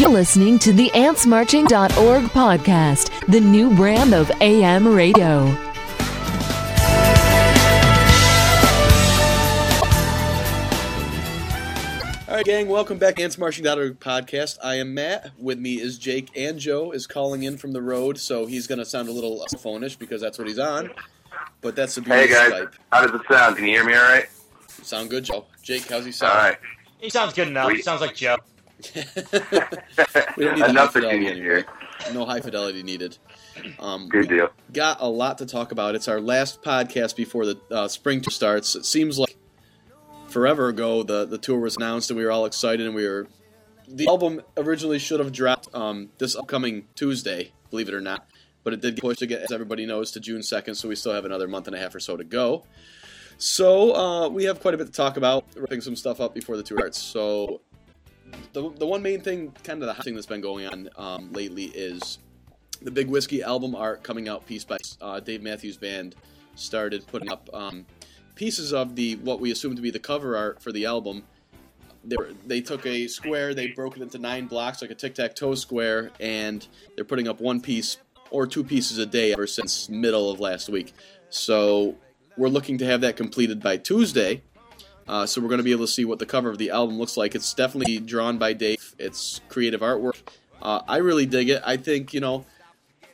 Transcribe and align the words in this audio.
You're 0.00 0.08
listening 0.08 0.58
to 0.60 0.72
the 0.72 0.88
AntsMarching.org 0.94 2.22
podcast, 2.30 3.26
the 3.26 3.38
new 3.38 3.76
brand 3.76 4.14
of 4.14 4.30
AM 4.40 4.88
radio. 4.88 5.54
All 12.28 12.36
right, 12.36 12.44
gang, 12.46 12.68
welcome 12.68 12.96
back 12.96 13.16
to 13.16 13.22
AntsMarching.org 13.22 13.98
podcast. 14.00 14.56
I 14.62 14.76
am 14.76 14.94
Matt. 14.94 15.32
With 15.36 15.58
me 15.58 15.80
is 15.80 15.98
Jake, 15.98 16.30
and 16.34 16.58
Joe 16.58 16.92
is 16.92 17.06
calling 17.06 17.42
in 17.42 17.58
from 17.58 17.72
the 17.72 17.82
road, 17.82 18.16
so 18.18 18.46
he's 18.46 18.66
going 18.68 18.78
to 18.78 18.86
sound 18.86 19.10
a 19.10 19.12
little 19.12 19.44
phonish 19.56 19.98
because 19.98 20.22
that's 20.22 20.38
what 20.38 20.46
he's 20.46 20.60
on. 20.60 20.90
But 21.60 21.76
that's 21.76 21.96
the 21.96 22.00
beauty 22.00 22.20
Hey 22.20 22.28
guys, 22.28 22.52
of 22.52 22.68
Skype. 22.70 22.74
how 22.92 23.06
does 23.06 23.20
it 23.20 23.26
sound? 23.28 23.56
Can 23.56 23.66
you 23.66 23.72
hear 23.72 23.84
me 23.84 23.94
all 23.94 24.02
right? 24.02 24.26
Sound 24.68 25.10
good, 25.10 25.24
Joe? 25.24 25.44
Jake, 25.62 25.88
how's 25.88 26.06
he 26.06 26.12
sound? 26.12 26.38
right. 26.38 26.56
He 27.00 27.10
sounds 27.10 27.34
good 27.34 27.48
enough. 27.48 27.72
He 27.72 27.82
sounds 27.82 28.00
like 28.00 28.14
Joe. 28.14 28.36
we 30.36 30.44
don't 30.44 30.56
need 30.56 30.64
Enough 30.64 30.92
that 30.92 30.92
fidelity 30.92 31.34
here. 31.34 31.66
No 32.12 32.24
high 32.24 32.40
fidelity 32.40 32.82
needed. 32.82 33.18
Um, 33.78 34.08
Good 34.08 34.28
deal. 34.28 34.50
got 34.72 34.98
a 35.00 35.08
lot 35.08 35.38
to 35.38 35.46
talk 35.46 35.72
about. 35.72 35.94
It's 35.94 36.08
our 36.08 36.20
last 36.20 36.62
podcast 36.62 37.16
before 37.16 37.46
the 37.46 37.60
uh, 37.70 37.88
spring 37.88 38.20
tour 38.20 38.30
starts. 38.30 38.74
It 38.74 38.84
seems 38.84 39.18
like 39.18 39.36
forever 40.28 40.68
ago 40.68 41.02
the 41.02 41.26
the 41.26 41.38
tour 41.38 41.58
was 41.58 41.76
announced 41.76 42.10
and 42.10 42.16
we 42.16 42.24
were 42.24 42.30
all 42.30 42.46
excited 42.46 42.86
and 42.86 42.94
we 42.94 43.06
were. 43.06 43.26
The 43.88 44.06
album 44.06 44.40
originally 44.56 45.00
should 45.00 45.18
have 45.18 45.32
dropped 45.32 45.68
um, 45.74 46.10
this 46.18 46.36
upcoming 46.36 46.86
Tuesday, 46.94 47.52
believe 47.70 47.88
it 47.88 47.94
or 47.94 48.00
not, 48.00 48.24
but 48.62 48.72
it 48.72 48.80
did 48.80 48.94
get 48.94 49.02
pushed 49.02 49.22
again, 49.22 49.40
as 49.42 49.50
everybody 49.50 49.84
knows, 49.84 50.12
to 50.12 50.20
June 50.20 50.42
second. 50.42 50.76
So 50.76 50.88
we 50.88 50.94
still 50.94 51.12
have 51.12 51.24
another 51.24 51.48
month 51.48 51.66
and 51.66 51.74
a 51.74 51.78
half 51.78 51.94
or 51.94 52.00
so 52.00 52.16
to 52.16 52.22
go. 52.22 52.64
So 53.36 53.96
uh, 53.96 54.28
we 54.28 54.44
have 54.44 54.60
quite 54.60 54.74
a 54.74 54.76
bit 54.76 54.86
to 54.86 54.92
talk 54.92 55.16
about, 55.16 55.44
wrapping 55.56 55.80
some 55.80 55.96
stuff 55.96 56.20
up 56.20 56.34
before 56.34 56.56
the 56.56 56.62
tour 56.62 56.78
starts. 56.78 56.98
So 56.98 57.62
the 58.52 58.70
the 58.70 58.86
one 58.86 59.02
main 59.02 59.20
thing, 59.20 59.52
kind 59.64 59.82
of 59.82 59.94
the 59.94 60.02
thing 60.02 60.14
that's 60.14 60.26
been 60.26 60.40
going 60.40 60.66
on 60.66 60.88
um, 60.96 61.32
lately 61.32 61.64
is 61.66 62.18
the 62.82 62.90
Big 62.90 63.08
Whiskey 63.08 63.42
album 63.42 63.74
art 63.74 64.02
coming 64.02 64.28
out 64.28 64.46
piece 64.46 64.64
by 64.64 64.78
uh, 65.00 65.20
Dave 65.20 65.42
Matthews 65.42 65.76
Band 65.76 66.14
started 66.54 67.06
putting 67.06 67.30
up 67.30 67.48
um, 67.52 67.86
pieces 68.34 68.72
of 68.72 68.96
the 68.96 69.16
what 69.16 69.40
we 69.40 69.50
assume 69.50 69.76
to 69.76 69.82
be 69.82 69.90
the 69.90 69.98
cover 69.98 70.36
art 70.36 70.62
for 70.62 70.72
the 70.72 70.86
album. 70.86 71.24
They, 72.02 72.16
were, 72.16 72.30
they 72.46 72.62
took 72.62 72.86
a 72.86 73.06
square, 73.08 73.52
they 73.52 73.68
broke 73.68 73.98
it 73.98 74.02
into 74.02 74.18
nine 74.18 74.46
blocks 74.46 74.80
like 74.80 74.90
a 74.90 74.94
tic 74.94 75.14
tac 75.14 75.34
toe 75.34 75.54
square, 75.54 76.10
and 76.18 76.66
they're 76.94 77.04
putting 77.04 77.28
up 77.28 77.40
one 77.40 77.60
piece 77.60 77.98
or 78.30 78.46
two 78.46 78.64
pieces 78.64 78.96
a 78.96 79.04
day 79.04 79.32
ever 79.32 79.46
since 79.46 79.88
middle 79.90 80.30
of 80.30 80.40
last 80.40 80.70
week. 80.70 80.94
So 81.28 81.96
we're 82.38 82.48
looking 82.48 82.78
to 82.78 82.86
have 82.86 83.02
that 83.02 83.16
completed 83.16 83.62
by 83.62 83.76
Tuesday. 83.76 84.42
Uh, 85.10 85.26
so 85.26 85.40
we're 85.40 85.48
going 85.48 85.58
to 85.58 85.64
be 85.64 85.72
able 85.72 85.84
to 85.84 85.90
see 85.90 86.04
what 86.04 86.20
the 86.20 86.26
cover 86.26 86.50
of 86.50 86.56
the 86.58 86.70
album 86.70 86.96
looks 86.96 87.16
like. 87.16 87.34
It's 87.34 87.52
definitely 87.52 87.98
drawn 87.98 88.38
by 88.38 88.52
Dave. 88.52 88.94
It's 88.96 89.40
creative 89.48 89.80
artwork. 89.80 90.16
Uh, 90.62 90.82
I 90.86 90.98
really 90.98 91.26
dig 91.26 91.48
it. 91.48 91.60
I 91.66 91.76
think 91.78 92.14
you 92.14 92.20
know 92.20 92.46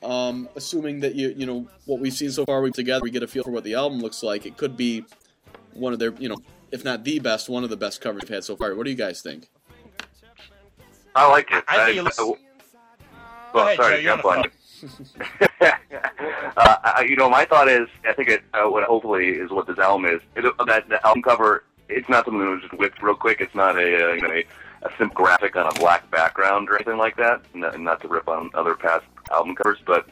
um, 0.02 0.46
assuming 0.56 1.00
that 1.00 1.14
you 1.14 1.28
you 1.36 1.46
know 1.46 1.66
what 1.86 2.00
we've 2.00 2.12
seen 2.12 2.30
so 2.30 2.44
far 2.44 2.60
we 2.60 2.70
together 2.70 3.00
we 3.02 3.10
get 3.10 3.22
a 3.22 3.26
feel 3.26 3.44
for 3.44 3.50
what 3.50 3.64
the 3.64 3.74
album 3.74 4.00
looks 4.00 4.22
like 4.22 4.44
it 4.44 4.58
could 4.58 4.76
be 4.76 5.04
one 5.72 5.94
of 5.94 5.98
their 5.98 6.12
you 6.18 6.28
know 6.28 6.36
if 6.70 6.84
not 6.84 7.02
the 7.02 7.18
best 7.18 7.48
one 7.48 7.64
of 7.64 7.70
the 7.70 7.76
best 7.78 8.00
covers 8.02 8.22
we've 8.22 8.28
had 8.28 8.44
so 8.44 8.56
far 8.56 8.74
what 8.74 8.84
do 8.84 8.90
you 8.90 8.96
guys 8.96 9.22
think 9.22 9.48
I 11.14 11.26
like 11.30 11.50
it. 11.50 11.64
I 11.66 11.86
think 11.86 11.96
it 11.98 12.02
looks- 12.02 12.18
well, 12.18 12.36
Go 13.54 13.60
ahead, 13.60 13.76
sorry, 13.78 13.96
Joe, 13.96 14.00
you're 14.02 14.12
on 14.12 14.18
jump 14.18 14.26
on 14.36 14.44
you. 14.44 15.66
uh, 16.58 16.76
I- 16.84 17.06
you 17.08 17.16
know, 17.16 17.30
my 17.30 17.46
thought 17.46 17.68
is, 17.68 17.88
I 18.06 18.12
think 18.12 18.28
it. 18.28 18.42
Uh, 18.52 18.68
what 18.68 18.84
hopefully 18.84 19.28
is 19.30 19.50
what 19.50 19.66
this 19.66 19.78
album 19.78 20.04
is. 20.04 20.20
It, 20.34 20.44
uh, 20.44 20.64
that 20.66 20.88
the 20.90 21.04
album 21.06 21.22
cover. 21.22 21.64
It's 21.88 22.08
not 22.08 22.24
something 22.24 22.40
that 22.40 22.50
was 22.50 22.62
just 22.62 22.74
whipped 22.74 23.02
real 23.02 23.14
quick. 23.14 23.40
It's 23.40 23.54
not 23.54 23.76
a 23.76 24.10
uh, 24.10 24.12
you 24.14 24.22
know 24.22 24.32
a, 24.32 24.44
a 24.82 24.90
simple 24.98 25.24
graphic 25.24 25.56
on 25.56 25.66
a 25.66 25.74
black 25.78 26.10
background 26.10 26.68
or 26.68 26.76
anything 26.76 26.98
like 26.98 27.16
that. 27.16 27.42
Not, 27.54 27.78
not 27.80 28.00
to 28.02 28.08
rip 28.08 28.28
on 28.28 28.50
other 28.54 28.74
past 28.74 29.04
album 29.30 29.54
covers, 29.54 29.78
but 29.86 30.06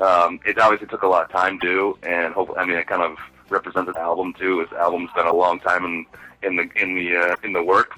um, 0.00 0.40
it 0.46 0.58
obviously 0.58 0.86
took 0.86 1.02
a 1.02 1.06
lot 1.08 1.24
of 1.24 1.30
time 1.30 1.58
to 1.60 1.98
and 2.02 2.32
hopefully, 2.34 2.58
I 2.58 2.66
mean, 2.66 2.76
it 2.76 2.86
kind 2.86 3.02
of 3.02 3.16
represented 3.50 3.94
the 3.94 4.00
album 4.00 4.34
too. 4.38 4.64
This 4.64 4.78
album's 4.78 5.10
been 5.14 5.26
a 5.26 5.34
long 5.34 5.60
time 5.60 5.84
in 5.84 6.06
in 6.42 6.56
the 6.56 6.68
in 6.76 6.94
the 6.94 7.16
uh, 7.16 7.36
in 7.42 7.52
the 7.52 7.62
work. 7.62 7.92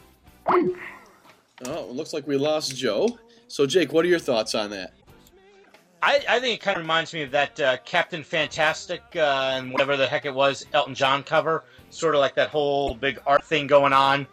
oh 0.48 0.70
it 1.64 1.92
looks 1.92 2.12
like 2.12 2.26
we 2.26 2.36
lost 2.36 2.76
joe 2.76 3.18
so 3.48 3.66
jake 3.66 3.92
what 3.92 4.04
are 4.04 4.08
your 4.08 4.18
thoughts 4.18 4.54
on 4.54 4.70
that 4.70 4.94
I, 6.02 6.24
I 6.28 6.40
think 6.40 6.60
it 6.60 6.62
kind 6.62 6.76
of 6.76 6.82
reminds 6.82 7.12
me 7.12 7.22
of 7.22 7.30
that 7.32 7.60
uh, 7.60 7.76
Captain 7.84 8.22
Fantastic 8.22 9.02
uh, 9.16 9.52
and 9.54 9.72
whatever 9.72 9.96
the 9.96 10.06
heck 10.06 10.24
it 10.24 10.34
was, 10.34 10.64
Elton 10.72 10.94
John 10.94 11.22
cover. 11.22 11.64
Sort 11.90 12.14
of 12.14 12.20
like 12.20 12.34
that 12.36 12.48
whole 12.48 12.94
big 12.94 13.18
art 13.26 13.44
thing 13.44 13.66
going 13.66 13.92
on 13.92 14.26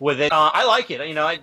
with 0.00 0.20
it. 0.20 0.32
Uh, 0.32 0.50
I 0.52 0.64
like 0.64 0.90
it. 0.90 1.06
You 1.06 1.14
know, 1.14 1.26
I, 1.26 1.38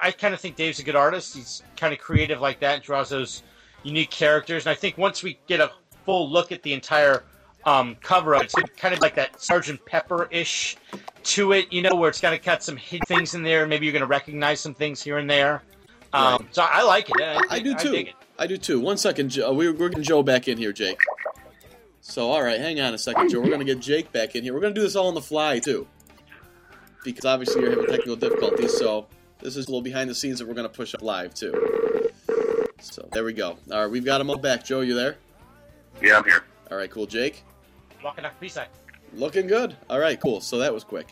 I 0.00 0.10
kind 0.10 0.34
of 0.34 0.40
think 0.40 0.56
Dave's 0.56 0.78
a 0.78 0.82
good 0.82 0.96
artist. 0.96 1.34
He's 1.34 1.62
kind 1.76 1.92
of 1.92 1.98
creative 1.98 2.40
like 2.40 2.60
that, 2.60 2.82
draws 2.82 3.08
those 3.08 3.42
unique 3.82 4.10
characters. 4.10 4.66
And 4.66 4.70
I 4.70 4.74
think 4.74 4.98
once 4.98 5.22
we 5.22 5.38
get 5.46 5.60
a 5.60 5.72
full 6.04 6.30
look 6.30 6.52
at 6.52 6.62
the 6.62 6.72
entire 6.72 7.24
um, 7.64 7.96
cover, 8.02 8.34
it's 8.36 8.54
kind 8.76 8.94
of 8.94 9.00
like 9.00 9.14
that 9.16 9.40
Sergeant 9.42 9.84
Pepper 9.86 10.28
ish 10.30 10.76
to 11.24 11.52
it, 11.52 11.72
you 11.72 11.82
know, 11.82 11.94
where 11.94 12.10
it's 12.10 12.20
kind 12.20 12.34
of 12.34 12.42
got 12.42 12.62
some 12.62 12.76
hidden 12.76 13.06
things 13.06 13.34
in 13.34 13.42
there. 13.42 13.66
Maybe 13.66 13.86
you're 13.86 13.92
going 13.92 14.00
to 14.00 14.06
recognize 14.06 14.60
some 14.60 14.74
things 14.74 15.02
here 15.02 15.18
and 15.18 15.28
there. 15.28 15.62
Um, 16.12 16.42
Right. 16.42 16.54
So 16.54 16.62
I 16.62 16.82
like 16.82 17.08
it. 17.10 17.20
I, 17.20 17.40
i 17.50 17.58
do 17.58 17.74
too 17.74 17.94
it. 17.94 18.14
I 18.38 18.46
do 18.46 18.56
too. 18.56 18.80
One 18.80 18.96
second 18.96 19.30
joe 19.30 19.52
we're, 19.52 19.72
we're 19.72 19.88
getting 19.88 20.04
joe 20.04 20.22
back 20.22 20.48
in 20.48 20.58
here 20.58 20.72
jake. 20.72 20.98
So 22.00 22.30
all 22.30 22.42
right 22.42 22.60
hang 22.60 22.80
on 22.80 22.94
a 22.94 22.98
second 22.98 23.30
joe. 23.30 23.40
We're 23.40 23.48
going 23.48 23.60
to 23.60 23.64
get 23.64 23.80
jake 23.80 24.12
back 24.12 24.34
in 24.34 24.42
here. 24.42 24.52
We're 24.54 24.60
going 24.60 24.74
to 24.74 24.80
do 24.80 24.84
this 24.84 24.96
all 24.96 25.08
on 25.08 25.14
the 25.14 25.22
fly 25.22 25.58
too. 25.58 25.86
Because 27.04 27.24
obviously 27.24 27.62
you're 27.62 27.70
having 27.70 27.86
technical 27.86 28.16
difficulties 28.16 28.76
so 28.76 29.06
this 29.40 29.56
is 29.56 29.66
a 29.66 29.68
little 29.68 29.82
behind 29.82 30.08
the 30.08 30.14
scenes 30.14 30.38
that 30.38 30.48
we're 30.48 30.54
going 30.54 30.68
to 30.68 30.74
push 30.74 30.94
up 30.94 31.02
live 31.02 31.34
too. 31.34 31.52
So 32.80 33.08
there 33.12 33.24
we 33.24 33.32
go. 33.32 33.56
All 33.70 33.82
right 33.82 33.90
we've 33.90 34.04
got 34.04 34.18
them 34.18 34.30
all 34.30 34.38
back. 34.38 34.64
Joe 34.64 34.80
you 34.80 34.94
there? 34.94 35.16
Yeah, 36.02 36.18
I'm 36.18 36.24
here. 36.24 36.44
all 36.70 36.76
right 36.76 36.90
cool. 36.90 37.06
Jake? 37.06 37.44
Walking 38.02 38.26
up 38.26 38.38
peace 38.38 38.58
Looking 39.14 39.46
good. 39.46 39.76
All 39.88 39.98
right, 39.98 40.20
cool. 40.20 40.40
So 40.40 40.58
that 40.58 40.74
was 40.74 40.84
quick. 40.84 41.08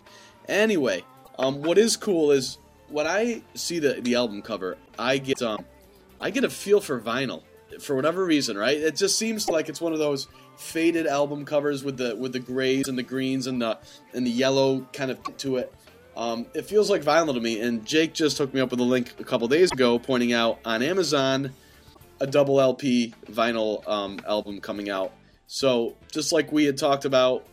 Anyway, 0.49 1.05
um, 1.39 1.63
what 1.63 1.79
is 1.79 1.97
cool 1.97 2.33
is 2.33 2.59
when 2.89 3.07
I 3.07 3.43
see 3.55 3.79
the 3.79 4.01
the 4.03 4.15
album 4.15 4.43
cover, 4.43 4.77
I 4.99 5.19
get 5.19 5.41
um, 5.41 5.65
I 6.23 6.31
get 6.31 6.45
a 6.45 6.51
feel 6.51 6.81
for 6.81 7.01
vinyl 7.01 7.43
for 7.81 7.97
whatever 7.97 8.25
reason, 8.25 8.57
right? 8.57 8.77
It 8.77 8.97
just 8.97 9.19
seems 9.19 9.49
like 9.49 9.69
it's 9.69 9.81
one 9.81 9.93
of 9.93 9.99
those 9.99 10.29
faded 10.57 11.07
album 11.07 11.45
covers 11.45 11.83
with 11.83 11.97
the 11.97 12.15
with 12.17 12.33
the 12.33 12.39
grays 12.39 12.89
and 12.89 12.97
the 12.97 13.03
greens 13.03 13.47
and 13.47 13.61
the 13.61 13.79
and 14.15 14.27
the 14.27 14.31
yellow 14.31 14.87
kind 14.93 15.11
of 15.11 15.37
to 15.39 15.57
it. 15.57 15.73
Um, 16.17 16.47
it 16.55 16.67
feels 16.67 16.91
like 16.91 17.03
vinyl 17.03 17.35
to 17.35 17.41
me. 17.41 17.61
And 17.61 17.85
Jake 17.87 18.13
just 18.13 18.39
hooked 18.39 18.55
me 18.55 18.61
up 18.61 18.71
with 18.71 18.81
a 18.81 18.85
link 18.85 19.15
a 19.19 19.25
couple 19.25 19.49
days 19.49 19.73
ago, 19.73 19.99
pointing 19.99 20.33
out 20.33 20.59
on 20.65 20.83
Amazon 20.83 21.53
a 22.21 22.27
double 22.27 22.61
LP 22.61 23.15
vinyl 23.27 23.87
um, 23.89 24.21
album 24.29 24.61
coming 24.61 24.91
out. 24.91 25.13
So 25.47 25.97
just 26.13 26.33
like 26.33 26.53
we 26.53 26.65
had 26.65 26.79
talked 26.79 27.05
about, 27.05 27.47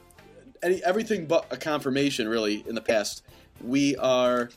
any, 0.61 0.83
everything 0.83 1.25
but 1.25 1.47
a 1.51 1.57
confirmation 1.57 2.27
really 2.27 2.63
in 2.67 2.75
the 2.75 2.81
past, 2.81 3.23
we 3.61 3.95
are 3.97 4.49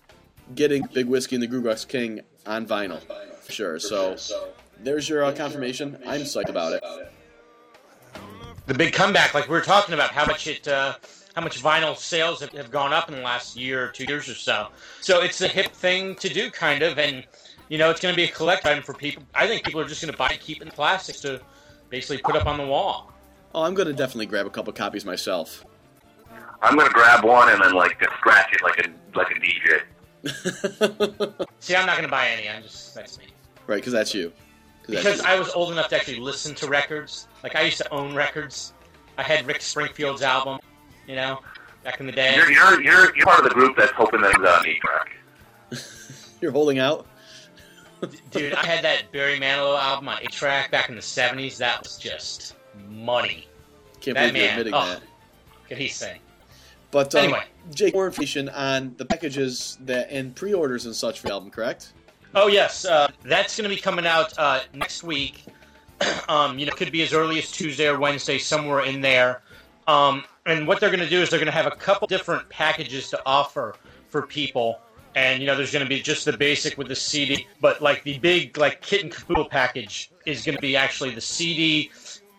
getting 0.54 0.86
Big 0.92 1.06
Whiskey 1.06 1.36
and 1.36 1.42
the 1.42 1.48
GrooGrux 1.48 1.88
King 1.88 2.20
on 2.44 2.66
vinyl, 2.66 3.00
for 3.42 3.52
sure. 3.52 3.78
So 3.78 4.16
there's 4.80 5.08
your 5.08 5.24
uh, 5.24 5.32
confirmation. 5.32 5.98
I'm 6.06 6.22
psyched 6.22 6.48
about 6.48 6.72
it. 6.72 6.84
the 8.66 8.74
big 8.74 8.92
comeback, 8.92 9.34
like 9.34 9.48
we 9.48 9.52
were 9.52 9.60
talking 9.60 9.94
about, 9.94 10.10
how 10.10 10.26
much 10.26 10.46
it, 10.46 10.66
uh, 10.68 10.94
how 11.34 11.42
much 11.42 11.62
vinyl 11.62 11.96
sales 11.96 12.40
have, 12.40 12.52
have 12.52 12.70
gone 12.70 12.92
up 12.92 13.08
in 13.08 13.16
the 13.16 13.22
last 13.22 13.56
year 13.56 13.84
or 13.86 13.88
two 13.88 14.04
years 14.04 14.28
or 14.28 14.34
so. 14.34 14.68
So 15.00 15.22
it's 15.22 15.40
a 15.40 15.48
hip 15.48 15.72
thing 15.72 16.14
to 16.16 16.28
do, 16.28 16.50
kind 16.50 16.82
of, 16.82 16.98
and 16.98 17.24
you 17.68 17.78
know 17.78 17.90
it's 17.90 18.00
going 18.00 18.12
to 18.12 18.16
be 18.16 18.24
a 18.24 18.32
collect 18.32 18.66
item 18.66 18.82
for 18.82 18.94
people. 18.94 19.22
I 19.34 19.46
think 19.46 19.64
people 19.64 19.80
are 19.80 19.88
just 19.88 20.02
going 20.02 20.12
to 20.12 20.18
buy 20.18 20.30
it, 20.30 20.40
keep 20.40 20.62
in 20.62 20.68
plastic 20.68 21.16
to 21.16 21.40
basically 21.90 22.18
put 22.18 22.36
up 22.36 22.46
on 22.46 22.58
the 22.58 22.66
wall. 22.66 23.12
Oh, 23.54 23.64
I'm 23.64 23.74
gonna 23.74 23.92
definitely 23.92 24.24
grab 24.24 24.46
a 24.46 24.50
couple 24.50 24.72
copies 24.72 25.04
myself. 25.04 25.66
I'm 26.62 26.74
gonna 26.74 26.88
grab 26.88 27.22
one 27.22 27.50
and 27.50 27.62
then 27.62 27.74
like 27.74 28.00
just 28.00 28.14
scratch 28.14 28.50
it 28.54 28.62
like 28.62 28.86
a 28.86 29.18
like 29.18 29.30
a 29.30 29.34
DJ. 29.34 29.82
See, 31.60 31.76
I'm 31.76 31.84
not 31.84 31.96
going 31.96 32.08
to 32.08 32.10
buy 32.10 32.28
any. 32.28 32.48
I'm 32.48 32.62
just 32.62 32.94
that's 32.94 33.18
me 33.18 33.31
right, 33.66 33.76
because 33.76 33.92
that's 33.92 34.14
you. 34.14 34.32
that's 34.88 35.02
because 35.02 35.22
you. 35.22 35.28
I 35.28 35.38
was 35.38 35.50
old 35.50 35.72
enough 35.72 35.88
to 35.88 35.96
actually 35.96 36.20
listen 36.20 36.54
to 36.56 36.68
records. 36.68 37.28
Like 37.42 37.56
I 37.56 37.62
used 37.62 37.78
to 37.78 37.90
own 37.90 38.14
records. 38.14 38.72
I 39.18 39.22
had 39.22 39.46
Rick 39.46 39.60
Springfield's 39.60 40.22
album, 40.22 40.58
you 41.06 41.16
know, 41.16 41.40
back 41.84 42.00
in 42.00 42.06
the 42.06 42.12
day. 42.12 42.34
You're 42.34 42.50
you're 42.50 42.82
you're, 42.82 43.16
you're 43.16 43.26
part 43.26 43.40
of 43.40 43.44
the 43.44 43.54
group 43.54 43.76
that's 43.76 43.92
hoping 43.92 44.20
that 44.22 44.34
it's 44.34 44.48
on 44.48 44.66
E 44.66 44.78
track. 44.80 45.18
You're 46.40 46.52
holding 46.52 46.78
out. 46.78 47.06
Dude, 48.32 48.54
I 48.54 48.66
had 48.66 48.82
that 48.84 49.12
Barry 49.12 49.38
Manilow 49.38 49.78
album 49.78 50.08
on 50.08 50.16
8-track 50.16 50.72
back 50.72 50.88
in 50.88 50.96
the 50.96 51.00
70s. 51.00 51.56
That 51.58 51.84
was 51.84 51.96
just 51.96 52.56
money. 52.88 53.46
Can't 54.00 54.16
That 54.16 54.32
believe 54.32 54.42
you're 54.42 54.50
admitting 54.50 54.74
oh. 54.74 54.86
that. 54.86 55.02
Could 55.68 55.78
he 55.78 55.86
sing? 55.86 56.18
But 56.90 57.14
um, 57.14 57.24
Anyway. 57.24 57.44
Jake, 57.72 57.94
more 57.94 58.06
information 58.06 58.48
on 58.48 58.94
the 58.96 59.04
packages 59.04 59.78
that 59.82 60.10
and 60.10 60.34
pre-orders 60.34 60.86
and 60.86 60.94
such 60.94 61.20
for 61.20 61.28
the 61.28 61.32
album, 61.32 61.50
correct? 61.50 61.92
Oh 62.34 62.46
yes, 62.46 62.86
uh, 62.86 63.08
that's 63.24 63.56
going 63.58 63.68
to 63.68 63.74
be 63.74 63.80
coming 63.80 64.06
out 64.06 64.32
uh, 64.38 64.60
next 64.72 65.02
week. 65.02 65.44
um, 66.28 66.58
you 66.58 66.64
know, 66.64 66.72
could 66.72 66.90
be 66.90 67.02
as 67.02 67.12
early 67.12 67.38
as 67.38 67.50
Tuesday 67.50 67.86
or 67.86 67.98
Wednesday, 67.98 68.38
somewhere 68.38 68.80
in 68.80 69.02
there. 69.02 69.42
Um, 69.86 70.24
and 70.46 70.66
what 70.66 70.80
they're 70.80 70.90
going 70.90 71.02
to 71.02 71.08
do 71.08 71.20
is 71.20 71.28
they're 71.28 71.38
going 71.38 71.46
to 71.46 71.52
have 71.52 71.66
a 71.66 71.76
couple 71.76 72.06
different 72.06 72.48
packages 72.48 73.10
to 73.10 73.20
offer 73.26 73.74
for 74.08 74.22
people. 74.22 74.80
and 75.14 75.40
you 75.42 75.46
know 75.46 75.54
there's 75.54 75.72
going 75.72 75.84
to 75.84 75.88
be 75.88 76.00
just 76.00 76.24
the 76.24 76.32
basic 76.32 76.78
with 76.78 76.88
the 76.88 76.96
CD, 76.96 77.46
but 77.60 77.82
like 77.82 78.02
the 78.02 78.18
big 78.18 78.56
like 78.56 78.80
kit 78.80 79.02
and 79.02 79.12
caboodle 79.12 79.44
package 79.44 80.10
is 80.24 80.42
going 80.42 80.56
to 80.56 80.62
be 80.62 80.74
actually 80.74 81.10
the 81.14 81.20
CD, 81.20 81.90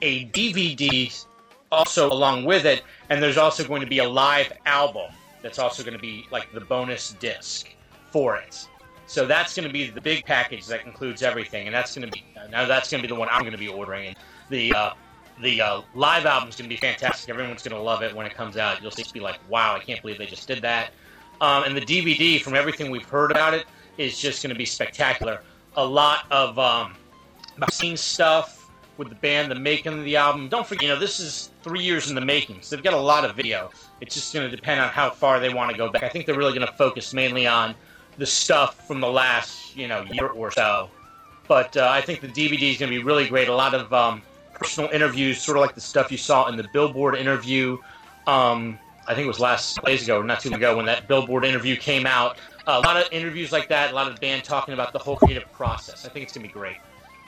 a 0.02 0.26
DVD, 0.30 1.26
also 1.72 2.12
along 2.12 2.46
with 2.46 2.66
it, 2.66 2.82
and 3.12 3.22
there's 3.22 3.38
also 3.38 3.64
going 3.64 3.82
to 3.82 3.88
be 3.88 4.00
a 4.00 4.10
live 4.10 4.52
album 4.66 5.12
that's 5.44 5.60
also 5.60 5.84
going 5.84 5.94
to 5.94 6.02
be 6.02 6.26
like 6.32 6.52
the 6.52 6.62
bonus 6.62 7.14
disc 7.20 7.70
for 8.10 8.38
it. 8.38 8.68
So 9.06 9.26
that's 9.26 9.56
going 9.56 9.68
to 9.68 9.74
be 9.74 9.90
the 9.90 10.02
big 10.02 10.26
package 10.26 10.66
that 10.68 10.86
includes 10.86 11.24
everything, 11.24 11.68
and 11.68 11.76
that's 11.76 11.96
going 11.96 12.10
to 12.10 12.12
be 12.12 12.24
now 12.50 12.66
that's 12.66 12.90
going 12.90 13.02
to 13.02 13.08
be 13.08 13.14
the 13.14 13.20
one 13.20 13.28
I'm 13.32 13.42
going 13.42 13.52
to 13.52 13.58
be 13.58 13.68
ordering. 13.68 14.08
And 14.08 14.16
the 14.50 14.74
uh, 14.74 14.94
the 15.42 15.62
uh, 15.62 15.82
live 15.96 16.26
album 16.26 16.50
is 16.50 16.56
going 16.56 16.70
to 16.70 16.76
be 16.76 16.80
fantastic. 16.80 17.30
Everyone's 17.30 17.64
going 17.64 17.76
to 17.76 17.82
love 17.82 18.02
it 18.02 18.16
when 18.16 18.26
it 18.26 18.34
comes 18.34 18.58
out. 18.58 18.82
You'll 18.82 18.92
just 18.92 19.14
be 19.14 19.20
like, 19.20 19.40
wow, 19.50 19.76
I 19.76 19.80
can't 19.80 20.02
believe 20.02 20.18
they 20.18 20.26
just 20.26 20.48
did 20.48 20.62
that. 20.62 20.92
Um, 21.42 21.64
and 21.64 21.76
the 21.76 21.82
DVD, 21.82 22.42
from 22.42 22.56
everything 22.56 22.92
we've 22.92 23.08
heard 23.08 23.32
about 23.32 23.54
it, 23.54 23.66
is 23.98 24.18
just 24.18 24.44
going 24.44 24.54
to 24.54 24.58
be 24.58 24.66
spectacular. 24.66 25.42
A 25.76 25.86
lot 25.86 26.26
of 26.32 26.58
um, 26.60 26.96
scene 27.72 27.98
stuff 27.98 28.70
with 28.98 29.10
the 29.10 29.16
band, 29.16 29.50
the 29.50 29.56
making 29.56 29.94
of 29.94 30.06
the 30.06 30.16
album. 30.16 30.48
Don't 30.50 30.66
forget, 30.66 30.84
you 30.84 30.90
know, 30.90 31.00
this 31.00 31.20
is 31.20 31.50
three 31.64 31.82
years 31.82 32.10
in 32.10 32.16
the 32.16 32.22
making, 32.22 32.62
so 32.62 32.76
they've 32.76 32.84
got 32.84 32.94
a 32.94 32.98
lot 32.98 33.26
of 33.26 33.36
video. 33.36 33.72
It's 34.02 34.14
just 34.14 34.34
going 34.34 34.50
to 34.50 34.56
depend 34.56 34.80
on 34.80 34.90
how 34.90 35.10
far 35.10 35.40
they 35.40 35.52
want 35.52 35.72
to 35.72 35.78
go 35.78 35.90
back. 35.90 36.04
I 36.04 36.10
think 36.10 36.26
they're 36.26 36.38
really 36.38 36.54
going 36.54 36.68
to 36.68 36.74
focus 36.74 37.14
mainly 37.14 37.48
on 37.48 37.74
the 38.18 38.26
stuff 38.26 38.88
from 38.88 39.00
the 39.00 39.12
last, 39.12 39.76
you 39.76 39.88
know, 39.88 40.04
year 40.04 40.28
or 40.28 40.52
so. 40.52 40.90
But 41.48 41.76
uh, 41.76 41.90
I 41.92 42.02
think 42.02 42.22
the 42.22 42.28
DVD 42.28 42.72
is 42.72 42.78
going 42.78 42.92
to 42.92 42.98
be 42.98 43.04
really 43.04 43.28
great. 43.28 43.48
A 43.50 43.56
lot 43.56 43.74
of 43.74 43.92
um, 43.94 44.22
personal 44.54 44.90
interviews, 44.92 45.42
sort 45.42 45.58
of 45.58 45.62
like 45.62 45.76
the 45.76 45.82
stuff 45.82 46.12
you 46.12 46.18
saw 46.18 46.48
in 46.48 46.56
the 46.56 46.68
Billboard 46.74 47.16
interview. 47.16 47.78
Um, 48.28 48.80
I 49.08 49.14
think 49.14 49.26
it 49.26 49.28
was 49.28 49.40
last 49.40 49.84
days 49.84 50.04
ago, 50.04 50.22
not 50.22 50.40
too 50.40 50.50
long 50.50 50.60
ago, 50.60 50.78
when 50.78 50.86
that 50.86 51.08
Billboard 51.08 51.44
interview 51.44 51.76
came 51.76 52.06
out. 52.06 52.38
Uh, 52.66 52.80
a 52.82 52.88
lot 52.88 52.96
of 52.96 53.12
interviews 53.12 53.52
like 53.52 53.68
that, 53.68 53.92
a 53.92 53.96
lot 53.96 54.08
of 54.08 54.16
the 54.16 54.22
band 54.22 54.44
talking 54.46 54.74
about 54.74 54.94
the 54.94 55.00
whole 55.00 55.18
creative 55.18 55.52
process. 55.52 56.06
I 56.06 56.10
think 56.10 56.24
it's 56.24 56.34
going 56.34 56.48
to 56.48 56.54
be 56.54 56.54
great. 56.54 56.78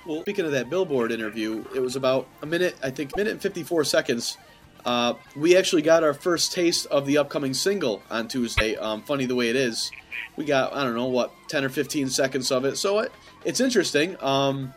Well, 0.06 0.22
speaking 0.22 0.46
of 0.46 0.52
that 0.52 0.70
Billboard 0.70 1.12
interview, 1.12 1.66
it 1.76 1.80
was 1.82 1.96
about 1.96 2.28
a 2.42 2.46
minute, 2.46 2.76
I 2.82 2.92
think, 2.92 3.18
minute 3.18 3.32
and 3.32 3.42
54 3.42 3.84
seconds. 3.84 4.38
Uh, 4.86 5.16
we 5.36 5.58
actually 5.58 5.82
got 5.82 6.04
our 6.04 6.14
first 6.14 6.54
taste 6.54 6.86
of 6.88 7.08
the 7.08 7.18
upcoming 7.18 7.54
single 7.54 8.04
on 8.10 8.28
Tuesday. 8.28 8.76
Um, 8.76 9.02
funny 9.02 9.26
the 9.26 9.36
way 9.36 9.50
it 9.50 9.56
is. 9.56 9.92
We 10.38 10.46
got, 10.46 10.74
I 10.74 10.84
don't 10.84 10.96
know, 10.96 11.08
what, 11.08 11.34
10 11.50 11.64
or 11.66 11.70
15 11.70 12.10
seconds 12.10 12.52
of 12.52 12.66
it. 12.66 12.78
So 12.78 13.00
it, 13.00 13.12
it's 13.44 13.60
interesting. 13.60 14.16
Um, 14.22 14.74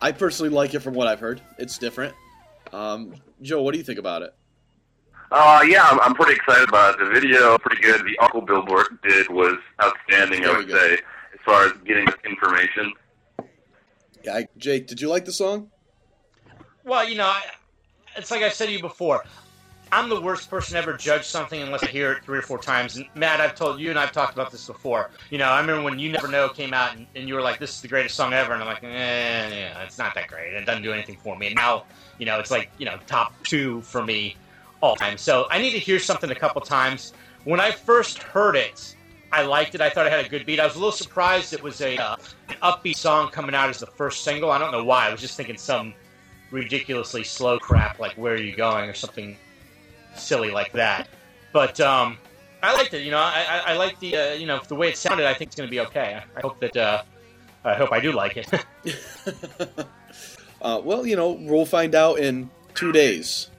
I 0.00 0.12
personally 0.12 0.50
like 0.50 0.74
it 0.74 0.80
from 0.80 0.94
what 0.94 1.08
I've 1.08 1.18
heard. 1.18 1.42
It's 1.58 1.78
different. 1.78 2.14
Um, 2.72 3.14
Joe, 3.42 3.62
what 3.62 3.72
do 3.72 3.78
you 3.78 3.84
think 3.84 3.98
about 3.98 4.22
it? 4.22 4.34
Uh, 5.32 5.62
yeah, 5.66 5.84
I'm, 5.84 6.00
I'm 6.00 6.14
pretty 6.14 6.34
excited 6.34 6.68
about 6.68 6.94
it. 6.94 7.04
The 7.04 7.10
video, 7.10 7.58
pretty 7.58 7.82
good. 7.82 8.02
The 8.04 8.16
Uncle 8.20 8.40
Billboard 8.40 8.86
did 9.02 9.28
was 9.28 9.58
outstanding, 9.82 10.44
I 10.44 10.56
would 10.56 10.70
say, 10.70 10.94
as 10.94 11.40
far 11.44 11.66
as 11.66 11.72
getting 11.84 12.06
information. 12.24 12.92
Yeah, 14.24 14.34
I, 14.34 14.48
Jake, 14.56 14.86
did 14.86 15.00
you 15.00 15.08
like 15.08 15.24
the 15.24 15.32
song? 15.32 15.70
Well, 16.84 17.06
you 17.06 17.16
know, 17.16 17.26
I, 17.26 17.42
it's 18.18 18.30
like 18.30 18.42
I 18.42 18.48
said 18.50 18.66
to 18.66 18.72
you 18.72 18.80
before. 18.80 19.24
I'm 19.90 20.10
the 20.10 20.20
worst 20.20 20.50
person 20.50 20.74
to 20.74 20.78
ever 20.78 20.92
judge 20.92 21.24
something 21.24 21.62
unless 21.62 21.82
I 21.82 21.86
hear 21.86 22.12
it 22.12 22.24
three 22.24 22.38
or 22.38 22.42
four 22.42 22.58
times. 22.58 22.96
And 22.96 23.06
Matt, 23.14 23.40
I've 23.40 23.54
told 23.54 23.80
you 23.80 23.88
and 23.88 23.98
I've 23.98 24.12
talked 24.12 24.34
about 24.34 24.50
this 24.50 24.66
before. 24.66 25.08
You 25.30 25.38
know, 25.38 25.46
I 25.46 25.60
remember 25.60 25.82
when 25.82 25.98
You 25.98 26.12
Never 26.12 26.28
Know 26.28 26.50
came 26.50 26.74
out 26.74 26.94
and, 26.94 27.06
and 27.16 27.26
you 27.26 27.34
were 27.34 27.40
like, 27.40 27.58
"This 27.58 27.70
is 27.70 27.80
the 27.80 27.88
greatest 27.88 28.14
song 28.14 28.34
ever," 28.34 28.52
and 28.52 28.62
I'm 28.62 28.68
like, 28.68 28.84
"Eh, 28.84 28.88
yeah, 28.88 29.82
it's 29.82 29.96
not 29.96 30.14
that 30.14 30.28
great. 30.28 30.52
It 30.52 30.66
doesn't 30.66 30.82
do 30.82 30.92
anything 30.92 31.16
for 31.22 31.38
me." 31.38 31.46
And 31.46 31.56
now, 31.56 31.84
you 32.18 32.26
know, 32.26 32.38
it's 32.38 32.50
like 32.50 32.70
you 32.76 32.84
know, 32.84 32.98
top 33.06 33.32
two 33.44 33.80
for 33.80 34.04
me 34.04 34.36
all 34.82 34.94
time. 34.94 35.16
So 35.16 35.46
I 35.50 35.58
need 35.58 35.70
to 35.70 35.78
hear 35.78 35.98
something 35.98 36.30
a 36.30 36.34
couple 36.34 36.60
times. 36.60 37.14
When 37.44 37.60
I 37.60 37.70
first 37.70 38.18
heard 38.22 38.56
it, 38.56 38.94
I 39.32 39.42
liked 39.42 39.74
it. 39.74 39.80
I 39.80 39.88
thought 39.88 40.06
it 40.06 40.12
had 40.12 40.24
a 40.24 40.28
good 40.28 40.44
beat. 40.44 40.60
I 40.60 40.66
was 40.66 40.74
a 40.74 40.78
little 40.78 40.92
surprised 40.92 41.54
it 41.54 41.62
was 41.62 41.80
a 41.80 41.96
uh, 41.96 42.16
upbeat 42.62 42.96
song 42.96 43.30
coming 43.30 43.54
out 43.54 43.70
as 43.70 43.78
the 43.78 43.86
first 43.86 44.22
single. 44.22 44.50
I 44.50 44.58
don't 44.58 44.72
know 44.72 44.84
why. 44.84 45.08
I 45.08 45.12
was 45.12 45.22
just 45.22 45.36
thinking 45.36 45.56
some 45.56 45.94
ridiculously 46.50 47.24
slow 47.24 47.58
crap 47.58 47.98
like 47.98 48.14
"Where 48.14 48.34
Are 48.34 48.36
You 48.36 48.56
Going" 48.56 48.88
or 48.88 48.94
something 48.94 49.36
silly 50.14 50.50
like 50.50 50.72
that. 50.72 51.08
But 51.52 51.80
um, 51.80 52.18
I 52.62 52.74
liked 52.74 52.94
it. 52.94 53.02
You 53.02 53.10
know, 53.10 53.18
I, 53.18 53.44
I, 53.48 53.72
I 53.72 53.76
like 53.76 53.98
the 54.00 54.16
uh, 54.16 54.32
you 54.32 54.46
know 54.46 54.60
the 54.66 54.74
way 54.74 54.88
it 54.88 54.96
sounded. 54.96 55.26
I 55.26 55.34
think 55.34 55.48
it's 55.48 55.56
going 55.56 55.68
to 55.68 55.70
be 55.70 55.80
okay. 55.80 56.20
I, 56.36 56.40
hope 56.40 56.60
that 56.60 56.76
uh, 56.76 57.02
I 57.64 57.74
hope 57.74 57.92
I 57.92 58.00
do 58.00 58.12
like 58.12 58.36
it. 58.36 58.48
uh, 60.62 60.80
well, 60.82 61.06
you 61.06 61.16
know, 61.16 61.32
we'll 61.32 61.66
find 61.66 61.94
out 61.94 62.18
in 62.18 62.50
two 62.74 62.92
days. 62.92 63.50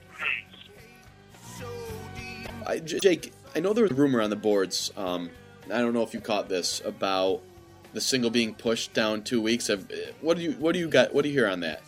I, 2.66 2.78
Jake, 2.78 3.32
I 3.54 3.60
know 3.60 3.72
there 3.72 3.84
was 3.84 3.92
a 3.92 3.94
rumor 3.96 4.20
on 4.20 4.30
the 4.30 4.36
boards. 4.36 4.92
Um, 4.96 5.30
I 5.66 5.78
don't 5.78 5.92
know 5.92 6.02
if 6.02 6.14
you 6.14 6.20
caught 6.20 6.48
this 6.48 6.80
about 6.84 7.42
the 7.92 8.00
single 8.00 8.30
being 8.30 8.54
pushed 8.54 8.92
down 8.92 9.22
two 9.22 9.40
weeks. 9.40 9.70
What 10.20 10.36
do 10.36 10.42
you 10.42 10.52
what 10.52 10.72
do 10.72 10.78
you 10.78 10.88
got? 10.88 11.14
What 11.14 11.22
do 11.22 11.28
you 11.28 11.34
hear 11.34 11.48
on 11.48 11.60
that? 11.60 11.82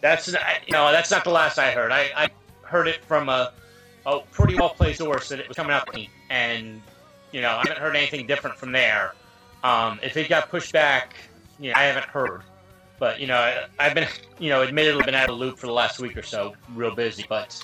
That's 0.00 0.28
you 0.28 0.72
know 0.72 0.92
that's 0.92 1.10
not 1.10 1.24
the 1.24 1.30
last 1.30 1.58
I 1.58 1.70
heard. 1.70 1.90
I, 1.92 2.10
I 2.16 2.28
heard 2.62 2.86
it 2.88 3.04
from 3.04 3.28
a, 3.28 3.52
a 4.06 4.20
pretty 4.32 4.54
well 4.54 4.70
placed 4.70 4.98
source 4.98 5.28
that 5.30 5.40
it 5.40 5.48
was 5.48 5.56
coming 5.56 5.72
out, 5.72 5.88
and 6.30 6.80
you 7.32 7.40
know 7.40 7.50
I 7.50 7.58
haven't 7.66 7.78
heard 7.78 7.96
anything 7.96 8.26
different 8.26 8.56
from 8.56 8.72
there. 8.72 9.14
Um, 9.64 9.98
if 10.02 10.16
it 10.16 10.28
got 10.28 10.50
pushed 10.50 10.72
back, 10.72 11.14
you 11.58 11.72
know, 11.72 11.78
I 11.78 11.84
haven't 11.84 12.06
heard. 12.06 12.42
But 12.98 13.20
you 13.20 13.26
know 13.26 13.64
I've 13.78 13.94
been 13.94 14.08
you 14.38 14.50
know 14.50 14.62
admittedly 14.62 15.04
been 15.04 15.14
out 15.14 15.30
of 15.30 15.38
loop 15.38 15.58
for 15.58 15.66
the 15.66 15.72
last 15.72 16.00
week 16.00 16.16
or 16.16 16.22
so, 16.22 16.54
real 16.74 16.94
busy. 16.94 17.24
But 17.28 17.60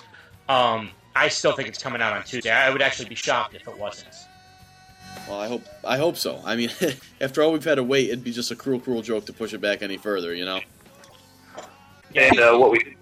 um, 0.49 0.91
I 1.17 1.29
still 1.29 1.53
think 1.53 1.69
it's 1.69 1.83
coming 1.83 2.03
out 2.03 2.13
on 2.13 2.25
Tuesday. 2.25 2.51
I 2.51 2.71
would 2.71 2.83
actually 2.83 3.09
be 3.09 3.15
shocked 3.15 3.55
if 3.55 3.67
it 3.67 3.79
wasn't. 3.79 4.15
Well, 5.29 5.41
I 5.41 5.49
hope 5.49 5.63
I 5.85 5.97
hope 5.97 6.17
so. 6.17 6.41
I 6.45 6.57
mean, 6.57 6.71
after 7.21 7.43
all 7.43 7.53
we've 7.53 7.65
had 7.65 7.77
to 7.77 7.85
wait, 7.85 8.09
it'd 8.09 8.25
be 8.25 8.33
just 8.33 8.51
a 8.51 8.57
cruel, 8.57 8.81
cruel 8.81 9.03
joke 9.03 9.27
to 9.27 9.33
push 9.33 9.53
it 9.53 9.61
back 9.61 9.83
any 9.83 9.97
further, 9.97 10.35
you 10.35 10.45
know. 10.45 10.61
And 12.15 12.39
uh, 12.39 12.57
what 12.57 12.71
we 12.71 12.97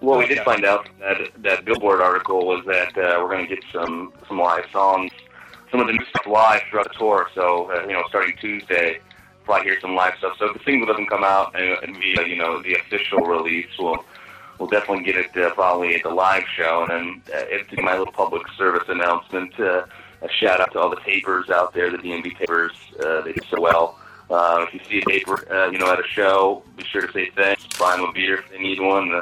what 0.00 0.18
we 0.18 0.26
did 0.26 0.40
find 0.40 0.64
out 0.64 0.86
from 0.86 0.98
that 1.00 1.18
that 1.42 1.64
Billboard 1.64 2.00
article 2.00 2.46
was 2.46 2.64
that 2.66 2.96
uh, 2.96 3.20
we're 3.20 3.28
going 3.28 3.46
to 3.48 3.54
get 3.54 3.64
some 3.72 4.12
some 4.28 4.38
live 4.38 4.64
songs, 4.72 5.10
some 5.70 5.80
of 5.80 5.86
the 5.86 5.92
new 5.92 6.04
stuff 6.06 6.26
live 6.26 6.62
throughout 6.70 6.88
the 6.88 6.98
tour. 6.98 7.28
So 7.34 7.70
uh, 7.70 7.86
you 7.86 7.92
know, 7.92 8.04
starting 8.08 8.36
Tuesday, 8.38 9.00
probably 9.44 9.64
hear 9.68 9.80
some 9.80 9.94
live 9.94 10.14
stuff. 10.18 10.36
So 10.38 10.46
if 10.46 10.58
the 10.58 10.64
single 10.64 10.86
doesn't 10.86 11.08
come 11.08 11.24
out 11.24 11.58
and, 11.58 11.82
and 11.82 12.00
be 12.00 12.16
uh, 12.18 12.22
you 12.22 12.36
know 12.36 12.62
the 12.62 12.74
official 12.74 13.20
release, 13.20 13.68
we'll 13.78 14.04
we'll 14.58 14.68
definitely 14.68 15.04
get 15.04 15.16
it 15.16 15.36
uh, 15.36 15.54
probably 15.54 15.94
at 15.94 16.02
the 16.02 16.10
live 16.10 16.44
show. 16.54 16.86
And 16.88 17.22
then 17.26 17.34
uh, 17.34 17.46
it's 17.48 17.70
my 17.82 17.96
little 17.96 18.12
public 18.12 18.42
service 18.58 18.88
announcement. 18.88 19.58
Uh, 19.58 19.86
a 20.22 20.28
shout 20.28 20.60
out 20.60 20.72
to 20.72 20.80
all 20.80 20.90
the 20.90 21.00
tapers 21.00 21.48
out 21.48 21.72
there, 21.72 21.90
the 21.90 21.96
DMB 21.96 22.38
tapers. 22.38 22.72
Uh, 23.02 23.22
they 23.22 23.32
do 23.32 23.40
so 23.48 23.60
well. 23.60 23.99
Uh, 24.30 24.64
if 24.66 24.72
you 24.72 24.80
see 24.88 24.98
a 24.98 25.04
taper, 25.04 25.52
uh, 25.52 25.70
you 25.70 25.78
know, 25.78 25.92
at 25.92 25.98
a 25.98 26.06
show, 26.06 26.62
be 26.76 26.84
sure 26.84 27.06
to 27.06 27.12
say 27.12 27.30
thanks. 27.30 27.66
Buy 27.78 27.96
them 27.96 28.06
a 28.06 28.12
beer 28.12 28.38
if 28.38 28.50
they 28.50 28.58
need 28.58 28.80
one. 28.80 29.12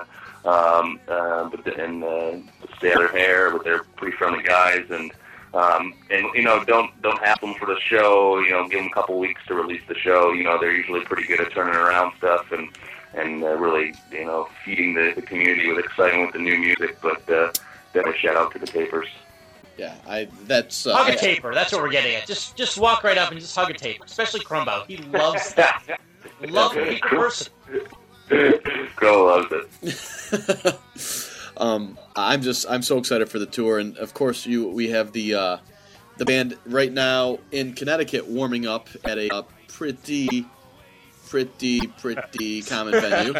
Um, 0.45 1.01
uh, 1.09 1.49
but 1.49 1.65
the, 1.65 1.83
and 1.83 2.05
uh, 2.05 2.37
stay 2.77 2.95
their 2.95 3.09
hair, 3.09 3.51
but 3.51 3.65
they're 3.65 3.85
pretty 3.97 4.17
friendly 4.17 4.43
guys. 4.43 4.85
And 4.91 5.11
um, 5.55 5.95
and 6.11 6.27
you 6.35 6.43
know, 6.43 6.63
don't 6.65 6.91
don't 7.01 7.19
have 7.25 7.41
them 7.41 7.55
for 7.55 7.67
the 7.67 7.79
show. 7.81 8.39
You 8.41 8.51
know, 8.51 8.69
give 8.69 8.81
them 8.81 8.89
a 8.89 8.95
couple 8.95 9.19
weeks 9.19 9.41
to 9.47 9.55
release 9.55 9.83
the 9.89 9.95
show. 9.95 10.33
You 10.33 10.45
know, 10.45 10.59
they're 10.61 10.75
usually 10.75 11.01
pretty 11.01 11.27
good 11.27 11.41
at 11.41 11.53
turning 11.53 11.75
around 11.75 12.13
stuff 12.19 12.53
and 12.53 12.69
and 13.15 13.43
uh, 13.43 13.57
really 13.57 13.95
you 14.13 14.27
know 14.27 14.49
feeding 14.65 14.95
the, 14.95 15.13
the 15.17 15.23
community 15.23 15.73
with 15.73 15.85
exciting 15.85 16.23
with 16.23 16.33
the 16.33 16.39
new 16.39 16.59
music. 16.59 17.01
But 17.01 17.29
uh, 17.31 17.53
definitely 17.95 18.19
shout 18.19 18.37
out 18.37 18.53
to 18.53 18.59
the 18.59 18.67
tapers. 18.67 19.09
Yeah, 19.79 19.95
I 20.09 20.29
that's 20.47 20.87
uh, 20.87 20.97
hug 20.97 21.15
a 21.15 21.17
taper. 21.17 21.55
That's 21.55 21.73
what 21.73 21.81
we're 21.83 21.91
getting 21.91 22.17
at. 22.17 22.27
Just 22.27 22.57
just 22.57 22.79
walk 22.79 23.05
right 23.05 23.17
up 23.17 23.31
and 23.31 23.41
just 23.41 23.55
hug 23.55 23.71
a 23.71 23.75
taper, 23.75 24.05
especially 24.05 24.41
Crumbo. 24.41 24.85
He 24.87 24.97
loves 24.97 25.55
that. 25.55 26.01
Love 26.41 26.75
the 26.75 26.99
person. 27.03 27.53
Crow 28.95 29.25
loves 29.25 29.71
it. 29.83 30.79
um, 31.57 31.99
I'm 32.15 32.43
just 32.43 32.67
I'm 32.69 32.83
so 32.83 32.99
excited 32.99 33.29
for 33.29 33.39
the 33.39 33.47
tour, 33.47 33.79
and 33.79 33.97
of 33.99 34.15
course 34.15 34.47
you 34.47 34.69
we 34.69 34.91
have 34.91 35.13
the 35.13 35.35
uh, 35.35 35.57
the 36.19 36.25
band 36.25 36.57
right 36.67 36.93
now 36.93 37.39
in 37.51 37.75
Connecticut 37.75 38.29
warming 38.29 38.67
up 38.67 38.89
at 39.05 39.19
a, 39.19 39.33
uh, 39.35 39.43
pretty 39.69 40.47
pretty 41.29 41.81
pretty 41.99 42.63
common 42.63 43.01
venue, 43.01 43.35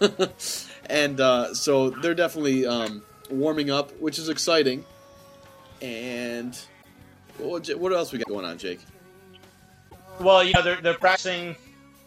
and 0.86 1.20
uh, 1.20 1.54
so 1.54 1.90
they're 1.90 2.14
definitely 2.14 2.66
um, 2.66 3.02
warming 3.30 3.70
up, 3.70 3.90
which 4.00 4.18
is 4.18 4.28
exciting. 4.28 4.84
And 5.80 6.58
what, 7.38 7.68
else 7.68 8.12
we 8.12 8.18
got 8.18 8.28
going 8.28 8.44
on, 8.44 8.58
Jake? 8.58 8.80
Well, 10.20 10.42
you 10.42 10.52
know 10.52 10.62
they're 10.62 10.80
they're 10.80 10.94
practicing 10.94 11.54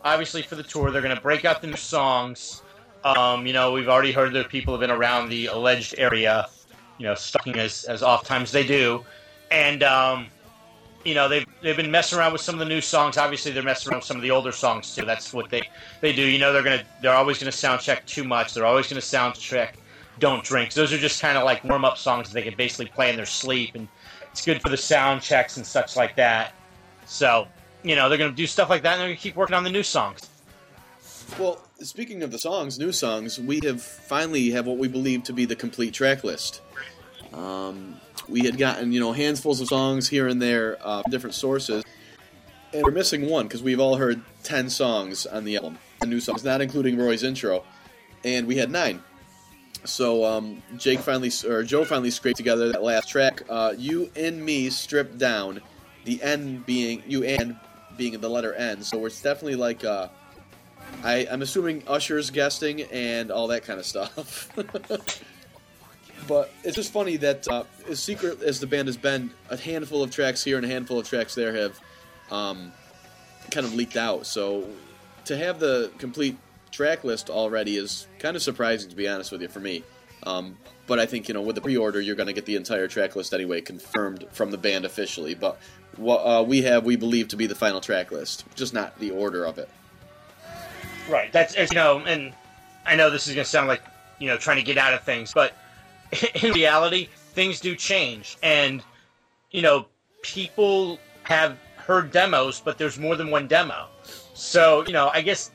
obviously 0.04 0.42
for 0.42 0.56
the 0.56 0.64
tour. 0.64 0.92
They're 0.92 1.02
going 1.02 1.16
to 1.16 1.22
break 1.22 1.46
out 1.46 1.62
the 1.62 1.68
new 1.68 1.76
songs. 1.76 2.62
Um, 3.04 3.48
you 3.48 3.54
know, 3.54 3.72
we've 3.72 3.90
already 3.90 4.12
heard 4.12 4.34
that 4.34 4.50
people 4.50 4.74
have 4.74 4.82
been 4.82 4.92
around 4.92 5.30
the 5.30 5.48
alleged 5.48 5.96
area, 5.98 6.48
you 6.98 7.06
know, 7.06 7.16
stalking 7.16 7.56
as 7.58 7.86
as 7.86 8.04
oft 8.04 8.26
times 8.26 8.52
they 8.52 8.66
do, 8.66 9.04
and 9.50 9.82
um, 9.82 10.28
you 11.04 11.16
know 11.16 11.28
they've 11.28 11.46
they've 11.62 11.78
been 11.78 11.90
messing 11.90 12.20
around 12.20 12.34
with 12.34 12.42
some 12.42 12.56
of 12.56 12.60
the 12.60 12.66
new 12.66 12.82
songs. 12.82 13.18
Obviously, 13.18 13.52
they're 13.52 13.64
messing 13.64 13.92
around 13.92 14.00
with 14.00 14.06
some 14.06 14.18
of 14.18 14.24
the 14.24 14.32
older 14.32 14.52
songs 14.52 14.94
too. 14.94 15.06
That's 15.06 15.34
what 15.34 15.50
they 15.50 15.62
they 16.02 16.14
do. 16.14 16.22
You 16.22 16.38
know, 16.38 16.54
they're 16.54 16.64
gonna 16.64 16.84
they're 17.02 17.16
always 17.16 17.40
gonna 17.40 17.52
sound 17.52 17.82
check 17.82 18.06
too 18.06 18.24
much. 18.24 18.54
They're 18.54 18.66
always 18.66 18.88
gonna 18.88 19.02
sound 19.02 19.36
check 19.36 19.78
don't 20.22 20.44
drink. 20.44 20.74
Those 20.74 20.94
are 20.94 20.98
just 20.98 21.22
kind 21.22 21.38
of 21.38 21.44
like 21.44 21.66
warm 21.66 21.84
up 21.84 21.98
songs 21.98 22.32
they 22.32 22.44
can 22.44 22.56
basically 22.56 22.86
play 22.86 23.10
in 23.10 23.18
their 23.18 23.26
sleep, 23.26 23.76
and 23.76 23.90
it's 24.32 24.46
good 24.46 24.62
for 24.62 24.70
the 24.70 24.78
sound 24.78 25.22
checks 25.22 25.58
and 25.58 25.66
such 25.66 25.98
like 25.98 26.16
that. 26.16 26.54
So, 27.06 27.48
you 27.84 27.98
know, 27.98 28.08
they're 28.08 28.18
going 28.18 28.32
to 28.32 28.36
do 28.36 28.48
stuff 28.48 28.70
like 28.70 28.84
that, 28.84 28.94
and 28.94 29.02
they're 29.02 29.08
going 29.08 29.18
to 29.18 29.22
keep 29.22 29.36
working 29.36 29.56
on 29.56 29.66
the 29.66 29.70
new 29.70 29.84
songs. 29.84 30.30
Well, 31.38 31.62
speaking 31.80 32.24
of 32.24 32.32
the 32.32 32.38
songs, 32.38 32.80
new 32.80 32.92
songs, 32.92 33.40
we 33.40 33.60
have 33.64 33.82
finally 33.82 34.52
have 34.52 34.66
what 34.66 34.78
we 34.78 34.88
believe 34.88 35.24
to 35.24 35.34
be 35.34 35.46
the 35.46 35.56
complete 35.56 35.94
track 35.94 36.24
list. 36.24 36.62
Um, 37.34 38.00
we 38.30 38.46
had 38.46 38.58
gotten 38.58 38.92
you 38.92 39.00
know 39.00 39.12
handfuls 39.12 39.60
of 39.60 39.68
songs 39.68 40.08
here 40.08 40.28
and 40.28 40.42
there, 40.42 40.78
uh, 40.82 41.02
different 41.10 41.34
sources, 41.34 41.84
and 42.74 42.84
we're 42.84 42.92
missing 42.92 43.30
one 43.30 43.48
because 43.48 43.64
we've 43.64 43.80
all 43.80 43.96
heard 43.96 44.22
ten 44.44 44.70
songs 44.70 45.26
on 45.26 45.46
the 45.46 45.56
album, 45.56 45.80
the 46.00 46.08
new 46.08 46.20
songs, 46.20 46.44
not 46.44 46.62
including 46.62 46.98
Roy's 46.98 47.24
intro, 47.24 47.64
and 48.24 48.46
we 48.46 48.58
had 48.58 48.70
nine. 48.70 49.02
So 49.84 50.24
um, 50.24 50.62
Jake 50.78 51.00
finally, 51.00 51.32
or 51.48 51.64
Joe 51.64 51.86
finally 51.86 52.12
scraped 52.12 52.38
together 52.38 52.72
that 52.72 52.84
last 52.84 53.10
track. 53.10 53.44
Uh, 53.50 53.74
you 53.78 54.12
and 54.16 54.44
me 54.44 54.70
stripped 54.70 55.18
down, 55.18 55.62
the 56.06 56.22
N 56.22 56.64
being 56.66 57.04
you 57.08 57.24
and 57.24 57.58
being 57.98 58.20
the 58.20 58.30
letter 58.30 58.54
N. 58.54 58.84
So 58.84 59.06
it's 59.06 59.22
definitely 59.22 59.56
like 59.56 59.84
uh, 59.84 60.10
I, 61.04 61.28
I'm 61.32 61.42
assuming 61.42 61.84
Usher's 61.88 62.30
guesting 62.30 62.84
and 62.92 63.32
all 63.32 63.48
that 63.48 63.64
kind 63.64 63.80
of 63.80 63.86
stuff. 63.86 64.50
but 66.28 66.54
it's 66.64 66.76
just 66.76 66.94
funny 66.94 67.18
that 67.18 67.48
uh, 67.48 67.64
as 67.90 68.00
secret 68.00 68.42
as 68.42 68.60
the 68.60 68.68
band 68.68 68.88
has 68.88 68.98
been, 68.98 69.32
a 69.50 69.58
handful 69.58 70.04
of 70.04 70.12
tracks 70.12 70.44
here 70.44 70.58
and 70.58 70.66
a 70.66 70.70
handful 70.70 71.00
of 71.00 71.08
tracks 71.08 71.34
there 71.34 71.54
have 71.54 71.80
um, 72.30 72.72
kind 73.50 73.66
of 73.66 73.74
leaked 73.74 73.98
out. 73.98 74.28
So 74.28 74.68
to 75.26 75.38
have 75.38 75.60
the 75.60 75.92
complete 75.98 76.38
track 76.72 77.04
list 77.04 77.30
already 77.30 77.78
is 77.78 78.08
kind 78.20 78.36
of 78.36 78.42
surprising, 78.42 78.90
to 78.90 78.96
be 78.96 79.08
honest 79.08 79.32
with 79.32 79.42
you, 79.42 79.48
for 79.48 79.60
me. 79.60 79.84
Um, 80.24 80.58
but 80.88 81.00
I 81.00 81.06
think 81.06 81.28
you 81.28 81.34
know 81.34 81.42
with 81.42 81.56
the 81.56 81.62
pre-order, 81.62 82.02
you're 82.02 82.16
going 82.16 82.28
to 82.28 82.34
get 82.34 82.46
the 82.46 82.56
entire 82.56 82.88
track 82.88 83.16
list 83.16 83.34
anyway, 83.34 83.62
confirmed 83.62 84.26
from 84.32 84.52
the 84.52 84.58
band 84.58 84.86
officially. 84.86 85.36
But 85.36 85.60
what 85.98 86.18
uh, 86.18 86.44
we 86.44 86.62
have, 86.64 86.86
we 86.86 86.96
believe 86.96 87.30
to 87.30 87.36
be 87.36 87.48
the 87.48 87.56
final 87.56 87.82
track 87.82 88.12
list, 88.12 88.46
just 88.56 88.74
not 88.74 88.98
the 89.00 89.12
order 89.12 89.46
of 89.46 89.58
it. 89.58 89.70
Right. 91.10 91.32
That's 91.32 91.56
as 91.56 91.72
you 91.72 91.76
know, 91.76 92.00
and 92.00 92.34
I 92.86 92.96
know 92.96 93.10
this 93.10 93.28
is 93.28 93.36
going 93.36 93.46
to 93.46 93.50
sound 93.50 93.68
like 93.68 93.82
you 94.20 94.28
know 94.28 94.38
trying 94.38 94.58
to 94.58 94.64
get 94.64 94.78
out 94.78 94.94
of 94.94 95.04
things, 95.04 95.34
but 95.34 95.56
in 96.44 96.54
reality, 96.54 97.08
things 97.34 97.60
do 97.60 97.76
change, 97.76 98.38
and 98.44 98.84
you 99.52 99.62
know, 99.62 99.88
people 100.22 101.00
have 101.24 101.58
heard 101.78 102.12
demos, 102.12 102.62
but 102.62 102.78
there's 102.78 103.00
more 103.00 103.16
than 103.16 103.32
one 103.32 103.48
demo. 103.48 103.88
So 104.34 104.86
you 104.86 104.94
know, 104.94 105.10
I 105.14 105.22
guess 105.22 105.52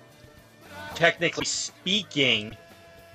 technically 0.97 1.45
speaking, 1.45 2.57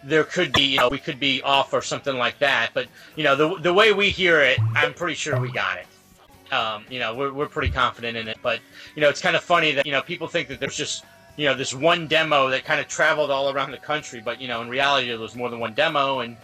there 0.03 0.23
could 0.23 0.53
be 0.53 0.63
you 0.63 0.77
know 0.77 0.87
we 0.87 0.97
could 0.97 1.19
be 1.19 1.41
off 1.41 1.73
or 1.73 1.81
something 1.81 2.17
like 2.17 2.39
that. 2.39 2.69
But 2.73 2.87
you 3.15 3.23
know, 3.23 3.35
the 3.35 3.55
the 3.61 3.73
way 3.73 3.91
we 3.91 4.09
hear 4.09 4.41
it, 4.41 4.59
I'm 4.73 4.93
pretty 4.93 5.15
sure 5.15 5.39
we 5.39 5.51
got 5.51 5.77
it. 5.77 6.53
Um, 6.53 6.85
you 6.89 6.99
know, 6.99 7.15
we're, 7.15 7.31
we're 7.31 7.47
pretty 7.47 7.71
confident 7.71 8.17
in 8.17 8.27
it. 8.27 8.37
But 8.41 8.59
you 8.95 9.01
know, 9.01 9.09
it's 9.09 9.21
kind 9.21 9.35
of 9.35 9.43
funny 9.43 9.73
that 9.73 9.85
you 9.85 9.91
know 9.91 10.01
people 10.01 10.27
think 10.27 10.47
that 10.47 10.59
there's 10.59 10.77
just 10.77 11.03
you 11.35 11.45
know 11.45 11.53
this 11.53 11.73
one 11.73 12.07
demo 12.07 12.49
that 12.49 12.63
kind 12.63 12.79
of 12.79 12.87
traveled 12.87 13.31
all 13.31 13.51
around 13.51 13.71
the 13.71 13.77
country, 13.77 14.21
but 14.23 14.39
you 14.39 14.47
know 14.47 14.61
in 14.61 14.69
reality 14.69 15.07
there 15.07 15.19
was 15.19 15.35
more 15.35 15.49
than 15.49 15.59
one 15.59 15.73
demo, 15.73 16.19
and 16.19 16.37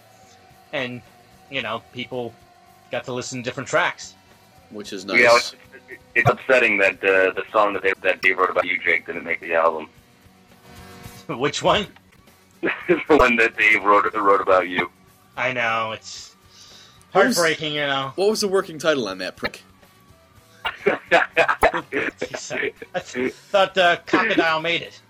and 0.73 1.01
you 1.49 1.61
know 1.61 1.81
people 1.93 2.33
got 2.91 3.03
to 3.05 3.13
listen 3.13 3.39
to 3.39 3.43
different 3.43 3.69
tracks, 3.69 4.15
which 4.71 4.93
is 4.93 5.05
nice. 5.05 5.19
Yeah, 5.19 5.35
it's, 5.35 5.55
it's 6.15 6.29
upsetting 6.29 6.77
that 6.77 6.95
uh, 7.03 7.31
the 7.31 7.43
song 7.51 7.73
that 7.73 7.83
they 7.83 7.93
that 8.01 8.21
Dave 8.21 8.37
wrote 8.37 8.49
about 8.49 8.65
you, 8.65 8.79
Jake, 8.79 9.05
didn't 9.05 9.23
make 9.23 9.39
the 9.39 9.53
album. 9.53 9.89
Which 11.37 11.61
one? 11.61 11.87
the 12.61 12.69
one 13.07 13.35
that 13.35 13.57
Dave 13.57 13.83
wrote 13.83 14.11
wrote 14.13 14.41
about 14.41 14.69
you. 14.69 14.89
I 15.35 15.53
know 15.53 15.91
it's 15.91 16.35
heartbreaking. 17.11 17.73
You 17.73 17.87
know. 17.87 18.13
What 18.15 18.29
was 18.29 18.41
the 18.41 18.47
working 18.47 18.79
title 18.79 19.07
on 19.07 19.17
that 19.19 19.35
prick? 19.35 19.63
I 20.65 20.71
thought 22.99 23.77
uh, 23.77 23.97
Crocodile 24.05 24.61
made 24.61 24.83
it. 24.83 25.01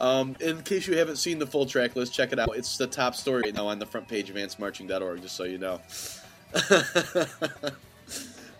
um, 0.00 0.36
in 0.40 0.62
case 0.62 0.86
you 0.86 0.96
haven't 0.96 1.16
seen 1.16 1.38
the 1.38 1.46
full 1.46 1.66
track 1.66 1.96
list, 1.96 2.14
check 2.14 2.32
it 2.32 2.38
out. 2.38 2.56
It's 2.56 2.76
the 2.76 2.86
top 2.86 3.14
story 3.14 3.42
right 3.42 3.54
now 3.54 3.66
on 3.66 3.78
the 3.78 3.86
front 3.86 4.08
page 4.08 4.30
of 4.30 4.36
AntsMarching.org, 4.36 5.22
just 5.22 5.36
so 5.36 5.44
you 5.44 5.58
know. 5.58 5.80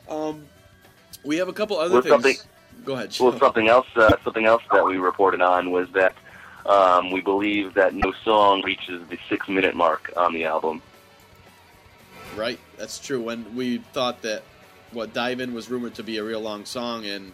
um, 0.09 0.44
we 1.25 1.37
have 1.37 1.49
a 1.49 1.52
couple 1.52 1.78
other 1.78 1.94
well, 1.94 2.02
things. 2.02 2.12
Something, 2.12 2.37
Go 2.90 2.97
ahead. 2.97 3.16
Well, 3.20 3.38
something 3.38 3.68
else. 3.68 3.87
Uh, 3.94 4.16
something 4.25 4.47
else 4.47 4.64
that 4.73 4.85
we 4.85 4.97
reported 4.97 5.40
on 5.40 5.70
was 5.70 5.88
that 5.90 6.12
um, 6.66 7.12
we 7.12 7.20
believe 7.20 7.75
that 7.75 7.94
no 7.94 8.12
song 8.25 8.62
reaches 8.62 9.06
the 9.09 9.16
six-minute 9.28 9.76
mark 9.76 10.12
on 10.16 10.35
the 10.35 10.44
album. 10.44 10.82
Right, 12.35 12.59
that's 12.76 12.99
true. 12.99 13.23
When 13.23 13.54
we 13.54 13.78
thought 13.92 14.23
that 14.23 14.42
what 14.90 15.14
Dive 15.14 15.38
In 15.38 15.54
was 15.54 15.70
rumored 15.70 15.94
to 15.94 16.02
be 16.02 16.16
a 16.16 16.25
real 16.25 16.40
long 16.40 16.64
song, 16.64 17.06
and 17.06 17.30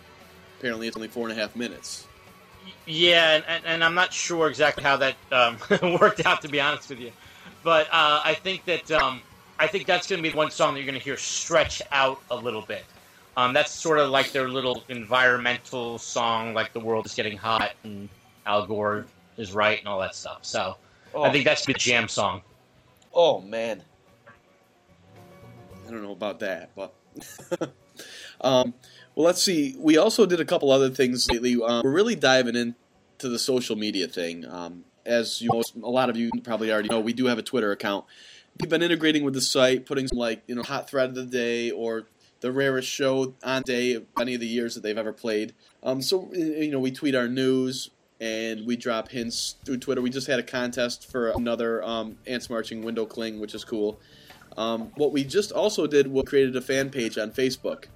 apparently 0.58 0.88
it's 0.88 0.96
only 0.98 1.08
four 1.08 1.26
and 1.26 1.38
a 1.38 1.40
half 1.40 1.56
minutes. 1.56 2.06
Yeah, 2.84 3.40
and, 3.48 3.64
and 3.64 3.82
I'm 3.82 3.94
not 3.94 4.12
sure 4.12 4.50
exactly 4.50 4.84
how 4.84 4.98
that 4.98 5.16
um, 5.32 5.56
worked 5.98 6.26
out, 6.26 6.42
to 6.42 6.48
be 6.48 6.60
honest 6.60 6.90
with 6.90 7.00
you. 7.00 7.12
But 7.62 7.86
uh, 7.86 8.20
I 8.22 8.34
think 8.34 8.66
that 8.66 8.90
um, 8.90 9.22
I 9.58 9.68
think 9.68 9.86
that's 9.86 10.06
going 10.06 10.22
to 10.22 10.28
be 10.28 10.36
one 10.36 10.50
song 10.50 10.74
that 10.74 10.80
you're 10.80 10.86
going 10.86 10.98
to 10.98 11.04
hear 11.04 11.16
stretch 11.16 11.80
out 11.92 12.20
a 12.30 12.36
little 12.36 12.60
bit. 12.60 12.84
Um, 13.36 13.52
that's 13.52 13.70
sort 13.70 13.98
of 13.98 14.10
like 14.10 14.32
their 14.32 14.48
little 14.48 14.82
environmental 14.88 15.98
song, 15.98 16.54
like 16.54 16.72
the 16.72 16.80
world 16.80 17.04
is 17.04 17.14
getting 17.14 17.36
hot 17.36 17.72
and 17.84 18.08
Al 18.46 18.66
Gore 18.66 19.06
is 19.36 19.52
right 19.52 19.78
and 19.78 19.86
all 19.86 20.00
that 20.00 20.14
stuff. 20.14 20.38
So 20.42 20.76
oh. 21.14 21.22
I 21.22 21.30
think 21.30 21.44
that's 21.44 21.66
the 21.66 21.74
jam 21.74 22.08
song. 22.08 22.40
Oh 23.12 23.40
man, 23.42 23.82
I 25.86 25.90
don't 25.90 26.02
know 26.02 26.12
about 26.12 26.40
that, 26.40 26.70
but 26.74 26.94
um, 28.40 28.74
well, 29.14 29.26
let's 29.26 29.42
see. 29.42 29.76
We 29.78 29.96
also 29.96 30.26
did 30.26 30.40
a 30.40 30.44
couple 30.44 30.70
other 30.70 30.90
things 30.90 31.30
lately. 31.30 31.60
Um, 31.62 31.82
we're 31.84 31.92
really 31.92 32.14
diving 32.14 32.56
into 32.56 33.28
the 33.28 33.38
social 33.38 33.76
media 33.76 34.08
thing. 34.08 34.46
Um, 34.46 34.84
as 35.04 35.40
you 35.40 35.50
most, 35.52 35.74
a 35.76 35.88
lot 35.88 36.10
of 36.10 36.16
you 36.16 36.30
probably 36.42 36.72
already 36.72 36.88
know, 36.88 37.00
we 37.00 37.12
do 37.12 37.26
have 37.26 37.38
a 37.38 37.42
Twitter 37.42 37.72
account. 37.72 38.04
We've 38.60 38.70
been 38.70 38.82
integrating 38.82 39.24
with 39.24 39.34
the 39.34 39.40
site, 39.40 39.86
putting 39.86 40.08
some 40.08 40.18
like 40.18 40.42
you 40.46 40.54
know 40.54 40.62
hot 40.62 40.88
thread 40.88 41.10
of 41.10 41.14
the 41.14 41.24
day 41.24 41.70
or 41.70 42.06
the 42.40 42.52
rarest 42.52 42.88
show 42.88 43.34
on 43.42 43.62
day 43.62 43.94
of 43.94 44.04
any 44.20 44.34
of 44.34 44.40
the 44.40 44.46
years 44.46 44.74
that 44.74 44.82
they've 44.82 44.98
ever 44.98 45.12
played. 45.12 45.54
Um, 45.82 46.02
so 46.02 46.30
you 46.32 46.70
know, 46.70 46.78
we 46.78 46.90
tweet 46.90 47.14
our 47.14 47.28
news 47.28 47.90
and 48.20 48.66
we 48.66 48.76
drop 48.76 49.08
hints 49.08 49.56
through 49.64 49.78
Twitter. 49.78 50.00
We 50.00 50.10
just 50.10 50.26
had 50.26 50.38
a 50.38 50.42
contest 50.42 51.10
for 51.10 51.30
another 51.30 51.82
um, 51.84 52.16
Ants 52.26 52.48
Marching 52.48 52.82
window 52.82 53.06
cling, 53.06 53.40
which 53.40 53.54
is 53.54 53.64
cool. 53.64 54.00
Um, 54.56 54.92
what 54.96 55.12
we 55.12 55.24
just 55.24 55.52
also 55.52 55.86
did 55.86 56.06
was 56.06 56.24
created 56.24 56.56
a 56.56 56.62
fan 56.62 56.88
page 56.90 57.18
on 57.18 57.30
Facebook. 57.30 57.86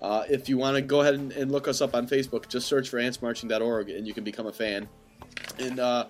Uh, 0.00 0.24
if 0.28 0.48
you 0.48 0.58
want 0.58 0.76
to 0.76 0.82
go 0.82 1.00
ahead 1.00 1.14
and, 1.14 1.32
and, 1.32 1.50
look 1.50 1.66
us 1.66 1.80
up 1.80 1.94
on 1.94 2.06
Facebook, 2.06 2.46
just 2.48 2.68
search 2.68 2.90
for 2.90 2.98
antsmarching.org 2.98 3.88
and 3.88 4.06
you 4.06 4.12
can 4.12 4.22
become 4.22 4.46
a 4.46 4.52
fan. 4.52 4.86
And 5.58 5.80
uh, 5.80 6.06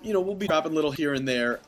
you 0.00 0.12
know, 0.12 0.20
we'll 0.20 0.36
be 0.36 0.46
dropping 0.46 0.74
little 0.74 0.92
here 0.92 1.12
and 1.12 1.26
there 1.26 1.60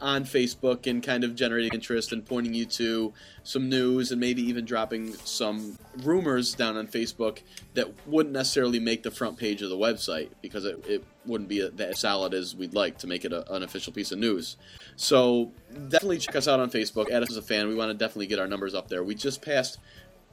on 0.00 0.24
Facebook 0.24 0.88
and 0.90 1.02
kind 1.02 1.22
of 1.22 1.36
generating 1.36 1.70
interest 1.72 2.12
and 2.12 2.26
pointing 2.26 2.54
you 2.54 2.64
to 2.66 3.12
some 3.44 3.68
news 3.68 4.10
and 4.10 4.20
maybe 4.20 4.42
even 4.42 4.64
dropping 4.64 5.12
some 5.12 5.78
rumors 6.02 6.54
down 6.54 6.76
on 6.76 6.88
Facebook 6.88 7.38
that 7.74 7.88
wouldn't 8.06 8.32
necessarily 8.32 8.80
make 8.80 9.04
the 9.04 9.10
front 9.10 9.36
page 9.36 9.62
of 9.62 9.70
the 9.70 9.76
website 9.76 10.28
because 10.40 10.64
it, 10.64 10.84
it 10.88 11.04
wouldn't 11.24 11.48
be 11.48 11.66
that 11.66 11.96
solid 11.96 12.34
as 12.34 12.56
we'd 12.56 12.74
like 12.74 12.98
to 12.98 13.06
make 13.06 13.24
it 13.24 13.32
a, 13.32 13.54
an 13.54 13.62
official 13.62 13.92
piece 13.92 14.10
of 14.10 14.18
news. 14.18 14.56
So 14.96 15.52
definitely 15.88 16.18
check 16.18 16.34
us 16.34 16.48
out 16.48 16.58
on 16.58 16.70
Facebook. 16.70 17.10
Add 17.10 17.22
us 17.22 17.30
as 17.30 17.36
a 17.36 17.42
fan. 17.42 17.68
We 17.68 17.76
want 17.76 17.90
to 17.90 17.94
definitely 17.94 18.26
get 18.26 18.40
our 18.40 18.48
numbers 18.48 18.74
up 18.74 18.88
there. 18.88 19.04
We 19.04 19.14
just 19.14 19.40
passed 19.40 19.78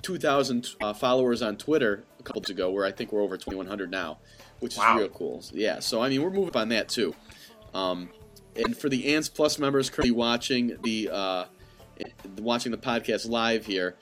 2,000 0.02 0.68
uh, 0.82 0.94
followers 0.94 1.42
on 1.42 1.58
Twitter 1.58 2.04
a 2.20 2.24
couple 2.24 2.42
days 2.42 2.52
ago, 2.52 2.72
where 2.72 2.86
I 2.86 2.92
think 2.92 3.12
we're 3.12 3.22
over 3.22 3.38
2,100 3.38 3.92
now, 3.92 4.18
which 4.60 4.74
is 4.74 4.80
wow. 4.80 4.98
real 4.98 5.10
cool. 5.10 5.44
Yeah, 5.52 5.80
so 5.80 6.02
I 6.02 6.10
mean, 6.10 6.22
we're 6.24 6.30
moving 6.30 6.50
up 6.50 6.56
on 6.56 6.70
that 6.70 6.90
too. 6.90 7.14
Um, 7.74 8.10
and 8.56 8.78
for 8.78 8.90
the 8.90 9.16
Ants 9.16 9.30
Plus 9.30 9.60
members 9.60 9.90
currently 9.90 10.12
watching 10.12 10.78
the 10.84 11.10
uh, 11.12 11.46
watching 12.38 12.72
the 12.72 12.78
podcast 12.78 13.30
live 13.30 13.66
here, 13.66 13.96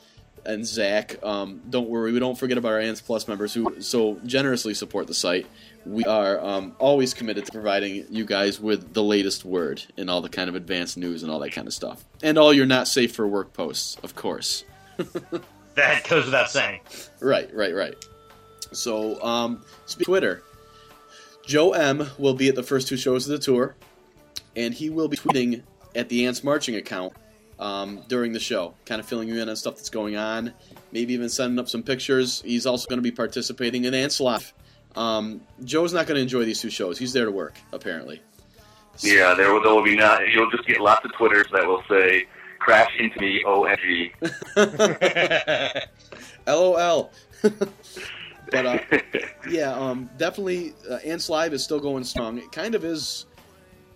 and 0.46 0.66
Zach, 0.66 1.22
um, 1.24 1.62
don't 1.70 1.90
worry, 1.90 2.12
we 2.12 2.20
don't 2.20 2.38
forget 2.38 2.58
about 2.58 2.74
our 2.74 2.80
Ants 2.80 3.02
Plus 3.02 3.28
members 3.28 3.54
who 3.54 3.82
so 3.82 4.20
generously 4.26 4.74
support 4.74 5.08
the 5.08 5.14
site. 5.14 5.48
We 5.86 6.04
are 6.06 6.40
um, 6.44 6.76
always 6.80 7.14
committed 7.14 7.46
to 7.46 7.52
providing 7.52 8.06
you 8.10 8.26
guys 8.26 8.60
with 8.60 8.94
the 8.94 9.04
latest 9.04 9.46
word 9.46 9.84
and 9.98 10.10
all 10.10 10.22
the 10.22 10.30
kind 10.30 10.50
of 10.50 10.56
advanced 10.56 10.98
news 10.98 11.24
and 11.24 11.32
all 11.32 11.40
that 11.40 11.52
kind 11.52 11.68
of 11.68 11.74
stuff, 11.74 12.04
and 12.24 12.38
all 12.38 12.54
your 12.54 12.66
not 12.66 12.88
safe 12.88 13.16
for 13.16 13.28
work 13.28 13.54
posts, 13.54 13.98
of 14.04 14.16
course. 14.16 14.64
that 15.76 16.08
goes 16.08 16.26
without 16.26 16.50
saying. 16.50 16.82
Right, 17.20 17.54
right, 17.54 17.74
right. 17.74 17.96
So, 18.72 19.22
um, 19.24 19.64
Twitter. 20.04 20.44
Joe 21.46 21.72
M 21.72 22.10
will 22.18 22.34
be 22.34 22.50
at 22.50 22.56
the 22.56 22.64
first 22.64 22.90
two 22.90 22.98
shows 22.98 23.30
of 23.30 23.32
the 23.32 23.44
tour 23.44 23.78
and 24.58 24.74
he 24.74 24.90
will 24.90 25.08
be 25.08 25.16
tweeting 25.16 25.62
at 25.96 26.10
the 26.10 26.26
Ants 26.26 26.44
Marching 26.44 26.76
account 26.76 27.14
um, 27.60 28.04
during 28.10 28.34
the 28.34 28.40
show, 28.40 28.74
kind 28.86 29.00
of 29.00 29.08
filling 29.08 29.30
you 29.30 29.42
in 29.42 29.48
on 29.48 29.56
stuff 29.56 29.76
that's 29.76 29.90
going 29.90 30.18
on, 30.18 30.54
maybe 30.92 31.14
even 31.14 31.30
sending 31.30 31.58
up 31.60 31.70
some 31.70 31.84
pictures. 31.84 32.42
He's 32.42 32.66
also 32.66 32.88
going 32.90 32.98
to 32.98 33.04
be 33.04 33.12
participating 33.12 33.86
in 33.86 33.94
Ants 33.94 34.20
Live. 34.20 34.54
Um, 34.96 35.42
Joe's 35.64 35.94
not 35.94 36.08
going 36.08 36.16
to 36.16 36.22
enjoy 36.22 36.44
these 36.44 36.60
two 36.60 36.72
shows. 36.72 36.98
He's 36.98 37.14
there 37.14 37.26
to 37.26 37.32
work, 37.32 37.58
apparently. 37.72 38.22
So, 38.96 39.08
yeah, 39.08 39.36
there 39.36 39.54
will, 39.54 39.62
there 39.62 39.74
will 39.74 39.84
be 39.84 39.96
not. 39.96 40.28
You'll 40.28 40.50
just 40.50 40.66
get 40.68 40.82
lots 40.82 41.06
of 41.06 41.14
twitters 41.14 41.46
that 41.52 41.66
will 41.68 41.84
say 41.88 42.26
crash 42.58 42.92
into 43.00 43.20
me, 43.20 43.44
OMG. 43.46 44.12
LOL. 46.48 47.12
but 47.42 48.66
uh, 48.66 48.80
yeah, 49.50 49.72
um, 49.74 50.10
definitely, 50.18 50.74
uh, 50.90 50.96
Ants 51.06 51.30
Live 51.30 51.54
is 51.54 51.64
still 51.64 51.80
going 51.80 52.04
strong. 52.04 52.40
It 52.40 52.52
kind 52.52 52.74
of 52.74 52.84
is 52.84 53.28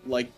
like 0.05 0.31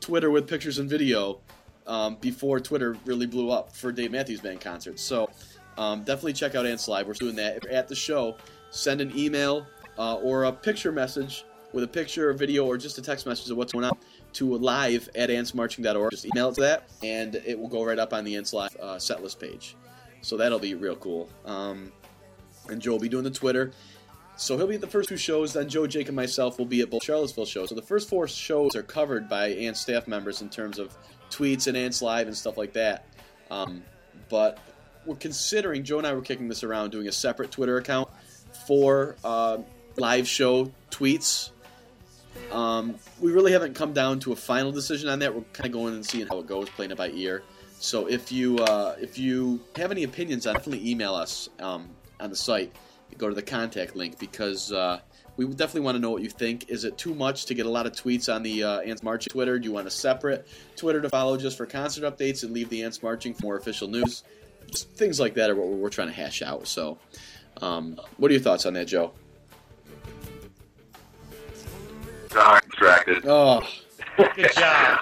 Twitter 0.00 0.30
with 0.30 0.48
pictures 0.48 0.78
and 0.78 0.88
video 0.88 1.40
um, 1.86 2.16
before 2.16 2.60
Twitter 2.60 2.96
really 3.04 3.26
blew 3.26 3.50
up 3.50 3.74
for 3.74 3.92
Dave 3.92 4.12
Matthews 4.12 4.40
Band 4.40 4.60
concerts. 4.60 5.02
So 5.02 5.30
um, 5.78 6.00
definitely 6.00 6.32
check 6.32 6.54
out 6.54 6.66
Ants 6.66 6.88
Live. 6.88 7.06
We're 7.06 7.14
doing 7.14 7.36
that 7.36 7.66
at 7.66 7.88
the 7.88 7.94
show. 7.94 8.36
Send 8.70 9.00
an 9.00 9.16
email 9.16 9.66
uh, 9.98 10.16
or 10.16 10.44
a 10.44 10.52
picture 10.52 10.92
message 10.92 11.44
with 11.72 11.84
a 11.84 11.88
picture, 11.88 12.30
or 12.30 12.32
video, 12.32 12.66
or 12.66 12.76
just 12.76 12.98
a 12.98 13.02
text 13.02 13.26
message 13.26 13.50
of 13.50 13.56
what's 13.56 13.72
going 13.72 13.84
on 13.84 13.96
to 14.32 14.56
live 14.56 15.08
at 15.14 15.30
antsmarching.org. 15.30 16.10
Just 16.10 16.26
email 16.26 16.48
it 16.48 16.54
to 16.56 16.60
that, 16.62 16.88
and 17.02 17.36
it 17.46 17.58
will 17.58 17.68
go 17.68 17.84
right 17.84 17.98
up 17.98 18.12
on 18.12 18.24
the 18.24 18.36
Ants 18.36 18.52
Live 18.52 18.74
uh, 18.76 18.98
set 18.98 19.22
list 19.22 19.38
page. 19.40 19.76
So 20.20 20.36
that'll 20.36 20.58
be 20.58 20.74
real 20.74 20.96
cool. 20.96 21.28
Um, 21.44 21.92
and 22.68 22.80
Joe 22.80 22.92
will 22.92 22.98
be 22.98 23.08
doing 23.08 23.24
the 23.24 23.30
Twitter. 23.30 23.72
So 24.40 24.56
he'll 24.56 24.66
be 24.66 24.76
at 24.76 24.80
the 24.80 24.86
first 24.86 25.10
two 25.10 25.18
shows. 25.18 25.52
Then 25.52 25.68
Joe, 25.68 25.86
Jake, 25.86 26.08
and 26.08 26.16
myself 26.16 26.58
will 26.58 26.64
be 26.64 26.80
at 26.80 26.88
both 26.88 27.04
Charlottesville 27.04 27.44
shows. 27.44 27.68
So 27.68 27.74
the 27.74 27.82
first 27.82 28.08
four 28.08 28.26
shows 28.26 28.74
are 28.74 28.82
covered 28.82 29.28
by 29.28 29.48
Ants 29.48 29.80
staff 29.80 30.08
members 30.08 30.40
in 30.40 30.48
terms 30.48 30.78
of 30.78 30.96
tweets 31.28 31.66
and 31.66 31.76
Ants 31.76 32.00
Live 32.00 32.26
and 32.26 32.34
stuff 32.34 32.56
like 32.56 32.72
that. 32.72 33.04
Um, 33.50 33.82
but 34.30 34.58
we're 35.04 35.16
considering, 35.16 35.84
Joe 35.84 35.98
and 35.98 36.06
I 36.06 36.14
were 36.14 36.22
kicking 36.22 36.48
this 36.48 36.64
around, 36.64 36.88
doing 36.88 37.06
a 37.06 37.12
separate 37.12 37.50
Twitter 37.50 37.76
account 37.76 38.08
for 38.66 39.16
uh, 39.24 39.58
live 39.98 40.26
show 40.26 40.72
tweets. 40.90 41.50
Um, 42.50 42.96
we 43.20 43.32
really 43.32 43.52
haven't 43.52 43.74
come 43.74 43.92
down 43.92 44.20
to 44.20 44.32
a 44.32 44.36
final 44.36 44.72
decision 44.72 45.10
on 45.10 45.18
that. 45.18 45.34
We're 45.34 45.42
kind 45.52 45.66
of 45.66 45.72
going 45.72 45.92
and 45.92 46.04
seeing 46.04 46.26
how 46.26 46.38
it 46.38 46.46
goes, 46.46 46.70
playing 46.70 46.92
it 46.92 46.96
by 46.96 47.10
ear. 47.10 47.42
So 47.78 48.06
if 48.06 48.32
you 48.32 48.56
uh, 48.58 48.96
if 48.98 49.18
you 49.18 49.60
have 49.76 49.90
any 49.90 50.04
opinions 50.04 50.46
on, 50.46 50.54
definitely 50.54 50.90
email 50.90 51.14
us 51.14 51.50
um, 51.58 51.90
on 52.18 52.30
the 52.30 52.36
site. 52.36 52.72
Go 53.18 53.28
to 53.28 53.34
the 53.34 53.42
contact 53.42 53.96
link 53.96 54.18
because 54.18 54.72
uh, 54.72 55.00
we 55.36 55.46
definitely 55.46 55.82
want 55.82 55.96
to 55.96 56.00
know 56.00 56.10
what 56.10 56.22
you 56.22 56.30
think. 56.30 56.68
Is 56.68 56.84
it 56.84 56.96
too 56.98 57.14
much 57.14 57.46
to 57.46 57.54
get 57.54 57.66
a 57.66 57.70
lot 57.70 57.86
of 57.86 57.92
tweets 57.92 58.34
on 58.34 58.42
the 58.42 58.64
uh, 58.64 58.80
Ants 58.80 59.02
Marching 59.02 59.30
Twitter? 59.30 59.58
Do 59.58 59.66
you 59.66 59.72
want 59.72 59.86
a 59.86 59.90
separate 59.90 60.48
Twitter 60.76 61.00
to 61.00 61.08
follow 61.08 61.36
just 61.36 61.56
for 61.56 61.66
concert 61.66 62.04
updates 62.04 62.42
and 62.42 62.52
leave 62.52 62.68
the 62.68 62.82
Ants 62.82 63.02
Marching 63.02 63.34
for 63.34 63.44
more 63.44 63.56
official 63.56 63.88
news? 63.88 64.24
Just 64.70 64.90
things 64.90 65.18
like 65.18 65.34
that 65.34 65.50
are 65.50 65.54
what 65.54 65.68
we're 65.68 65.90
trying 65.90 66.08
to 66.08 66.14
hash 66.14 66.42
out. 66.42 66.66
So, 66.66 66.98
um, 67.60 68.00
what 68.16 68.30
are 68.30 68.34
your 68.34 68.42
thoughts 68.42 68.66
on 68.66 68.74
that, 68.74 68.86
Joe? 68.86 69.12
Sorry, 72.30 72.60
distracted. 72.70 73.26
Oh, 73.26 73.66
Good 74.36 74.52
job. 74.54 74.98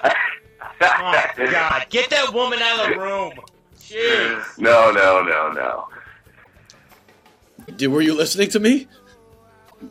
Oh, 0.81 1.23
God. 1.37 1.85
Get 1.89 2.09
that 2.09 2.33
woman 2.33 2.59
out 2.61 2.87
of 2.87 2.93
the 2.93 2.99
room. 2.99 3.33
Jeez. 3.77 4.57
No, 4.57 4.91
no, 4.91 5.21
no, 5.21 5.51
no. 5.51 5.87
Did, 7.77 7.87
were 7.87 8.01
you 8.01 8.13
listening 8.15 8.49
to 8.49 8.59
me? 8.59 8.87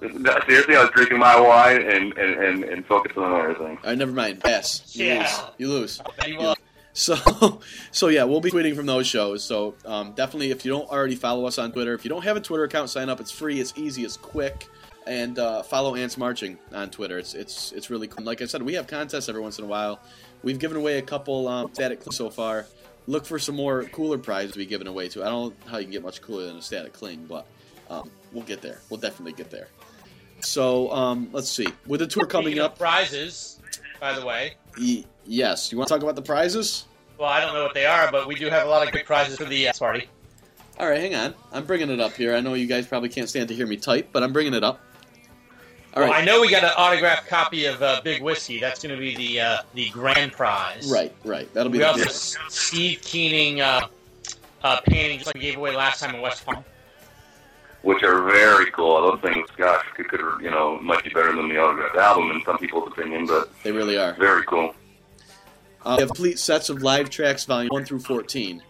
No, 0.00 0.38
Seriously, 0.46 0.76
I 0.76 0.82
was 0.82 0.90
drinking 0.90 1.18
my 1.18 1.40
wine 1.40 1.80
and, 1.80 2.12
and, 2.18 2.34
and, 2.44 2.64
and 2.64 2.86
focusing 2.86 3.22
on 3.22 3.40
everything. 3.40 3.78
All 3.78 3.88
right, 3.90 3.96
never 3.98 4.12
mind. 4.12 4.40
Pass. 4.42 4.94
You 4.94 5.06
Yeah. 5.06 5.18
lose. 5.20 5.40
You 5.58 5.68
lose. 5.68 6.00
Bet 6.18 6.28
you 6.28 6.38
will. 6.38 6.54
So, 6.92 7.60
so 7.90 8.08
yeah, 8.08 8.24
we'll 8.24 8.40
be 8.42 8.50
tweeting 8.50 8.76
from 8.76 8.84
those 8.86 9.06
shows. 9.06 9.42
So 9.44 9.76
um, 9.86 10.12
definitely, 10.12 10.50
if 10.50 10.64
you 10.64 10.72
don't 10.72 10.88
already 10.90 11.14
follow 11.14 11.46
us 11.46 11.58
on 11.58 11.72
Twitter, 11.72 11.94
if 11.94 12.04
you 12.04 12.10
don't 12.10 12.24
have 12.24 12.36
a 12.36 12.40
Twitter 12.40 12.64
account, 12.64 12.90
sign 12.90 13.08
up. 13.08 13.18
It's 13.20 13.30
free. 13.30 13.60
It's 13.60 13.72
easy. 13.76 14.04
It's 14.04 14.16
quick. 14.16 14.66
And 15.06 15.38
uh, 15.38 15.62
follow 15.62 15.94
Ants 15.94 16.18
Marching 16.18 16.58
on 16.74 16.90
Twitter. 16.90 17.18
It's 17.18 17.32
it's 17.32 17.72
it's 17.72 17.88
really 17.88 18.08
cool. 18.08 18.26
Like 18.26 18.42
I 18.42 18.44
said, 18.44 18.62
we 18.62 18.74
have 18.74 18.86
contests 18.86 19.30
every 19.30 19.40
once 19.40 19.58
in 19.58 19.64
a 19.64 19.68
while. 19.68 20.00
We've 20.42 20.58
given 20.58 20.76
away 20.76 20.98
a 20.98 21.02
couple 21.02 21.48
um, 21.48 21.70
static 21.72 22.00
cling 22.00 22.12
so 22.12 22.28
far. 22.28 22.66
Look 23.06 23.24
for 23.24 23.38
some 23.38 23.54
more 23.56 23.84
cooler 23.84 24.18
prizes 24.18 24.52
to 24.52 24.58
be 24.58 24.66
given 24.66 24.86
away 24.86 25.08
too. 25.08 25.22
I 25.24 25.28
don't 25.30 25.48
know 25.64 25.70
how 25.70 25.78
you 25.78 25.84
can 25.84 25.92
get 25.92 26.02
much 26.02 26.20
cooler 26.20 26.44
than 26.44 26.56
a 26.58 26.62
static 26.62 26.92
cling, 26.92 27.24
but 27.26 27.46
um, 27.90 28.10
we'll 28.32 28.44
get 28.44 28.60
there. 28.62 28.80
We'll 28.90 29.00
definitely 29.00 29.32
get 29.32 29.50
there. 29.50 29.68
So 30.40 30.90
um, 30.92 31.28
let's 31.32 31.50
see. 31.50 31.68
With 31.86 32.00
the 32.00 32.06
tour 32.06 32.26
coming 32.26 32.58
up, 32.58 32.78
prizes, 32.78 33.60
by 34.00 34.18
the 34.18 34.24
way. 34.24 34.54
y- 34.78 35.04
yes. 35.26 35.72
You 35.72 35.78
want 35.78 35.88
to 35.88 35.94
talk 35.94 36.02
about 36.02 36.16
the 36.16 36.22
prizes? 36.22 36.84
Well, 37.18 37.28
I 37.28 37.40
don't 37.40 37.52
know 37.54 37.64
what 37.64 37.74
they 37.74 37.86
are, 37.86 38.10
but 38.12 38.28
we 38.28 38.36
do 38.36 38.48
have 38.48 38.66
a 38.66 38.70
lot 38.70 38.86
of 38.86 38.92
good 38.92 39.04
prizes 39.04 39.38
for 39.38 39.44
the 39.44 39.68
uh, 39.68 39.72
party. 39.72 40.08
All 40.78 40.88
right, 40.88 41.00
hang 41.00 41.16
on. 41.16 41.34
I'm 41.52 41.64
bringing 41.64 41.90
it 41.90 41.98
up 41.98 42.12
here. 42.12 42.36
I 42.36 42.40
know 42.40 42.54
you 42.54 42.66
guys 42.66 42.86
probably 42.86 43.08
can't 43.08 43.28
stand 43.28 43.48
to 43.48 43.54
hear 43.54 43.66
me 43.66 43.76
type, 43.76 44.10
but 44.12 44.22
I'm 44.22 44.32
bringing 44.32 44.54
it 44.54 44.62
up. 44.62 44.80
All 45.94 46.02
right. 46.02 46.10
Well, 46.10 46.20
I 46.20 46.24
know 46.24 46.40
we 46.40 46.48
got 46.48 46.62
an 46.62 46.70
autographed 46.76 47.26
copy 47.26 47.64
of 47.64 47.82
uh, 47.82 48.00
Big 48.04 48.22
Whiskey. 48.22 48.60
That's 48.60 48.80
going 48.80 48.94
to 48.94 49.00
be 49.00 49.16
the 49.16 49.40
uh, 49.40 49.58
the 49.74 49.88
grand 49.90 50.30
prize. 50.30 50.88
right, 50.92 51.12
right. 51.24 51.52
That'll 51.54 51.72
be 51.72 51.78
We 51.78 51.84
the 51.84 51.90
also 51.90 52.38
Steve 52.48 53.00
Keening 53.02 53.60
uh, 53.60 53.88
uh, 54.62 54.80
painting, 54.82 55.18
just 55.18 55.26
like 55.26 55.34
we 55.34 55.40
gave 55.40 55.56
away 55.56 55.74
last 55.74 55.98
time 55.98 56.14
in 56.14 56.20
West 56.20 56.46
Palm. 56.46 56.64
Which 57.88 58.02
are 58.02 58.22
very 58.22 58.70
cool. 58.72 59.00
Those 59.10 59.20
things, 59.22 59.48
gosh, 59.56 59.82
could, 59.96 60.08
could 60.08 60.20
you 60.42 60.50
know, 60.50 60.78
might 60.80 61.02
be 61.02 61.10
better 61.10 61.34
than 61.34 61.48
the 61.48 61.56
autographed 61.58 61.96
album 61.96 62.30
in 62.32 62.42
some 62.44 62.58
people's 62.58 62.86
opinion, 62.92 63.26
but 63.26 63.50
They 63.62 63.72
really 63.72 63.96
are. 63.96 64.12
very 64.14 64.44
cool. 64.44 64.74
Uh, 65.86 65.94
we 65.96 66.00
have 66.02 66.08
complete 66.10 66.38
sets 66.38 66.68
of 66.68 66.82
live 66.82 67.08
tracks, 67.08 67.44
volume 67.46 67.70
one 67.70 67.84
through 67.86 68.00
fourteen. 68.00 68.62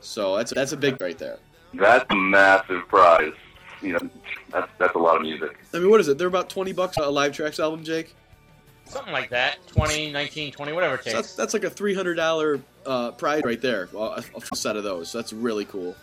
So 0.00 0.36
that's 0.36 0.52
that's 0.54 0.72
a 0.72 0.76
big 0.76 0.98
right 1.00 1.18
there. 1.18 1.38
That's 1.74 2.06
a 2.10 2.14
massive 2.16 2.88
prize. 2.88 3.34
You 3.82 3.92
know, 3.94 4.10
that's 4.50 4.70
that's 4.78 4.94
a 4.94 4.98
lot 4.98 5.16
of 5.16 5.22
music. 5.22 5.58
I 5.74 5.78
mean, 5.78 5.90
what 5.90 6.00
is 6.00 6.08
it? 6.08 6.16
They're 6.16 6.28
about 6.28 6.48
twenty 6.48 6.72
bucks 6.72 6.96
a 6.96 7.10
live 7.10 7.32
tracks 7.32 7.60
album, 7.60 7.84
Jake. 7.84 8.14
Something 8.84 9.12
like 9.12 9.30
that. 9.30 9.56
20, 9.68 10.10
19, 10.12 10.52
20, 10.52 10.72
whatever 10.72 10.96
it 10.96 11.04
So 11.04 11.10
that's 11.12 11.28
takes. 11.28 11.34
that's 11.36 11.54
like 11.54 11.64
a 11.64 11.70
three 11.70 11.94
hundred 11.94 12.14
dollar 12.14 12.60
uh, 12.86 13.10
prize 13.12 13.42
right 13.44 13.60
there. 13.60 13.88
A, 13.94 14.22
a 14.52 14.56
set 14.56 14.76
of 14.76 14.84
those. 14.84 15.10
So 15.10 15.18
that's 15.18 15.32
really 15.32 15.64
cool. 15.64 15.94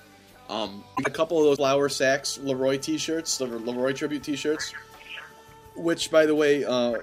Um, 0.49 0.83
a 1.05 1.09
couple 1.09 1.37
of 1.37 1.45
those 1.45 1.57
Flower 1.57 1.89
Sacks 1.89 2.39
LeRoi 2.41 2.81
T-shirts, 2.81 3.37
the 3.37 3.45
LeRoi 3.47 3.95
tribute 3.95 4.23
T-shirts. 4.23 4.73
Which, 5.75 6.11
by 6.11 6.25
the 6.25 6.35
way, 6.35 6.65
uh, 6.65 6.97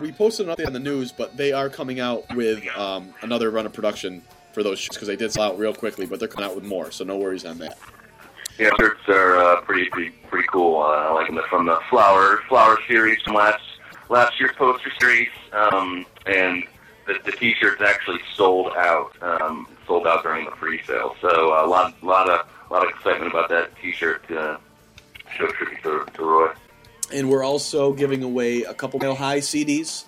we 0.00 0.12
posted 0.12 0.48
an 0.48 0.54
update 0.54 0.66
on 0.66 0.72
the 0.72 0.78
news, 0.78 1.10
but 1.10 1.36
they 1.36 1.52
are 1.52 1.68
coming 1.68 1.98
out 1.98 2.24
with 2.36 2.64
um, 2.76 3.12
another 3.22 3.50
run 3.50 3.66
of 3.66 3.72
production 3.72 4.22
for 4.52 4.62
those 4.62 4.78
shirts 4.78 4.96
because 4.96 5.08
they 5.08 5.16
did 5.16 5.32
sell 5.32 5.44
out 5.44 5.58
real 5.58 5.74
quickly, 5.74 6.06
but 6.06 6.18
they're 6.18 6.28
coming 6.28 6.48
out 6.48 6.54
with 6.54 6.64
more, 6.64 6.90
so 6.90 7.04
no 7.04 7.16
worries 7.16 7.44
on 7.44 7.58
that. 7.58 7.78
Yeah, 8.58 8.70
shirts 8.78 9.00
are 9.08 9.36
uh, 9.38 9.60
pretty 9.62 9.88
pretty 9.88 10.10
pretty 10.28 10.46
cool. 10.48 10.82
Uh, 10.82 11.08
I 11.08 11.12
like 11.12 11.26
them 11.26 11.40
from 11.48 11.66
the 11.66 11.80
flower 11.88 12.42
flower 12.48 12.78
series 12.86 13.20
from 13.22 13.34
last 13.34 13.62
last 14.10 14.38
year's 14.38 14.54
poster 14.56 14.92
series, 15.00 15.30
um, 15.52 16.04
and 16.26 16.64
the, 17.06 17.18
the 17.24 17.32
T-shirts 17.32 17.80
actually 17.80 18.20
sold 18.34 18.72
out. 18.76 19.16
Um, 19.22 19.66
sold 19.86 20.06
out 20.06 20.22
during 20.22 20.44
the 20.44 20.50
pre-sale. 20.52 21.16
So 21.20 21.28
a 21.28 21.66
lot 21.66 22.00
lot 22.04 22.28
of 22.28 22.46
lot 22.72 22.84
of 22.84 22.90
excitement 22.90 23.30
about 23.30 23.48
that 23.50 23.70
T-shirt. 23.80 24.30
Uh, 24.30 24.56
show 25.36 25.46
tribute 25.48 25.82
to, 25.82 26.04
to 26.14 26.22
Roy. 26.22 26.48
And 27.12 27.28
we're 27.28 27.44
also 27.44 27.92
giving 27.92 28.22
away 28.22 28.62
a 28.62 28.74
couple 28.74 28.98
Mile 28.98 29.14
High 29.14 29.38
CDs, 29.38 30.04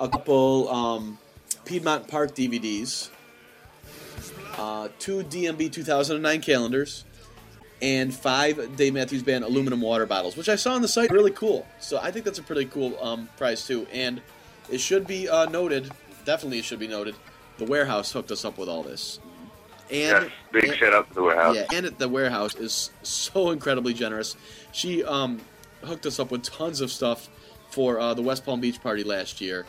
a 0.00 0.08
couple 0.08 0.68
um, 0.70 1.18
Piedmont 1.64 2.08
Park 2.08 2.34
DVDs, 2.34 3.10
uh, 4.56 4.88
two 4.98 5.22
DMB 5.24 5.70
2009 5.72 6.40
calendars, 6.40 7.04
and 7.82 8.14
five 8.14 8.76
Dave 8.76 8.94
Matthews 8.94 9.22
Band 9.22 9.44
aluminum 9.44 9.80
water 9.80 10.06
bottles, 10.06 10.36
which 10.36 10.48
I 10.48 10.56
saw 10.56 10.74
on 10.74 10.82
the 10.82 10.88
site. 10.88 11.10
Really 11.10 11.32
cool. 11.32 11.66
So 11.80 11.98
I 11.98 12.10
think 12.10 12.24
that's 12.24 12.38
a 12.38 12.42
pretty 12.42 12.66
cool 12.66 12.96
um, 13.02 13.28
prize 13.36 13.66
too. 13.66 13.86
And 13.92 14.22
it 14.70 14.78
should 14.78 15.06
be 15.06 15.28
uh, 15.28 15.46
noted, 15.46 15.90
definitely 16.24 16.60
it 16.60 16.64
should 16.64 16.78
be 16.78 16.88
noted, 16.88 17.16
the 17.58 17.64
warehouse 17.64 18.12
hooked 18.12 18.30
us 18.30 18.44
up 18.44 18.56
with 18.56 18.68
all 18.68 18.82
this. 18.82 19.18
And 19.92 20.24
Yes, 20.24 20.30
big 20.52 20.64
and- 20.64 20.74
shout 20.76 20.92
out 20.94 21.08
to 21.08 21.14
the 21.14 21.22
warehouse. 21.22 21.54
yeah, 21.56 21.66
and 21.72 21.84
at 21.86 21.98
the 21.98 22.08
warehouse 22.08 22.54
is 22.54 22.90
so 23.02 23.50
incredibly 23.50 23.92
generous. 23.92 24.36
She 24.72 25.04
um, 25.04 25.40
hooked 25.84 26.06
us 26.06 26.18
up 26.18 26.30
with 26.30 26.42
tons 26.42 26.80
of 26.80 26.90
stuff 26.90 27.28
for 27.70 28.00
uh, 28.00 28.14
the 28.14 28.22
West 28.22 28.44
Palm 28.46 28.60
Beach 28.60 28.80
party 28.82 29.04
last 29.04 29.40
year, 29.40 29.66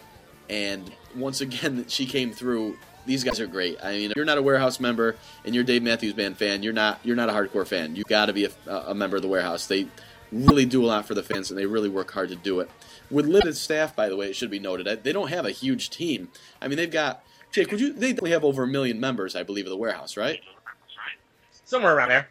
and 0.49 0.91
once 1.15 1.41
again 1.41 1.85
she 1.89 2.05
came 2.05 2.31
through. 2.31 2.77
These 3.05 3.25
guys 3.25 3.41
are 3.41 3.47
great. 3.47 3.77
I 3.83 3.91
mean, 3.97 4.11
if 4.11 4.15
you're 4.15 4.23
not 4.23 4.37
a 4.37 4.41
warehouse 4.41 4.79
member 4.79 5.17
and 5.43 5.53
you're 5.53 5.65
a 5.65 5.67
Dave 5.67 5.83
Matthews 5.83 6.13
Band 6.13 6.37
fan, 6.37 6.63
you're 6.63 6.71
not 6.71 7.01
you're 7.03 7.17
not 7.17 7.27
a 7.27 7.33
hardcore 7.33 7.67
fan. 7.67 7.97
You 7.97 8.03
got 8.05 8.27
to 8.27 8.33
be 8.33 8.45
a, 8.45 8.51
a 8.71 8.95
member 8.95 9.17
of 9.17 9.21
the 9.21 9.27
warehouse. 9.27 9.67
They 9.67 9.87
really 10.31 10.65
do 10.65 10.85
a 10.85 10.87
lot 10.87 11.05
for 11.05 11.13
the 11.13 11.21
fans, 11.21 11.51
and 11.51 11.59
they 11.59 11.65
really 11.65 11.89
work 11.89 12.11
hard 12.11 12.29
to 12.29 12.35
do 12.37 12.61
it. 12.61 12.69
With 13.11 13.25
limited 13.25 13.57
staff, 13.57 13.93
by 13.93 14.07
the 14.07 14.15
way, 14.15 14.29
it 14.29 14.37
should 14.37 14.49
be 14.49 14.57
noted, 14.59 15.03
they 15.03 15.11
don't 15.11 15.27
have 15.27 15.45
a 15.45 15.51
huge 15.51 15.89
team. 15.89 16.29
I 16.61 16.69
mean, 16.69 16.77
they've 16.77 16.89
got 16.89 17.23
Jake. 17.53 17.71
Would 17.71 17.79
you? 17.79 17.93
They 17.93 18.07
definitely 18.09 18.31
have 18.31 18.43
over 18.43 18.63
a 18.63 18.67
million 18.67 18.99
members, 18.99 19.35
I 19.35 19.43
believe, 19.43 19.65
of 19.65 19.69
the 19.69 19.77
warehouse, 19.77 20.17
right? 20.17 20.41
Somewhere 21.63 21.95
around 21.95 22.09
there. 22.09 22.27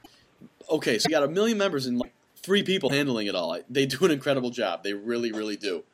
okay, 0.68 0.98
so 0.98 1.08
you 1.08 1.14
got 1.14 1.22
a 1.22 1.28
million 1.28 1.56
members 1.56 1.86
and 1.86 1.98
like 1.98 2.12
three 2.36 2.62
people 2.62 2.90
handling 2.90 3.26
it 3.28 3.34
all. 3.34 3.58
They 3.70 3.86
do 3.86 4.04
an 4.04 4.10
incredible 4.10 4.50
job. 4.50 4.82
They 4.82 4.92
really, 4.92 5.32
really 5.32 5.56
do. 5.56 5.84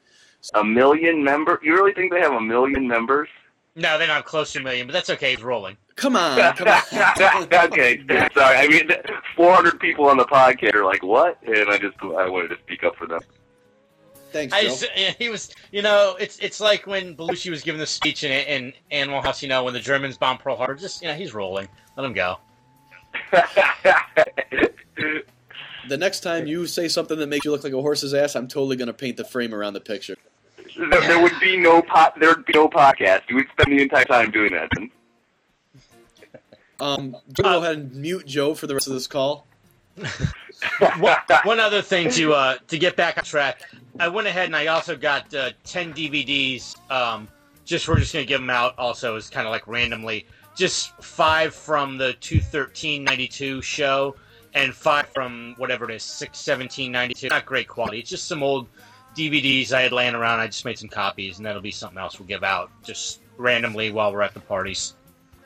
A 0.55 0.65
million 0.65 1.23
member? 1.23 1.61
You 1.63 1.75
really 1.75 1.93
think 1.93 2.13
they 2.13 2.21
have 2.21 2.33
a 2.33 2.41
million 2.41 2.87
members? 2.89 3.29
No, 3.75 3.99
they're 3.99 4.09
not 4.09 4.25
close 4.25 4.53
to 4.53 4.61
a 4.61 4.63
million, 4.63 4.87
but 4.87 4.93
that's 4.93 5.11
okay. 5.11 5.35
It's 5.35 5.43
rolling. 5.43 5.77
Come 5.97 6.17
on, 6.17 6.39
come 6.57 6.69
on. 6.69 6.83
okay, 7.53 8.01
sorry. 8.35 8.57
I 8.57 8.67
mean, 8.69 8.89
400 9.37 9.79
people 9.81 10.07
on 10.07 10.17
the 10.17 10.25
podcast 10.25 10.75
are 10.75 10.85
like, 10.85 11.03
"What?" 11.03 11.39
And 11.47 11.69
I 11.69 11.77
just 11.79 11.97
I 12.01 12.29
wanted 12.29 12.49
to 12.49 12.57
speak 12.65 12.83
up 12.85 12.97
for 12.97 13.07
them. 13.07 13.21
Thanks, 14.31 14.53
I 14.53 14.63
Joe. 14.63 14.69
just, 14.69 14.87
yeah, 14.97 15.13
he 15.19 15.29
was, 15.29 15.55
you 15.73 15.83
know, 15.83 16.17
it's 16.21 16.39
it's 16.39 16.61
like 16.61 16.87
when 16.87 17.17
Belushi 17.17 17.51
was 17.51 17.63
giving 17.63 17.79
the 17.81 17.87
speech 17.87 18.25
in, 18.25 18.31
in 18.31 18.73
Animal 18.91 19.23
House, 19.23 19.43
you 19.43 19.49
know, 19.49 19.65
when 19.65 19.75
the 19.75 19.81
Germans 19.81 20.19
bombed 20.19 20.41
Pearl 20.41 20.57
Harbor. 20.57 20.75
Just, 20.75 21.03
you 21.03 21.09
know, 21.09 21.15
he's 21.15 21.33
rolling. 21.33 21.69
Let 21.97 22.05
him 22.05 22.13
go. 22.13 22.37
the 25.89 25.97
next 25.97 26.21
time 26.21 26.47
you 26.47 26.67
say 26.67 26.89
something 26.89 27.19
that 27.19 27.29
makes 27.29 27.45
you 27.45 27.51
look 27.51 27.65
like 27.65 27.73
a 27.73 27.81
horse's 27.81 28.13
ass, 28.15 28.37
I'm 28.37 28.49
totally 28.49 28.77
going 28.77 28.89
to 28.89 28.95
paint 28.95 29.17
the 29.17 29.25
frame 29.25 29.55
around 29.55 29.73
the 29.73 29.81
picture. 29.81 30.17
there, 30.77 31.01
there 31.01 31.23
would 31.23 31.39
be 31.41 31.57
no 31.57 31.83
pot. 31.83 32.19
There 32.21 32.29
would 32.29 32.45
be 32.45 32.53
no 32.53 32.69
podcast. 32.69 33.23
You 33.29 33.37
would 33.37 33.47
spend 33.53 33.79
the 33.79 33.83
entire 33.83 34.05
time 34.05 34.31
doing 34.31 34.53
that. 34.53 34.71
Um, 36.81 37.17
go 37.35 37.59
ahead 37.59 37.77
and 37.77 37.95
mute 37.95 38.27
Joe 38.27 38.55
for 38.55 38.69
the 38.69 38.75
rest 38.75 38.87
of 38.87 38.93
this 38.93 39.09
call. 39.09 39.48
One, 40.99 41.17
one 41.45 41.61
other 41.61 41.83
thing 41.83 42.11
to 42.11 42.33
uh, 42.35 42.57
to 42.69 42.79
get 42.79 42.97
back 42.97 43.19
on 43.19 43.25
track, 43.25 43.63
I 43.99 44.09
went 44.09 44.27
ahead 44.29 44.47
and 44.47 44.57
I 44.57 44.67
also 44.67 44.97
got 44.97 45.33
uh, 45.35 45.51
ten 45.65 45.93
DVDs. 45.93 46.77
Um, 46.91 47.29
just 47.65 47.87
we're 47.89 47.99
just 47.99 48.13
gonna 48.13 48.25
give 48.25 48.41
them 48.41 48.51
out. 48.51 48.75
Also, 48.79 49.17
as 49.17 49.31
kind 49.31 49.47
of 49.47 49.53
like 49.53 49.67
randomly, 49.67 50.27
just 50.57 50.91
five 51.03 51.55
from 51.55 51.99
the 51.99 52.15
two 52.15 52.41
thirteen 52.41 53.05
ninety 53.05 53.29
two 53.29 53.61
show, 53.63 54.17
and 54.55 54.75
five 54.75 55.09
from 55.09 55.55
whatever 55.59 55.89
it 55.91 55.95
is 55.95 56.03
six 56.03 56.39
seventeen 56.39 56.93
ninety 56.93 57.15
two. 57.15 57.29
Not 57.29 57.47
great 57.47 57.69
quality. 57.69 58.01
It's 58.01 58.11
just 58.11 58.27
some 58.27 58.43
old 58.43 58.67
DVDs 59.15 59.73
I 59.73 59.83
had 59.83 59.93
laying 59.93 60.15
around. 60.15 60.41
I 60.41 60.47
just 60.47 60.65
made 60.65 60.79
some 60.79 60.89
copies, 60.89 61.39
and 61.39 61.47
that'll 61.47 61.63
be 61.63 61.71
something 61.71 61.99
else 61.99 62.19
we'll 62.19 62.29
give 62.29 62.45
out 62.45 62.71
just 62.83 63.21
randomly 63.37 63.91
while 63.91 64.13
we're 64.13 64.23
at 64.23 64.35
the 64.35 64.41
parties, 64.41 64.95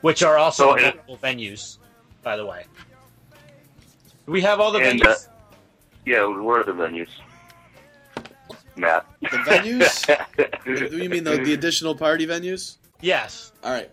which 0.01 0.23
are 0.23 0.37
also 0.37 0.75
So, 0.77 1.17
venues, 1.21 1.77
by 2.21 2.37
the 2.37 2.45
way. 2.45 2.65
Do 4.25 4.31
we 4.31 4.41
have 4.41 4.59
all 4.59 4.71
the 4.71 4.79
And, 4.79 5.01
venues? 5.01 5.27
uh, 5.27 5.31
Yeah, 6.05 6.25
where 6.25 6.61
are 6.61 6.63
the 6.63 6.71
venues? 6.71 7.09
Matt. 8.75 9.05
The 9.21 9.27
venues? 9.27 10.89
Do 10.89 10.97
you 11.03 11.09
mean 11.09 11.23
the, 11.23 11.37
the 11.37 11.53
additional 11.53 11.95
party 11.95 12.25
venues? 12.25 12.77
yes. 13.01 13.51
All 13.63 13.71
right. 13.71 13.91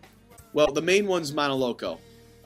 Well, 0.52 0.72
the 0.72 0.82
main 0.82 1.06
one's 1.06 1.32
Monoloco. 1.32 1.98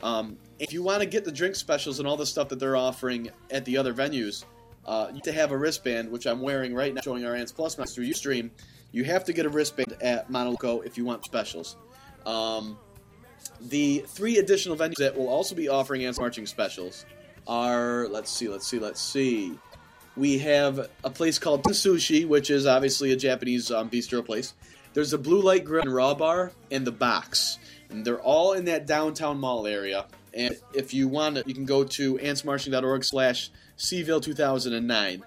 Um, 0.03 0.37
if 0.59 0.73
you 0.73 0.83
want 0.83 1.01
to 1.01 1.07
get 1.07 1.25
the 1.25 1.33
drink 1.33 1.55
specials 1.55 1.99
and 2.01 2.09
all 2.09 2.17
the 2.17 2.27
stuff 2.27 2.49
that 2.51 2.59
they're 2.59 2.77
offering 2.77 3.31
at 3.51 3.65
the 3.65 3.77
other 3.79 3.95
venues, 3.95 4.45
uh, 4.85 5.07
you 5.09 5.15
have 5.15 5.23
to 5.23 5.33
have 5.33 5.53
a 5.53 5.57
wristband, 5.57 6.11
which 6.11 6.27
I'm 6.27 6.41
wearing 6.43 6.75
right 6.75 6.93
now, 6.93 7.01
showing 7.03 7.25
our 7.25 7.35
Ants 7.35 7.53
Plus 7.53 7.79
Master 7.79 8.03
Ustream. 8.03 8.51
You 8.93 9.05
have 9.05 9.25
to 9.25 9.33
get 9.33 9.47
a 9.47 9.49
wristband 9.49 9.97
at 10.03 10.31
Monoloco 10.31 10.85
if 10.85 10.99
you 10.99 11.05
want 11.07 11.25
specials. 11.25 11.77
Um, 12.27 12.77
the 13.63 14.05
three 14.09 14.39
additional 14.39 14.77
venues 14.77 14.97
that 14.97 15.17
will 15.17 15.29
also 15.29 15.55
be 15.55 15.69
offering 15.69 16.05
Ants 16.05 16.19
Marching 16.19 16.45
specials 16.47 17.07
are 17.47 18.09
let's 18.09 18.31
see, 18.31 18.49
let's 18.49 18.67
see, 18.67 18.79
let's 18.79 19.01
see. 19.01 19.59
We 20.17 20.39
have 20.39 20.89
a 21.03 21.11
place 21.11 21.39
called 21.39 21.65
Sushi, 21.65 22.27
which 22.27 22.51
is 22.51 22.67
obviously 22.67 23.13
a 23.13 23.17
Japanese 23.17 23.71
um, 23.71 23.91
bistro 23.91 24.25
place. 24.25 24.55
There's 24.93 25.13
a 25.13 25.19
Blue 25.19 25.43
Light 25.43 25.65
Grill 25.65 25.83
and 25.83 25.95
Raw 25.95 26.15
Bar 26.15 26.53
and 26.71 26.87
the 26.87 26.93
Box, 26.93 27.59
and 27.91 28.05
they're 28.05 28.21
all 28.21 28.53
in 28.53 28.67
that 28.67 28.87
downtown 28.87 29.41
mall 29.41 29.67
area. 29.67 30.07
And 30.33 30.57
if 30.73 30.95
you 30.95 31.09
want 31.09 31.47
you 31.47 31.55
can 31.55 31.65
go 31.65 31.85
to 31.85 32.15
antsmarching.org 32.15 33.05
slash 33.05 33.51
Cville 33.77 34.23
2009 34.23 35.23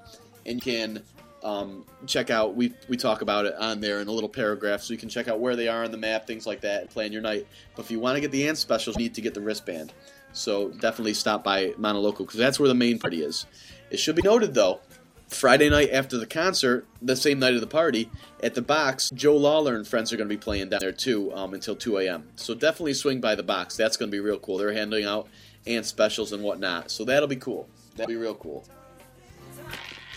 and 0.45 0.55
you 0.55 0.61
can 0.61 1.03
um, 1.43 1.85
check 2.05 2.29
out, 2.29 2.55
we, 2.55 2.73
we 2.89 2.97
talk 2.97 3.21
about 3.21 3.45
it 3.45 3.53
on 3.55 3.79
there 3.79 4.01
in 4.01 4.07
a 4.07 4.11
little 4.11 4.29
paragraph, 4.29 4.81
so 4.81 4.93
you 4.93 4.99
can 4.99 5.09
check 5.09 5.27
out 5.27 5.39
where 5.39 5.55
they 5.55 5.67
are 5.67 5.83
on 5.83 5.91
the 5.91 5.97
map, 5.97 6.27
things 6.27 6.45
like 6.45 6.61
that, 6.61 6.81
and 6.81 6.89
plan 6.89 7.11
your 7.11 7.21
night. 7.21 7.47
But 7.75 7.85
if 7.85 7.91
you 7.91 7.99
want 7.99 8.15
to 8.15 8.21
get 8.21 8.31
the 8.31 8.47
Ant 8.47 8.57
specials, 8.57 8.97
you 8.97 9.03
need 9.03 9.13
to 9.15 9.21
get 9.21 9.33
the 9.33 9.41
wristband. 9.41 9.93
So 10.33 10.69
definitely 10.69 11.13
stop 11.13 11.43
by 11.43 11.69
Monoloco 11.71 12.19
because 12.19 12.37
that's 12.37 12.59
where 12.59 12.69
the 12.69 12.75
main 12.75 12.99
party 12.99 13.23
is. 13.23 13.45
It 13.89 13.97
should 13.97 14.15
be 14.15 14.21
noted 14.21 14.53
though, 14.53 14.81
Friday 15.27 15.69
night 15.69 15.89
after 15.91 16.17
the 16.17 16.25
concert, 16.25 16.85
the 17.01 17.15
same 17.15 17.39
night 17.39 17.53
of 17.53 17.61
the 17.61 17.67
party, 17.67 18.09
at 18.41 18.55
the 18.55 18.61
box, 18.61 19.09
Joe 19.13 19.35
Lawler 19.35 19.75
and 19.75 19.87
friends 19.87 20.13
are 20.13 20.17
going 20.17 20.29
to 20.29 20.33
be 20.33 20.39
playing 20.39 20.69
down 20.69 20.79
there 20.79 20.91
too 20.91 21.33
um, 21.33 21.53
until 21.53 21.75
2 21.75 21.97
a.m. 21.99 22.29
So 22.35 22.53
definitely 22.53 22.93
swing 22.93 23.19
by 23.19 23.35
the 23.35 23.43
box. 23.43 23.75
That's 23.75 23.97
going 23.97 24.09
to 24.09 24.15
be 24.15 24.21
real 24.21 24.39
cool. 24.39 24.57
They're 24.57 24.73
handing 24.73 25.05
out 25.05 25.27
and 25.65 25.85
specials 25.85 26.31
and 26.31 26.43
whatnot. 26.43 26.91
So 26.91 27.03
that'll 27.03 27.27
be 27.27 27.35
cool. 27.35 27.67
That'll 27.95 28.09
be 28.09 28.15
real 28.15 28.35
cool. 28.35 28.65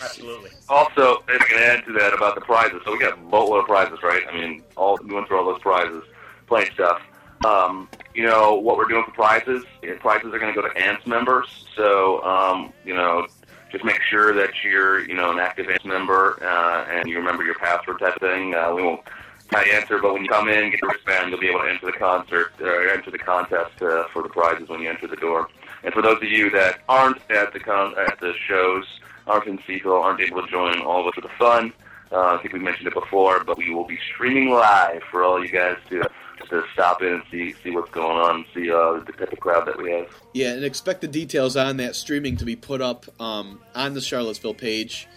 Absolutely. 0.03 0.51
Also, 0.68 1.23
if 1.29 1.42
I 1.42 1.44
can 1.44 1.59
add 1.59 1.85
to 1.87 1.92
that 1.92 2.14
about 2.14 2.35
the 2.35 2.40
prizes, 2.40 2.81
so 2.85 2.92
we 2.92 2.99
got 2.99 3.14
a 3.14 3.16
boatload 3.16 3.61
of 3.61 3.66
prizes, 3.66 3.99
right? 4.03 4.23
I 4.31 4.35
mean, 4.35 4.62
all 4.77 4.99
we 5.03 5.14
went 5.14 5.29
through 5.29 5.38
all 5.38 5.44
those 5.44 5.61
prizes, 5.61 6.05
playing 6.46 6.70
stuff. 6.73 7.03
Um, 7.44 7.88
you 8.14 8.24
know 8.24 8.55
what 8.55 8.76
we're 8.76 8.88
doing 8.88 9.05
for 9.05 9.12
prizes? 9.12 9.64
Prizes 10.00 10.33
are 10.33 10.38
going 10.38 10.55
to 10.55 10.61
go 10.61 10.66
to 10.66 10.76
ANTS 10.76 11.07
members. 11.07 11.66
So, 11.74 12.22
um, 12.22 12.72
you 12.85 12.94
know, 12.94 13.26
just 13.72 13.85
make 13.85 14.00
sure 14.03 14.35
that 14.35 14.50
you're, 14.64 15.07
you 15.07 15.14
know, 15.14 15.31
an 15.31 15.38
active 15.38 15.68
ANTS 15.68 15.85
member 15.85 16.42
uh, 16.42 16.85
and 16.90 17.09
you 17.09 17.16
remember 17.16 17.44
your 17.44 17.55
password 17.55 18.00
type 18.00 18.18
thing. 18.20 18.55
Uh, 18.55 18.74
we 18.74 18.83
won't 18.83 19.00
tell 19.50 19.66
you 19.66 19.72
answer, 19.72 19.98
but 19.98 20.12
when 20.12 20.22
you 20.22 20.29
come 20.29 20.48
in, 20.48 20.70
get 20.70 20.81
the 20.81 20.87
wristband, 20.88 21.31
you'll 21.31 21.40
be 21.40 21.48
able 21.48 21.61
to 21.61 21.70
enter 21.70 21.87
the 21.87 21.92
concert, 21.92 22.53
or 22.61 22.88
enter 22.88 23.11
the 23.11 23.18
contest 23.18 23.81
uh, 23.83 24.05
for 24.12 24.22
the 24.22 24.29
prizes 24.29 24.68
when 24.68 24.81
you 24.81 24.88
enter 24.88 25.07
the 25.07 25.16
door. 25.16 25.48
And 25.83 25.94
for 25.94 26.03
those 26.03 26.18
of 26.18 26.24
you 26.24 26.50
that 26.50 26.81
aren't 26.88 27.18
at 27.31 27.53
the 27.53 27.61
con- 27.61 27.94
at 27.98 28.20
the 28.20 28.35
shows, 28.46 28.85
aren't 29.26 29.46
in 29.46 29.59
Seagull, 29.66 30.03
aren't 30.03 30.20
able 30.20 30.42
to 30.42 30.50
join 30.50 30.81
all 30.83 31.00
of 31.00 31.07
us 31.07 31.14
for 31.14 31.22
the 31.22 31.35
fun, 31.38 31.72
uh, 32.12 32.37
I 32.37 32.42
think 32.42 32.53
we 32.53 32.61
mentioned 32.61 32.88
it 32.88 32.94
before, 32.94 33.44
but 33.44 33.57
we 33.57 33.72
will 33.72 33.87
be 33.87 33.98
streaming 34.12 34.50
live 34.50 35.03
for 35.11 35.22
all 35.22 35.42
you 35.42 35.50
guys 35.50 35.76
to 35.90 36.03
to 36.48 36.64
stop 36.72 37.03
in 37.03 37.14
and 37.14 37.22
see 37.31 37.55
see 37.62 37.70
what's 37.70 37.90
going 37.90 38.16
on, 38.16 38.44
see 38.55 38.70
uh, 38.70 39.00
the 39.05 39.12
type 39.12 39.33
of 39.33 39.40
crowd 39.40 39.66
that 39.66 39.79
we 39.79 39.90
have. 39.92 40.09
Yeah, 40.33 40.53
and 40.53 40.64
expect 40.64 41.00
the 41.00 41.09
details 41.09 41.57
on 41.57 41.76
that 41.79 41.96
streaming 41.96 42.37
to 42.38 42.44
be 42.44 42.57
put 42.57 42.81
up 42.81 43.07
um, 43.20 43.61
on 43.74 43.94
the 43.94 44.00
Charlottesville 44.00 44.55
page 44.55 45.09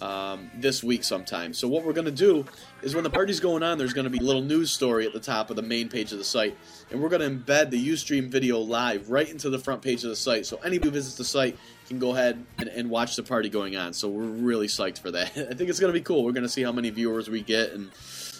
um, 0.00 0.50
this 0.56 0.84
week 0.84 1.04
sometime. 1.04 1.54
So 1.54 1.68
what 1.68 1.84
we're 1.84 1.92
going 1.92 2.04
to 2.04 2.10
do 2.10 2.44
is 2.82 2.94
when 2.94 3.04
the 3.04 3.10
party's 3.10 3.40
going 3.40 3.62
on, 3.62 3.78
there's 3.78 3.94
going 3.94 4.04
to 4.04 4.10
be 4.10 4.18
a 4.18 4.22
little 4.22 4.42
news 4.42 4.70
story 4.70 5.06
at 5.06 5.12
the 5.12 5.20
top 5.20 5.50
of 5.50 5.56
the 5.56 5.62
main 5.62 5.88
page 5.88 6.12
of 6.12 6.18
the 6.18 6.24
site, 6.24 6.56
and 6.90 7.00
we're 7.00 7.08
going 7.08 7.22
to 7.22 7.30
embed 7.30 7.70
the 7.70 7.88
UStream 7.88 8.28
video 8.28 8.58
live 8.58 9.10
right 9.10 9.28
into 9.28 9.50
the 9.50 9.58
front 9.58 9.82
page 9.82 10.04
of 10.04 10.10
the 10.10 10.16
site. 10.16 10.46
So 10.46 10.58
anybody 10.58 10.88
who 10.88 10.94
visits 10.94 11.16
the 11.16 11.24
site 11.24 11.56
can 11.88 11.98
go 11.98 12.10
ahead 12.10 12.44
and, 12.58 12.68
and 12.68 12.90
watch 12.90 13.16
the 13.16 13.22
party 13.22 13.48
going 13.48 13.76
on. 13.76 13.92
So 13.92 14.08
we're 14.08 14.24
really 14.24 14.66
psyched 14.66 14.98
for 14.98 15.10
that. 15.12 15.28
I 15.36 15.54
think 15.54 15.70
it's 15.70 15.80
going 15.80 15.92
to 15.92 15.98
be 15.98 16.04
cool. 16.04 16.24
We're 16.24 16.32
going 16.32 16.42
to 16.42 16.48
see 16.48 16.62
how 16.62 16.72
many 16.72 16.90
viewers 16.90 17.28
we 17.28 17.42
get 17.42 17.72
and. 17.72 17.90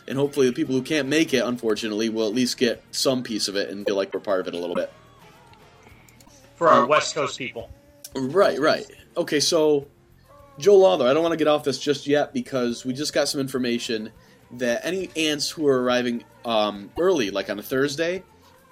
And 0.06 0.18
hopefully, 0.18 0.46
the 0.46 0.52
people 0.52 0.74
who 0.74 0.82
can't 0.82 1.08
make 1.08 1.32
it, 1.32 1.38
unfortunately, 1.44 2.08
will 2.08 2.26
at 2.26 2.34
least 2.34 2.58
get 2.58 2.82
some 2.90 3.22
piece 3.22 3.48
of 3.48 3.56
it 3.56 3.70
and 3.70 3.86
feel 3.86 3.96
like 3.96 4.12
we're 4.12 4.20
part 4.20 4.40
of 4.40 4.48
it 4.48 4.54
a 4.54 4.58
little 4.58 4.74
bit. 4.76 4.92
For 6.56 6.68
our 6.68 6.84
Uh, 6.84 6.86
West 6.86 7.14
Coast 7.14 7.38
people. 7.38 7.70
Right, 8.14 8.58
right. 8.60 8.86
Okay, 9.16 9.40
so 9.40 9.86
Joe 10.58 10.76
Lawler, 10.76 11.08
I 11.08 11.14
don't 11.14 11.22
want 11.22 11.32
to 11.32 11.38
get 11.38 11.48
off 11.48 11.64
this 11.64 11.78
just 11.78 12.06
yet 12.06 12.32
because 12.32 12.84
we 12.84 12.92
just 12.92 13.12
got 13.12 13.28
some 13.28 13.40
information 13.40 14.10
that 14.52 14.84
any 14.84 15.10
ants 15.16 15.50
who 15.50 15.66
are 15.66 15.82
arriving 15.82 16.22
um, 16.44 16.90
early, 16.98 17.30
like 17.30 17.50
on 17.50 17.58
a 17.58 17.62
Thursday, 17.62 18.22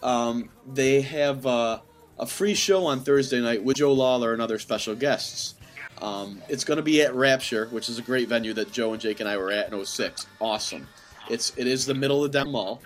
um, 0.03 0.49
they 0.71 1.01
have 1.01 1.45
uh, 1.47 1.81
a 2.18 2.27
free 2.27 2.55
show 2.55 2.87
on 2.87 3.01
Thursday 3.01 3.40
night 3.40 3.64
with 3.64 3.79
Joe 3.79 3.92
Lawler 3.92 4.33
and 4.33 4.42
other 4.42 4.59
special 4.59 4.95
guests. 4.95 5.55
Um, 6.01 6.42
it's 6.49 6.64
going 6.64 6.77
to 6.77 6.83
be 6.83 7.03
at 7.03 7.14
Rapture, 7.14 7.66
which 7.68 7.88
is 7.88 7.99
a 7.99 8.03
great 8.03 8.29
venue 8.29 8.53
that 8.55 8.71
Joe 8.73 8.92
and 8.92 9.01
Jake 9.01 9.21
and 9.21 9.29
I 9.29 9.37
were 9.37 9.51
at 9.51 9.73
in 9.73 9.85
06. 9.85 10.27
Awesome. 10.40 10.87
It's 11.28 11.52
it 11.56 11.66
is 11.66 11.87
the 11.87 11.94
middle 11.94 12.24
of 12.24 12.32
the 12.32 12.44
mall. 12.44 12.82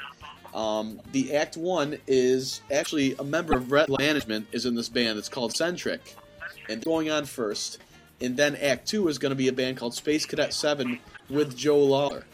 Um, 0.55 1.01
the 1.13 1.37
Act 1.37 1.57
One 1.57 1.99
is 2.07 2.63
actually 2.73 3.15
a 3.19 3.25
member 3.25 3.55
of 3.55 3.71
Red 3.71 3.89
Management 3.91 4.49
is 4.53 4.65
in 4.65 4.75
this 4.75 4.89
band. 4.89 5.19
It's 5.19 5.29
called 5.29 5.55
Centric, 5.55 6.17
and 6.69 6.83
going 6.83 7.11
on 7.11 7.27
first. 7.27 7.79
And 8.21 8.37
then 8.37 8.57
Act 8.57 8.89
Two 8.89 9.09
is 9.09 9.19
going 9.19 9.31
to 9.31 9.37
be 9.37 9.49
a 9.49 9.53
band 9.53 9.77
called 9.77 9.95
Space 9.95 10.25
Cadet 10.25 10.55
Seven 10.55 10.99
with 11.29 11.57
Joe 11.57 11.79
Lawler, 11.79 12.25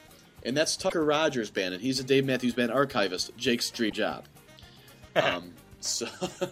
and 0.44 0.56
that's 0.56 0.76
Tucker 0.76 1.04
Rogers' 1.04 1.50
band, 1.50 1.74
and 1.74 1.82
he's 1.82 1.98
a 1.98 2.04
Dave 2.04 2.24
Matthews 2.24 2.54
Band 2.54 2.70
archivist. 2.70 3.36
Jake's 3.36 3.70
dream 3.70 3.92
job. 3.92 4.24
Um, 5.14 5.52
so, 5.80 6.06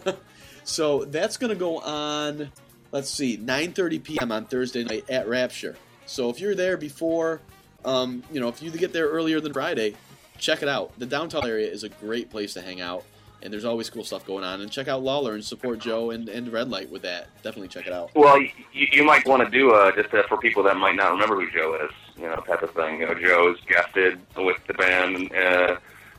so 0.65 1.07
that's 1.07 1.39
going 1.39 1.49
to 1.49 1.59
go 1.59 1.79
on. 1.79 2.53
Let's 2.93 3.09
see, 3.09 3.39
9:30 3.39 4.03
p.m. 4.03 4.33
on 4.33 4.45
Thursday 4.45 4.85
night 4.85 5.09
at 5.09 5.27
Rapture. 5.29 5.77
So 6.05 6.29
if 6.29 6.41
you're 6.41 6.55
there 6.55 6.77
before, 6.77 7.41
um, 7.85 8.23
you 8.33 8.41
know, 8.41 8.49
if 8.49 8.63
you 8.63 8.71
get 8.71 8.93
there 8.93 9.09
earlier 9.09 9.41
than 9.41 9.53
Friday, 9.53 9.95
check 10.39 10.63
it 10.63 10.69
out. 10.69 10.99
The 10.99 11.07
downtown 11.07 11.47
area 11.47 11.69
is 11.69 11.85
a 11.85 11.89
great 11.89 12.31
place 12.31 12.55
to 12.55 12.61
hang 12.61 12.81
out, 12.81 13.05
and 13.43 13.53
there's 13.53 13.65
always 13.65 13.91
cool 13.91 14.05
stuff 14.05 14.27
going 14.27 14.45
on. 14.45 14.61
And 14.61 14.71
check 14.71 14.89
out 14.89 15.03
Lawler 15.03 15.35
and 15.35 15.45
support 15.45 15.79
Joe 15.79 16.11
and, 16.11 16.29
and 16.29 16.53
Red 16.53 16.69
Light 16.69 16.91
with 16.91 17.03
that. 17.03 17.29
Definitely 17.43 17.69
check 17.69 17.87
it 17.87 17.93
out. 17.93 18.11
Well, 18.15 18.41
you, 18.41 18.51
you 18.73 19.05
might 19.05 19.27
want 19.27 19.45
to 19.45 19.51
do 19.51 19.73
uh, 19.73 19.93
just 19.95 20.13
uh, 20.13 20.23
for 20.29 20.39
people 20.39 20.63
that 20.65 20.77
might 20.77 20.97
not 20.97 21.13
remember 21.13 21.41
who 21.41 21.51
Joe 21.51 21.75
is, 21.85 21.91
you 22.17 22.29
know, 22.29 22.37
type 22.37 22.63
of 22.63 22.71
thing. 22.73 23.01
You 23.01 23.07
know, 23.07 23.15
Joe's 23.15 23.59
guested 23.67 24.19
with 24.37 24.59
the 24.67 24.75
band 24.75 25.33
uh, 25.33 25.77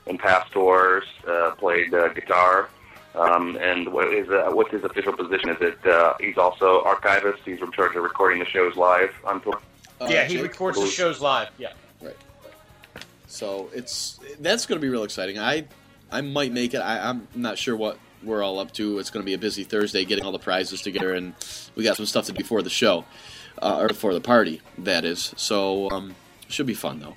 in 0.08 0.18
past 0.18 0.52
tours, 0.52 1.06
uh, 1.28 1.52
played 1.58 1.94
uh, 1.94 2.10
guitar, 2.10 2.70
um, 3.16 3.58
and 3.58 3.92
what 3.92 4.14
is 4.14 4.30
uh, 4.30 4.50
what's 4.52 4.72
his 4.72 4.84
official 4.84 5.14
position? 5.14 5.50
Is 5.50 5.58
it 5.60 5.86
uh, 5.86 6.14
he's 6.20 6.38
also 6.38 6.82
archivist? 6.84 7.42
He's 7.44 7.62
in 7.62 7.72
charge 7.72 7.96
of 7.96 8.04
recording 8.04 8.40
the 8.40 8.46
shows 8.46 8.76
live 8.76 9.14
on 9.26 9.42
tour. 9.42 9.60
Uh, 10.02 10.08
yeah, 10.10 10.26
he 10.26 10.34
Jake? 10.36 10.44
records 10.44 10.80
the 10.80 10.88
shows 10.88 11.22
live. 11.22 11.50
Yeah. 11.58 11.74
Right. 12.02 12.16
So 13.28 13.70
it's 13.74 14.20
that's 14.40 14.66
going 14.66 14.80
to 14.80 14.82
be 14.82 14.90
real 14.90 15.04
exciting. 15.04 15.40
I 15.40 15.66
I 16.12 16.22
might 16.22 16.52
make 16.52 16.74
it. 16.74 16.80
I, 16.80 17.10
I'm 17.10 17.28
not 17.36 17.58
sure 17.58 17.76
what 17.76 17.98
we're 18.24 18.44
all 18.44 18.60
up 18.60 18.72
to. 18.74 19.00
It's 19.00 19.10
going 19.10 19.24
to 19.24 19.26
be 19.26 19.34
a 19.34 19.38
busy 19.38 19.64
Thursday 19.64 20.04
getting 20.06 20.26
all 20.26 20.32
the 20.32 20.40
prizes 20.40 20.82
together, 20.82 21.14
and 21.14 21.34
we 21.76 21.84
got 21.84 21.98
some 21.98 22.06
stuff 22.06 22.26
to 22.26 22.32
do 22.34 22.38
before 22.38 22.62
the 22.62 22.70
show. 22.70 23.06
uh, 23.62 23.78
or 23.90 23.90
for 23.94 24.14
the 24.14 24.22
party. 24.22 24.62
That 24.78 25.06
is. 25.06 25.34
So 25.38 25.90
um, 25.92 26.16
should 26.48 26.66
be 26.68 26.74
fun 26.74 27.00
though. 27.00 27.16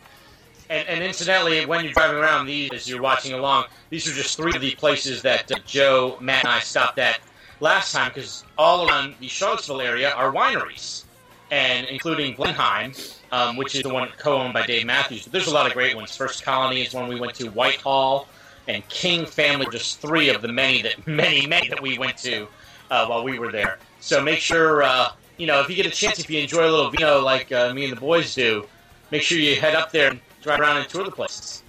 And, 0.71 0.89
and 0.89 1.05
incidentally, 1.05 1.67
when 1.67 1.85
you're 1.85 1.93
driving 1.93 2.17
around 2.17 2.47
these, 2.47 2.73
as 2.73 2.89
you're 2.89 3.03
watching 3.03 3.33
along, 3.33 3.67
these 3.91 4.09
are 4.09 4.13
just 4.15 4.37
three 4.37 4.53
of 4.55 4.61
the 4.63 4.75
places 4.77 5.23
that 5.23 5.51
uh, 5.53 5.57
Joe, 5.67 6.17
Matt, 6.21 6.45
and 6.45 6.53
I 6.55 6.61
stopped 6.61 6.99
at 6.99 7.21
last 7.61 7.93
time 7.93 8.11
because 8.15 8.45
all 8.57 8.89
around 8.89 9.15
the 9.21 9.29
Charlottesville 9.29 9.81
area 9.83 10.11
are 10.13 10.33
wineries, 10.33 11.05
and 11.51 11.87
including 11.87 12.35
Blenheim, 12.35 12.93
um, 13.33 13.57
which 13.57 13.75
is 13.75 13.83
the 13.83 13.93
one 13.93 14.09
co-owned 14.19 14.53
by 14.53 14.67
Dave 14.67 14.87
Matthews. 14.87 15.25
But 15.25 15.33
there's 15.33 15.47
a 15.47 15.55
lot 15.55 15.67
of 15.67 15.73
great 15.73 15.95
ones. 15.97 16.17
First 16.17 16.43
Colony 16.43 16.83
is 16.83 16.95
one 16.95 17.09
we 17.09 17.21
went 17.21 17.35
to. 17.37 17.49
Whitehall 17.51 18.29
and 18.69 18.87
King 18.89 19.27
Family, 19.27 19.67
just 19.71 20.01
three 20.01 20.31
of 20.31 20.43
the 20.43 20.49
many 20.49 20.83
that 20.83 21.07
many 21.07 21.47
many 21.47 21.69
that 21.69 21.81
we 21.83 21.99
went 21.99 22.17
to 22.19 22.47
uh, 22.91 23.07
while 23.07 23.25
we 23.25 23.39
were 23.39 23.53
there. 23.53 23.79
So 24.01 24.23
make 24.23 24.39
sure 24.39 24.83
uh, 24.83 25.09
you 25.37 25.47
know 25.47 25.61
if 25.61 25.69
you 25.69 25.77
get 25.77 25.87
a 25.87 25.91
chance, 25.91 26.19
if 26.19 26.31
you 26.31 26.41
enjoy 26.41 26.69
a 26.69 26.71
little 26.71 26.91
vino 26.91 27.21
like 27.21 27.53
uh, 27.53 27.73
me 27.75 27.85
and 27.85 27.93
the 27.93 28.01
boys 28.01 28.35
do, 28.35 28.67
make 29.11 29.23
sure 29.23 29.39
you 29.39 29.57
head 29.57 29.75
up 29.75 29.93
there 29.93 30.11
and 30.11 30.21
drive 30.43 30.61
around 30.61 30.79
and 30.79 30.89
tour 30.89 31.05
the 31.05 31.11
places. 31.11 31.63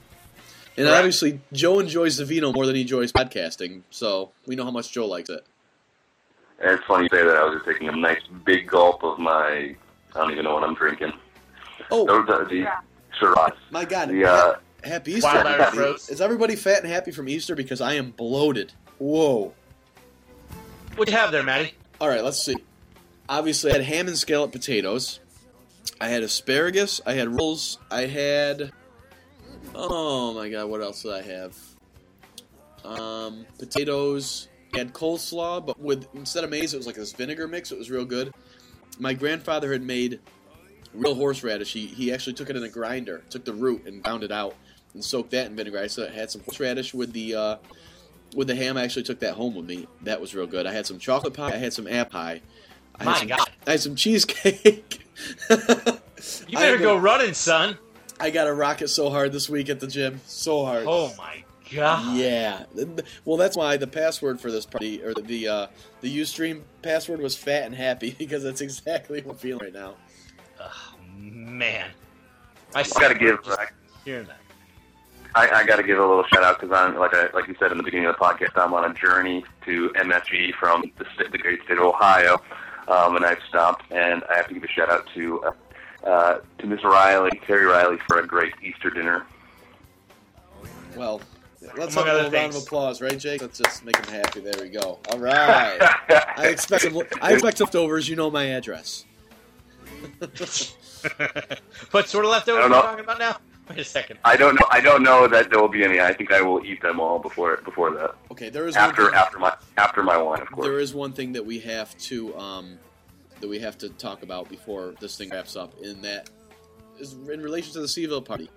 And 0.78 0.90
obviously, 0.90 1.40
Joe 1.54 1.80
enjoys 1.80 2.18
the 2.18 2.26
vino 2.26 2.52
more 2.52 2.66
than 2.66 2.76
he 2.76 2.82
enjoys 2.82 3.12
podcasting, 3.12 3.84
so 3.92 4.32
we 4.46 4.58
know 4.58 4.66
how 4.66 4.72
much 4.72 4.92
Joe 4.92 5.06
likes 5.06 5.30
it. 5.30 5.46
And 6.60 6.72
it's 6.72 6.84
funny 6.86 7.04
you 7.12 7.18
say 7.18 7.26
that. 7.26 7.36
I 7.36 7.44
was 7.46 7.56
just 7.56 7.66
taking 7.66 7.90
a 7.90 7.96
nice 7.96 8.22
big 8.46 8.68
gulp 8.68 9.04
of 9.04 9.20
my. 9.20 9.76
I 10.16 10.18
don't 10.20 10.32
even 10.32 10.46
know 10.46 10.54
what 10.54 10.64
I'm 10.64 10.76
drinking. 10.76 11.12
Oh, 11.92 12.06
The, 12.06 12.24
the, 12.24 12.46
the 12.46 12.68
Shiraz. 13.20 13.52
my 13.72 13.86
God! 13.86 14.10
The 14.10 14.26
uh, 14.26 14.56
happy 14.84 15.14
Easter! 15.14 15.28
Wild 15.28 15.48
Irish 15.48 15.68
everybody. 15.68 15.94
Is 16.10 16.22
everybody 16.22 16.56
fat 16.56 16.84
and 16.84 16.92
happy 16.92 17.12
from 17.12 17.28
Easter? 17.30 17.56
Because 17.56 17.82
I 17.82 17.94
am 17.96 18.12
bloated. 18.12 18.74
Whoa! 18.98 19.54
What 20.96 21.10
you 21.10 21.16
have 21.16 21.32
there, 21.32 21.44
Matty? 21.44 21.74
All 22.00 22.08
right, 22.08 22.24
let's 22.24 22.44
see. 22.44 22.56
Obviously, 23.28 23.72
I 23.72 23.76
had 23.76 23.84
ham 23.84 24.08
and 24.08 24.18
scallop 24.18 24.52
potatoes. 24.52 25.20
I 26.00 26.08
had 26.08 26.24
asparagus. 26.24 27.02
I 27.06 27.14
had 27.14 27.28
rolls. 27.30 27.78
I 27.92 28.02
had. 28.06 28.72
Oh 29.74 30.34
my 30.34 30.50
god, 30.50 30.70
what 30.70 30.82
else 30.82 31.04
did 31.04 31.12
I 31.14 31.22
have? 31.22 31.58
Um, 32.86 33.46
potatoes. 33.58 34.48
I 34.76 34.80
had 34.80 34.94
coleslaw, 34.94 35.66
but 35.66 35.80
with 35.80 36.08
instead 36.14 36.44
of 36.44 36.50
maize, 36.50 36.74
it 36.74 36.78
was 36.78 36.88
like 36.88 36.96
this 36.96 37.14
vinegar 37.14 37.48
mix. 37.48 37.72
It 37.72 37.78
was 37.78 37.90
real 37.90 38.06
good. 38.06 38.34
My 39.00 39.14
grandfather 39.14 39.72
had 39.72 39.82
made 39.82 40.20
real 40.94 41.16
horseradish. 41.16 41.74
He, 41.74 41.88
he 41.88 42.14
actually 42.14 42.34
took 42.34 42.50
it 42.50 42.56
in 42.56 42.64
a 42.64 42.70
grinder, 42.70 43.24
took 43.30 43.46
the 43.46 43.54
root 43.54 43.86
and 43.86 44.04
ground 44.04 44.24
it 44.24 44.32
out, 44.32 44.56
and 44.94 45.04
soaked 45.04 45.32
that 45.32 45.48
in 45.48 45.56
vinegar. 45.56 45.80
I 45.80 45.88
so 45.88 46.08
had 46.08 46.32
some 46.32 46.42
horseradish 46.42 46.94
with 46.94 47.14
the 47.14 47.36
uh, 47.36 47.56
with 48.36 48.48
the 48.48 48.56
ham. 48.56 48.78
I 48.78 48.84
actually 48.84 49.04
took 49.04 49.20
that 49.20 49.34
home 49.34 49.56
with 49.56 49.66
me. 49.66 49.88
That 50.04 50.22
was 50.22 50.34
real 50.36 50.48
good. 50.48 50.66
I 50.66 50.74
had 50.74 50.86
some 50.86 51.00
chocolate 51.00 51.34
pie. 51.34 51.54
I 51.54 51.58
had 51.58 51.74
some 51.74 51.88
apple 51.88 52.12
pie. 52.12 52.42
I 52.96 53.04
had 53.04 53.06
My 53.06 53.18
some, 53.20 53.28
God. 53.28 53.50
I 53.68 53.72
had 53.72 53.82
some 53.82 53.96
cheesecake. 53.96 55.02
You 56.48 56.58
better 56.58 56.78
go 56.78 56.98
running, 56.98 57.34
son. 57.34 57.78
I 58.20 58.30
got 58.30 58.46
to 58.46 58.54
rock 58.54 58.82
it 58.82 58.88
so 58.88 59.10
hard 59.10 59.32
this 59.32 59.50
week 59.50 59.70
at 59.70 59.80
the 59.80 59.88
gym. 59.88 60.22
So 60.26 60.66
hard. 60.66 60.86
Oh 60.88 61.14
my 61.18 61.44
god. 61.72 62.16
Yeah. 62.16 62.66
Well, 63.24 63.38
that's 63.38 63.58
why 63.58 63.78
the 63.78 63.88
password 63.88 64.40
for 64.40 64.52
this 64.52 64.66
party, 64.66 65.02
or 65.04 65.14
the 65.14 65.48
uh, 65.48 65.68
the 66.02 66.20
UStream 66.20 66.62
password 66.82 67.20
was 67.20 67.36
fat 67.36 67.64
and 67.64 67.76
happy 67.76 68.12
because 68.18 68.44
that's 68.44 68.62
exactly 68.62 69.22
what 69.22 69.34
I'm 69.34 69.38
feeling 69.38 69.64
right 69.64 69.74
now. 69.74 69.96
Oh, 70.60 70.96
Man. 71.18 71.90
I 72.74 72.84
got 72.84 73.08
to 73.10 73.16
give. 73.16 73.40
I, 73.48 73.68
hearing 74.04 74.28
that. 74.28 74.40
I, 75.34 75.50
I 75.50 75.66
got 75.66 75.76
to 75.78 75.84
give 75.84 75.98
a 75.98 76.06
little 76.06 76.24
shout 76.26 76.44
out 76.44 76.60
because 76.60 76.76
I'm 76.76 76.98
like 76.98 77.14
I, 77.14 77.30
like 77.34 77.48
you 77.48 77.56
said 77.60 77.72
in 77.72 77.78
the 77.78 77.84
beginning 77.84 78.08
of 78.08 78.16
the 78.18 78.24
podcast, 78.24 78.52
I'm 78.56 78.74
on 78.74 78.90
a 78.90 78.94
journey 78.94 79.44
to 79.66 79.90
MFG 79.90 80.54
from 80.56 80.92
the, 80.98 81.06
sta- 81.14 81.30
the 81.30 81.38
great 81.38 81.62
state 81.64 81.78
of 81.78 81.84
Ohio, 81.84 82.42
um, 82.88 83.16
and 83.16 83.26
I've 83.26 83.42
stopped 83.48 83.84
and 83.92 84.24
I 84.30 84.38
have 84.38 84.48
to 84.48 84.54
give 84.54 84.64
a 84.64 84.68
shout 84.68 84.90
out 84.90 85.08
to 85.14 85.44
uh, 85.44 85.52
uh, 86.06 86.40
to 86.60 86.68
Miss 86.68 86.84
Riley, 86.84 87.42
Terry 87.46 87.66
Riley, 87.66 87.98
for 88.08 88.20
a 88.20 88.28
great 88.28 88.54
Easter 88.64 88.90
dinner. 88.90 89.26
Well, 90.96 91.20
let's 91.78 91.96
Among 91.96 92.08
have 92.08 92.16
a 92.16 92.20
other 92.20 92.24
little 92.24 92.40
round 92.40 92.56
of 92.56 92.64
applause, 92.64 93.02
right, 93.02 93.18
Jake? 93.18 93.42
Let's 93.42 93.60
just 93.60 93.86
make 93.86 93.96
him 93.98 94.14
happy. 94.14 94.42
There 94.42 94.62
we 94.62 94.70
go. 94.70 95.00
All 95.12 95.20
right. 95.20 95.78
I 96.38 96.48
expect 96.48 96.84
some, 96.84 97.02
I 97.22 97.34
expect 97.34 97.60
leftovers. 97.60 98.08
You 98.10 98.16
know 98.16 98.30
my 98.32 98.46
address. 98.46 99.06
what 100.20 102.08
sort 102.08 102.26
of 102.26 102.32
leftovers 102.32 102.64
I 102.64 102.66
are 102.66 102.70
we 102.70 102.76
talking 102.76 103.04
about 103.04 103.20
now? 103.20 103.38
Wait 103.70 103.80
a 103.80 103.84
second. 103.84 104.20
I 104.24 104.38
don't 104.38 104.56
know. 104.56 104.68
I 104.70 104.80
don't 104.80 105.02
know 105.02 105.28
that 105.28 105.50
there 105.50 105.60
will 105.60 105.70
be 105.70 105.84
any. 105.84 106.00
I 106.00 106.14
think 106.14 106.32
I 106.32 106.42
will 106.42 106.64
eat 106.64 106.82
them 106.82 107.00
all 107.00 107.18
before 107.18 107.58
before 107.58 107.92
that. 107.96 108.16
Okay, 108.32 108.50
there 108.50 108.68
is 108.68 108.76
After 108.76 109.04
one 109.04 109.12
thing, 109.12 109.20
after 109.20 109.40
my 109.40 109.56
after 109.78 110.04
my 110.04 110.18
wine, 110.18 110.42
of 110.42 110.52
course. 110.52 110.68
there 110.68 110.80
is 110.80 110.94
one 110.94 111.14
thing 111.14 111.34
that 111.34 111.46
we 111.46 111.60
have 111.60 111.98
to 111.98 112.38
um, 112.38 112.78
that 113.40 113.48
we 113.48 113.60
have 113.60 113.78
to 113.80 113.90
talk 113.90 114.22
about 114.22 114.50
before 114.50 114.94
this 115.00 115.18
thing 115.18 115.30
wraps 115.32 115.56
up, 115.56 115.74
in 115.82 116.02
that 116.04 116.30
is 117.00 117.14
in 117.14 117.42
relation 117.42 117.74
to 117.74 117.80
the 117.80 117.88
Cville 117.88 118.24
party. 118.24 118.50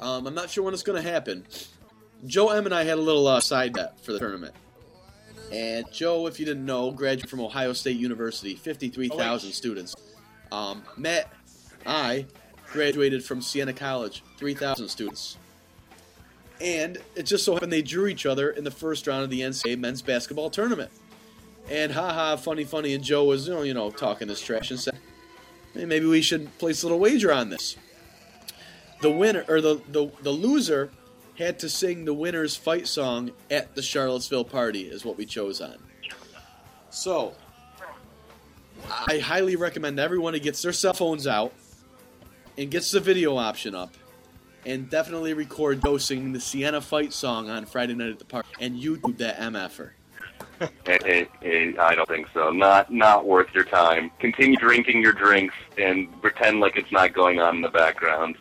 Um, 0.00 0.26
I'm 0.26 0.34
not 0.34 0.50
sure 0.50 0.62
when 0.64 0.74
it's 0.74 0.82
going 0.82 1.02
to 1.02 1.08
happen. 1.08 1.46
Joe 2.26 2.50
M 2.50 2.64
and 2.64 2.74
I 2.74 2.84
had 2.84 2.98
a 2.98 3.02
little 3.02 3.26
uh, 3.26 3.40
side 3.40 3.72
bet 3.72 4.00
for 4.00 4.12
the 4.12 4.18
tournament. 4.18 4.54
And 5.52 5.84
Joe, 5.92 6.26
if 6.26 6.40
you 6.40 6.46
didn't 6.46 6.64
know, 6.64 6.90
graduated 6.90 7.30
from 7.30 7.40
Ohio 7.40 7.72
State 7.72 7.96
University, 7.96 8.54
53,000 8.56 9.48
Oh, 9.48 9.52
students. 9.52 9.94
Um, 10.50 10.82
Matt, 10.96 11.30
I 11.86 12.26
graduated 12.72 13.24
from 13.24 13.40
Siena 13.40 13.72
College, 13.72 14.22
3,000 14.38 14.88
students. 14.88 15.36
And 16.60 16.98
it 17.14 17.24
just 17.24 17.44
so 17.44 17.54
happened 17.54 17.72
they 17.72 17.82
drew 17.82 18.06
each 18.06 18.26
other 18.26 18.50
in 18.50 18.64
the 18.64 18.70
first 18.70 19.06
round 19.06 19.22
of 19.22 19.30
the 19.30 19.42
NCAA 19.42 19.78
men's 19.78 20.02
basketball 20.02 20.50
tournament. 20.50 20.90
And 21.68 21.92
haha, 21.92 22.36
funny, 22.36 22.64
funny, 22.64 22.94
and 22.94 23.02
Joe 23.02 23.24
was, 23.24 23.48
you 23.48 23.54
know, 23.54 23.62
you 23.62 23.74
know 23.74 23.90
talking 23.90 24.28
this 24.28 24.40
trash 24.40 24.70
and 24.70 24.80
said, 24.80 24.98
hey, 25.72 25.84
maybe 25.84 26.06
we 26.06 26.22
should 26.22 26.56
place 26.58 26.82
a 26.82 26.86
little 26.86 26.98
wager 26.98 27.32
on 27.32 27.50
this. 27.50 27.76
The 29.02 29.10
winner, 29.10 29.44
or 29.48 29.60
the, 29.60 29.80
the, 29.88 30.10
the 30.22 30.30
loser, 30.30 30.90
had 31.36 31.58
to 31.60 31.68
sing 31.68 32.04
the 32.04 32.14
winner's 32.14 32.56
fight 32.56 32.86
song 32.86 33.32
at 33.50 33.74
the 33.74 33.82
Charlottesville 33.82 34.44
party, 34.44 34.82
is 34.82 35.04
what 35.04 35.16
we 35.16 35.26
chose 35.26 35.60
on. 35.60 35.76
So, 36.90 37.34
I 38.88 39.18
highly 39.18 39.56
recommend 39.56 39.98
everyone 39.98 40.34
who 40.34 40.40
gets 40.40 40.62
their 40.62 40.72
cell 40.72 40.92
phones 40.92 41.26
out 41.26 41.52
and 42.56 42.70
gets 42.70 42.90
the 42.90 43.00
video 43.00 43.36
option 43.36 43.74
up 43.74 43.94
and 44.66 44.88
definitely 44.88 45.34
record 45.34 45.82
Joe 45.82 45.98
singing 45.98 46.32
the 46.32 46.40
Siena 46.40 46.80
fight 46.80 47.12
song 47.12 47.50
on 47.50 47.66
Friday 47.66 47.94
night 47.94 48.10
at 48.10 48.18
the 48.18 48.24
park 48.24 48.46
and 48.60 48.80
YouTube 48.80 49.18
that 49.18 49.38
MFer. 49.38 49.90
Eh, 50.60 50.68
eh, 50.86 51.24
eh, 51.42 51.72
I 51.78 51.94
don't 51.94 52.08
think 52.08 52.28
so. 52.32 52.50
Not 52.50 52.92
not 52.92 53.26
worth 53.26 53.48
your 53.54 53.64
time. 53.64 54.10
Continue 54.20 54.56
drinking 54.56 55.02
your 55.02 55.12
drinks 55.12 55.54
and 55.78 56.08
pretend 56.22 56.60
like 56.60 56.76
it's 56.76 56.92
not 56.92 57.12
going 57.12 57.40
on 57.40 57.56
in 57.56 57.62
the 57.62 57.68
background, 57.68 58.36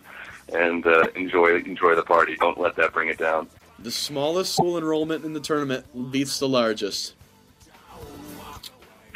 and 0.52 0.86
uh, 0.86 1.08
enjoy 1.16 1.58
enjoy 1.60 1.96
the 1.96 2.04
party. 2.04 2.36
Don't 2.36 2.60
let 2.60 2.76
that 2.76 2.94
bring 2.94 3.10
it 3.10 3.18
down. 3.18 3.48
The 3.80 3.92
smallest 3.92 4.54
school 4.54 4.78
enrollment 4.78 5.26
in 5.26 5.34
the 5.34 5.40
tournament 5.40 6.12
beats 6.12 6.40
the 6.40 6.48
largest. 6.48 7.16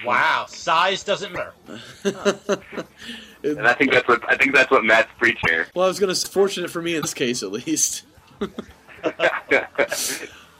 Wow. 0.05 0.45
Size 0.47 1.03
doesn't 1.03 1.33
matter. 1.33 1.53
And 3.43 3.67
I 3.67 3.73
think 3.73 3.91
that's 3.91 4.07
what 4.07 4.27
I 4.27 4.35
think 4.35 4.55
that's 4.55 4.71
what 4.71 4.83
Matt's 4.83 5.09
preaching 5.19 5.47
here. 5.47 5.67
Well, 5.75 5.85
I 5.85 5.87
was 5.87 5.99
going 5.99 6.09
to 6.09 6.15
say, 6.15 6.27
fortunate 6.27 6.71
for 6.71 6.81
me 6.81 6.95
in 6.95 7.01
this 7.01 7.13
case 7.13 7.43
at 7.43 7.51
least. 7.51 8.03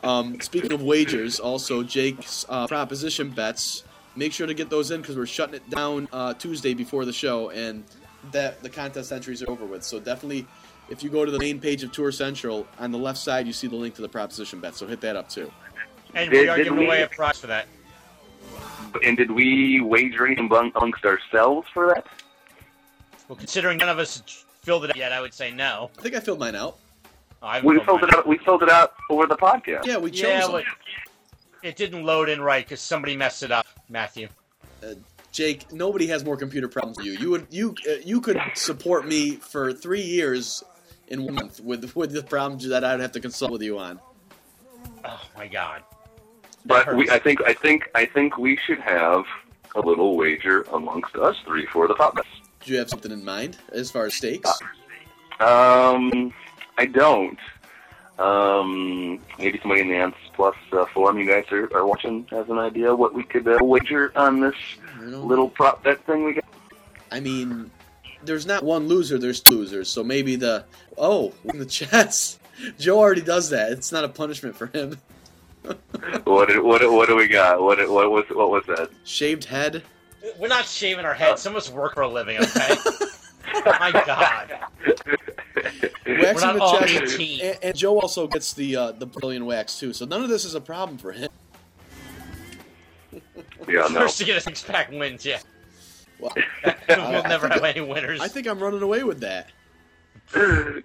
Um, 0.04 0.40
speaking 0.40 0.72
of 0.72 0.82
wagers, 0.84 1.40
also 1.40 1.84
Jake's 1.84 2.46
uh, 2.48 2.68
proposition 2.68 3.32
bets. 3.32 3.84
Make 4.16 4.32
sure 4.32 4.48
to 4.48 4.54
get 4.54 4.70
those 4.70 4.90
in 4.92 5.02
because 5.02 5.18
we're 5.18 5.26
shutting 5.26 5.56
it 5.56 5.70
down 5.70 6.08
uh, 6.14 6.34
Tuesday 6.36 6.74
before 6.74 7.04
the 7.04 7.12
show, 7.12 7.50
and 7.50 7.84
that 8.32 8.62
the 8.64 8.70
contest 8.70 9.12
entries 9.12 9.42
are 9.44 9.50
over 9.50 9.66
with. 9.66 9.84
So 9.84 10.00
definitely, 10.00 10.48
if 10.90 11.04
you 11.04 11.10
go 11.10 11.26
to 11.26 11.32
the 11.32 11.40
main 11.40 11.60
page 11.60 11.84
of 11.84 11.92
Tour 11.92 12.12
Central, 12.12 12.68
on 12.80 12.92
the 12.92 12.98
left 12.98 13.20
side 13.20 13.46
you 13.48 13.54
see 13.54 13.68
the 13.68 13.76
link 13.76 13.96
to 13.96 14.02
the 14.02 14.10
proposition 14.10 14.60
bet. 14.60 14.76
So 14.76 14.88
hit 14.88 15.02
that 15.02 15.16
up 15.16 15.30
too. 15.30 15.52
And 16.16 16.32
Did- 16.32 16.42
we 16.42 16.48
are 16.50 16.58
giving 16.58 16.78
we- 16.78 16.86
away 16.86 17.02
a 17.04 17.08
prize 17.08 17.40
for 17.40 17.48
that. 17.48 17.68
and 19.04 19.18
did 19.18 19.30
we 19.32 19.82
wager 19.82 20.26
anything 20.26 20.46
among, 20.46 20.72
amongst 20.76 21.04
ourselves 21.06 21.68
for 21.74 21.88
that? 21.94 22.06
Well, 23.28 23.36
considering 23.36 23.78
none 23.78 23.90
of 23.90 24.00
us 24.00 24.24
filled 24.64 24.86
it 24.86 24.92
out 24.92 24.96
yet, 24.98 25.12
I 25.12 25.20
would 25.22 25.34
say 25.34 25.52
no. 25.52 25.92
I 26.00 26.02
think 26.02 26.16
I 26.16 26.20
filled 26.22 26.40
mine 26.40 26.56
out. 26.56 26.78
I 27.44 27.56
haven't 27.56 27.70
We 27.70 27.80
filled 27.84 28.04
it 28.04 28.14
out. 28.16 28.26
We 28.26 28.38
filled 28.40 28.64
it 28.64 28.70
out 28.70 28.94
over 29.10 29.28
the 29.28 29.36
podcast. 29.36 29.86
Yeah, 29.86 29.98
we 29.98 30.10
chose. 30.12 30.24
Yeah, 30.24 30.62
it 31.62 31.76
didn't 31.76 32.04
load 32.04 32.30
in 32.30 32.42
right 32.42 32.66
because 32.66 32.80
somebody 32.82 33.16
messed 33.18 33.44
it 33.44 33.52
up, 33.52 33.68
Matthew. 33.90 34.30
Uh, 34.84 34.94
Jake, 35.38 35.72
nobody 35.72 36.08
has 36.08 36.26
more 36.26 36.36
computer 36.36 36.68
problems 36.68 36.98
than 36.98 37.06
you. 37.06 37.12
You 37.12 37.30
would 37.30 37.46
you 37.52 37.76
uh, 37.88 37.98
you 38.04 38.22
could 38.22 38.42
support 38.56 39.08
me 39.08 39.36
for 39.36 39.72
three 39.72 40.02
years 40.02 40.64
in 41.10 41.24
one 41.24 41.36
month 41.36 41.60
with 41.60 41.96
with 41.96 42.12
the 42.12 42.24
problems 42.24 42.68
that 42.68 42.84
I'd 42.84 43.00
have 43.00 43.12
to 43.12 43.20
consult 43.20 43.52
with 43.52 43.62
you 43.62 43.78
on. 43.78 44.00
Oh 45.06 45.22
my 45.38 45.46
god. 45.48 45.84
But 46.66 46.96
we. 46.96 47.08
I 47.12 47.20
think, 47.20 47.44
I 47.44 47.54
think, 47.54 47.88
I 47.94 48.04
think 48.04 48.40
we 48.40 48.58
should 48.58 48.80
have 48.80 49.26
a 49.76 49.80
little 49.80 50.18
wager 50.18 50.64
amongst 50.74 51.16
us 51.16 51.36
three 51.46 51.68
for 51.68 51.88
the 51.88 51.94
top 51.94 52.16
best. 52.16 52.28
Do 52.62 52.72
you 52.72 52.80
have 52.80 52.90
something 52.90 53.12
in 53.12 53.24
mind 53.24 53.60
as 53.72 53.92
far 53.92 54.08
as 54.08 54.16
stakes? 54.16 54.50
Um, 55.40 56.34
I 56.80 56.88
don't. 56.88 57.38
Um, 58.20 59.20
maybe 59.38 59.60
somebody 59.60 59.82
in 59.82 59.90
the 59.90 59.96
Ants 59.96 60.18
Plus 60.34 60.56
uh, 60.72 60.86
forum 60.94 61.20
you 61.20 61.28
guys 61.28 61.46
are, 61.52 61.72
are 61.76 61.86
watching 61.86 62.26
has 62.32 62.50
an 62.50 62.58
idea 62.58 62.96
what 62.96 63.14
we 63.14 63.24
could 63.24 63.48
uh, 63.48 63.60
wager 63.62 64.12
on 64.16 64.40
this 64.40 64.56
little 65.02 65.50
prop 65.50 65.84
bet 65.84 66.04
thing 66.06 66.24
we 66.24 66.34
got. 66.34 66.44
I 67.12 67.20
mean, 67.20 67.70
there's 68.24 68.46
not 68.46 68.64
one 68.64 68.88
loser. 68.88 69.18
There's 69.18 69.40
two 69.42 69.58
losers. 69.58 69.90
So 69.90 70.04
maybe 70.04 70.36
the 70.36 70.66
oh 70.98 71.34
in 71.46 71.60
the 71.60 71.66
chest. 71.66 72.40
Joe 72.80 72.98
already 72.98 73.22
does 73.22 73.52
that. 73.52 73.72
It's 73.72 73.92
not 73.92 74.04
a 74.04 74.10
punishment 74.10 74.56
for 74.56 74.68
him. 74.68 74.98
what 76.24 76.48
did, 76.48 76.60
what 76.60 76.92
what 76.92 77.08
do 77.08 77.16
we 77.16 77.28
got? 77.28 77.62
What 77.62 77.78
what 77.90 78.10
was 78.10 78.26
what 78.32 78.50
was 78.50 78.64
that? 78.68 78.90
Shaved 79.04 79.46
head. 79.46 79.84
We're 80.40 80.48
not 80.48 80.66
shaving 80.66 81.06
our 81.06 81.14
heads. 81.14 81.42
Some 81.42 81.54
of 81.54 81.58
us 81.58 81.70
work 81.70 81.94
for 81.94 82.02
a 82.02 82.08
living, 82.08 82.38
okay? 82.38 82.76
My 83.80 83.92
God. 83.92 84.60
We're 86.06 86.22
Waxing 86.22 86.54
the 86.54 86.78
chest. 86.80 87.20
And, 87.20 87.58
and 87.64 87.76
Joe 87.76 88.00
also 88.00 88.28
gets 88.28 88.54
the 88.54 88.76
uh, 88.76 88.92
the 88.94 89.06
Brazilian 89.06 89.46
wax 89.46 89.80
too. 89.80 89.94
So 89.94 90.06
none 90.06 90.24
of 90.24 90.30
this 90.30 90.46
is 90.46 90.56
a 90.56 90.62
problem 90.62 90.98
for 90.98 91.12
him. 91.12 91.30
Yeah, 93.68 93.88
no. 93.92 94.02
First 94.02 94.20
to 94.20 94.24
get 94.24 94.38
a 94.38 94.42
six 94.42 94.64
pack 94.64 94.92
wins, 94.92 95.26
yeah. 95.26 95.40
Well, 96.20 96.32
we'll 96.88 97.00
I 97.00 97.28
never 97.28 97.50
think 97.50 97.62
have 97.62 97.76
any 97.76 97.86
winners. 97.86 98.22
I 98.22 98.30
think 98.30 98.48
I'm 98.48 98.60
running 98.60 98.82
away 98.82 99.04
with 99.04 99.20
that. 99.20 99.50
so 100.32 100.82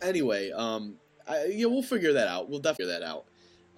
anyway, 0.00 0.50
um, 0.52 0.94
I, 1.28 1.44
yeah, 1.46 1.66
we'll 1.66 1.82
figure 1.82 2.14
that 2.14 2.28
out. 2.28 2.48
We'll 2.48 2.60
definitely 2.60 2.94
figure 2.94 3.00
that 3.00 3.06
out. 3.06 3.24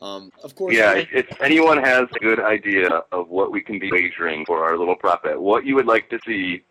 Um, 0.00 0.30
of 0.44 0.54
course, 0.54 0.74
Yeah, 0.74 0.94
if, 0.94 1.08
if 1.12 1.40
anyone 1.40 1.78
has 1.78 2.06
a 2.14 2.18
good 2.18 2.38
idea 2.38 2.88
of 3.12 3.28
what 3.28 3.50
we 3.50 3.60
can 3.60 3.78
be 3.78 3.90
wagering 3.90 4.44
for 4.44 4.64
our 4.64 4.76
little 4.76 4.96
prop 4.96 5.24
bet, 5.24 5.40
what 5.40 5.64
you 5.64 5.74
would 5.74 5.86
like 5.86 6.10
to 6.10 6.18
see 6.26 6.62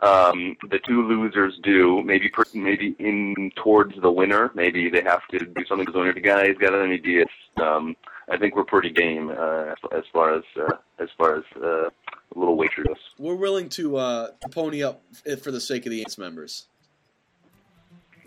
um, 0.00 0.56
the 0.70 0.78
two 0.86 1.06
losers 1.06 1.58
do, 1.62 2.02
maybe 2.02 2.28
per, 2.28 2.44
maybe 2.54 2.94
in 2.98 3.50
towards 3.56 3.94
the 4.00 4.10
winner, 4.10 4.50
maybe 4.54 4.88
they 4.88 5.02
have 5.02 5.26
to 5.28 5.38
do 5.38 5.64
something 5.66 5.86
to 5.86 5.92
the 5.92 5.98
winner. 5.98 6.14
The 6.14 6.20
guys 6.20 6.54
got 6.60 6.74
any 6.74 6.94
ideas? 6.94 7.28
Um, 7.56 7.96
I 8.30 8.36
think 8.36 8.54
we're 8.54 8.64
pretty 8.64 8.90
game 8.90 9.30
uh, 9.30 9.74
as 9.96 10.04
far 10.12 10.36
as 10.36 10.44
uh, 10.56 10.76
as 11.00 11.08
far 11.16 11.36
as 11.36 11.44
uh, 11.56 11.88
little 12.34 12.56
wager 12.56 12.84
goes. 12.84 12.96
we're 13.18 13.34
willing 13.34 13.68
to 13.70 13.96
uh, 13.96 14.28
pony 14.50 14.82
up 14.82 15.02
for 15.42 15.50
the 15.50 15.60
sake 15.60 15.86
of 15.86 15.90
the 15.90 16.00
Ants 16.00 16.18
members. 16.18 16.66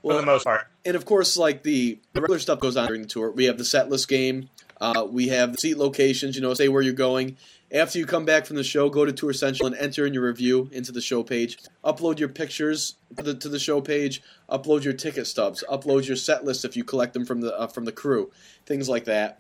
for 0.02 0.14
the 0.14 0.24
most 0.26 0.44
part. 0.44 0.68
and 0.84 0.96
of 0.96 1.06
course, 1.06 1.38
like 1.38 1.64
the, 1.64 2.00
the 2.14 2.22
regular 2.22 2.40
stuff 2.40 2.60
goes 2.60 2.76
on 2.76 2.88
during 2.88 3.04
the 3.04 3.08
tour. 3.08 3.32
We 3.32 3.46
have 3.46 3.58
the 3.58 3.66
set 3.66 3.90
list 3.90 4.08
game. 4.08 4.50
Uh, 4.80 5.06
we 5.10 5.28
have 5.28 5.52
the 5.52 5.60
seat 5.60 5.78
locations. 5.78 6.36
You 6.36 6.42
know, 6.42 6.54
say 6.56 6.68
where 6.68 6.82
you're 6.82 6.94
going. 6.94 7.38
After 7.74 7.98
you 7.98 8.06
come 8.06 8.26
back 8.26 8.46
from 8.46 8.58
the 8.58 8.64
show, 8.66 8.90
go 8.90 9.06
to 9.06 9.14
Tour 9.14 9.32
Central 9.32 9.68
and 9.68 9.76
enter 9.78 10.06
in 10.06 10.14
your 10.14 10.24
review 10.24 10.70
into 10.74 10.92
the 10.92 11.00
show 11.00 11.24
page. 11.24 11.58
Upload 11.86 12.20
your 12.20 12.28
pictures 12.28 12.96
to 13.16 13.24
the, 13.24 13.34
to 13.36 13.48
the 13.48 13.60
show 13.60 13.80
page. 13.80 14.22
Upload 14.50 14.84
your 14.84 14.94
ticket 14.94 15.26
stubs. 15.26 15.64
Upload 15.70 16.06
your 16.06 16.18
set 16.18 16.44
list 16.44 16.66
if 16.66 16.76
you 16.76 16.84
collect 16.84 17.14
them 17.14 17.26
from 17.26 17.40
the 17.40 17.58
uh, 17.58 17.68
from 17.68 17.86
the 17.86 17.92
crew. 17.92 18.30
Things 18.66 18.90
like 18.90 19.06
that. 19.06 19.40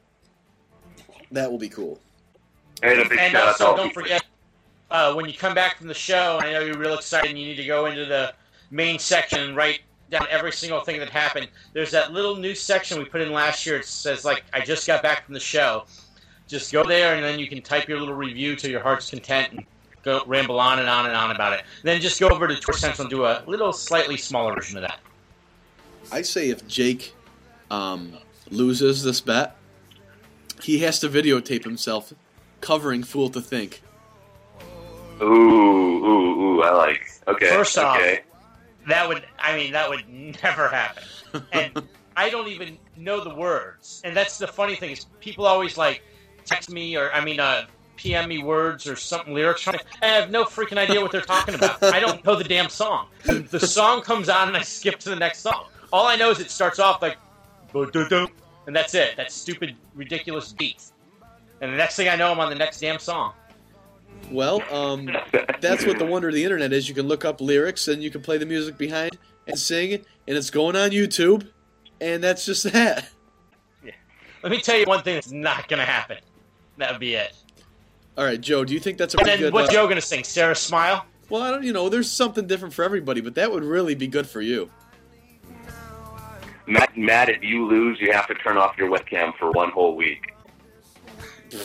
That 1.31 1.51
will 1.51 1.57
be 1.57 1.67
cool. 1.67 1.99
And 2.83 3.01
a 3.01 3.09
big 3.09 3.19
And 3.19 3.33
shout 3.33 3.47
out 3.47 3.57
to 3.57 3.63
also, 3.63 3.65
all 3.65 3.77
don't 3.77 3.93
forget, 3.93 4.23
uh, 4.89 5.13
when 5.13 5.25
you 5.25 5.33
come 5.33 5.53
back 5.53 5.77
from 5.77 5.87
the 5.87 5.93
show, 5.93 6.39
I 6.41 6.53
know 6.53 6.61
you're 6.61 6.77
real 6.77 6.95
excited 6.95 7.29
and 7.29 7.39
you 7.39 7.45
need 7.45 7.57
to 7.57 7.65
go 7.65 7.87
into 7.87 8.05
the 8.05 8.33
main 8.71 8.97
section 8.97 9.41
and 9.41 9.55
write 9.57 9.81
down 10.09 10.25
every 10.29 10.53
single 10.53 10.81
thing 10.81 10.99
that 10.99 11.09
happened. 11.09 11.49
There's 11.73 11.91
that 11.91 12.13
little 12.13 12.37
new 12.37 12.55
section 12.55 12.97
we 12.97 13.05
put 13.05 13.21
in 13.21 13.31
last 13.31 13.65
year. 13.65 13.77
It 13.77 13.85
says, 13.85 14.23
like, 14.23 14.43
I 14.53 14.61
just 14.61 14.87
got 14.87 15.03
back 15.03 15.25
from 15.25 15.33
the 15.33 15.39
show. 15.39 15.85
Just 16.51 16.73
go 16.73 16.83
there 16.83 17.15
and 17.15 17.23
then 17.23 17.39
you 17.39 17.47
can 17.47 17.61
type 17.61 17.87
your 17.87 17.97
little 17.97 18.13
review 18.13 18.57
to 18.57 18.69
your 18.69 18.81
heart's 18.81 19.09
content 19.09 19.53
and 19.53 19.65
go 20.03 20.21
ramble 20.25 20.59
on 20.59 20.79
and 20.79 20.89
on 20.89 21.05
and 21.05 21.15
on 21.15 21.31
about 21.33 21.53
it. 21.53 21.63
then 21.83 22.01
just 22.01 22.19
go 22.19 22.27
over 22.27 22.45
to 22.45 22.55
Tour 22.57 22.75
Central 22.75 23.03
and 23.05 23.09
do 23.09 23.23
a 23.23 23.41
little 23.47 23.71
slightly 23.71 24.17
smaller 24.17 24.53
version 24.53 24.75
of 24.75 24.81
that. 24.81 24.99
I 26.11 26.23
say 26.23 26.49
if 26.49 26.67
Jake 26.67 27.15
um, 27.69 28.17
loses 28.49 29.01
this 29.01 29.21
bet, 29.21 29.55
he 30.61 30.79
has 30.79 30.99
to 30.99 31.07
videotape 31.07 31.63
himself 31.63 32.13
covering 32.59 33.03
"Fool 33.03 33.29
to 33.29 33.39
Think." 33.39 33.81
Ooh, 35.21 35.25
ooh, 35.25 36.59
ooh! 36.59 36.63
I 36.63 36.71
like. 36.71 37.09
Okay. 37.29 37.47
First 37.47 37.77
off, 37.77 37.95
okay. 37.95 38.21
That 38.87 39.07
would, 39.07 39.23
I 39.39 39.55
mean, 39.55 39.71
that 39.71 39.89
would 39.89 40.09
never 40.09 40.67
happen. 40.67 41.03
And 41.53 41.81
I 42.17 42.29
don't 42.29 42.49
even 42.49 42.77
know 42.97 43.23
the 43.23 43.33
words. 43.33 44.01
And 44.03 44.17
that's 44.17 44.37
the 44.37 44.47
funny 44.47 44.75
thing 44.75 44.91
is 44.91 45.05
people 45.21 45.45
always 45.45 45.77
like 45.77 46.01
text 46.45 46.69
me 46.71 46.95
or, 46.97 47.11
I 47.11 47.23
mean, 47.23 47.39
uh, 47.39 47.65
PM 47.97 48.29
me 48.29 48.39
words 48.41 48.87
or 48.87 48.95
something 48.95 49.33
lyrics. 49.33 49.67
I 49.67 49.77
have 50.01 50.31
no 50.31 50.43
freaking 50.43 50.77
idea 50.77 51.01
what 51.01 51.11
they're 51.11 51.21
talking 51.21 51.53
about. 51.53 51.83
I 51.83 51.99
don't 51.99 52.25
know 52.25 52.35
the 52.35 52.43
damn 52.43 52.69
song. 52.69 53.07
The 53.25 53.59
song 53.59 54.01
comes 54.01 54.27
on 54.27 54.47
and 54.47 54.57
I 54.57 54.61
skip 54.61 54.97
to 54.99 55.09
the 55.09 55.15
next 55.15 55.39
song. 55.39 55.65
All 55.93 56.07
I 56.07 56.15
know 56.15 56.31
is 56.31 56.39
it 56.39 56.49
starts 56.49 56.79
off 56.79 57.01
like, 57.01 57.17
and 58.65 58.75
that's 58.75 58.95
it. 58.95 59.17
That 59.17 59.31
stupid, 59.31 59.75
ridiculous 59.93 60.51
beat. 60.51 60.83
And 61.61 61.71
the 61.71 61.77
next 61.77 61.95
thing 61.95 62.09
I 62.09 62.15
know, 62.15 62.31
I'm 62.31 62.39
on 62.39 62.49
the 62.49 62.55
next 62.55 62.79
damn 62.79 62.97
song. 62.97 63.33
Well, 64.31 64.63
um, 64.71 65.09
that's 65.59 65.85
what 65.85 65.99
the 65.99 66.05
wonder 66.05 66.29
of 66.29 66.33
the 66.33 66.43
internet 66.43 66.73
is. 66.73 66.89
You 66.89 66.95
can 66.95 67.07
look 67.07 67.23
up 67.23 67.39
lyrics 67.39 67.87
and 67.87 68.01
you 68.01 68.09
can 68.09 68.21
play 68.21 68.37
the 68.37 68.45
music 68.45 68.77
behind 68.77 69.17
and 69.47 69.57
sing, 69.57 69.93
and 69.93 70.37
it's 70.37 70.49
going 70.49 70.75
on 70.75 70.91
YouTube, 70.91 71.47
and 71.99 72.23
that's 72.23 72.45
just 72.45 72.63
that. 72.71 73.07
Yeah. 73.83 73.91
Let 74.43 74.51
me 74.51 74.59
tell 74.59 74.77
you 74.77 74.85
one 74.85 75.03
thing 75.03 75.15
that's 75.15 75.31
not 75.31 75.67
going 75.67 75.79
to 75.79 75.85
happen. 75.85 76.17
That 76.77 76.91
would 76.91 76.99
be 76.99 77.13
it. 77.15 77.33
All 78.17 78.25
right, 78.25 78.39
Joe, 78.41 78.65
do 78.65 78.73
you 78.73 78.79
think 78.79 78.97
that's 78.97 79.13
a 79.15 79.19
And 79.19 79.27
then 79.27 79.39
good? 79.39 79.53
what's 79.53 79.69
uh, 79.69 79.73
Joe 79.73 79.83
going 79.85 79.95
to 79.95 80.01
sing? 80.01 80.23
Sarah 80.23 80.55
Smile? 80.55 81.05
well, 81.29 81.41
I 81.41 81.51
don't. 81.51 81.63
You 81.63 81.73
know, 81.73 81.89
there's 81.89 82.09
something 82.11 82.45
different 82.47 82.73
for 82.73 82.83
everybody, 82.83 83.21
but 83.21 83.35
that 83.35 83.51
would 83.51 83.63
really 83.63 83.95
be 83.95 84.07
good 84.07 84.27
for 84.27 84.41
you. 84.41 84.69
Matt, 86.67 86.97
Matt, 86.97 87.29
if 87.29 87.41
you 87.43 87.65
lose, 87.65 87.99
you 87.99 88.11
have 88.11 88.27
to 88.27 88.35
turn 88.35 88.57
off 88.57 88.77
your 88.77 88.89
webcam 88.89 89.35
for 89.37 89.51
one 89.51 89.71
whole 89.71 89.95
week. 89.95 90.33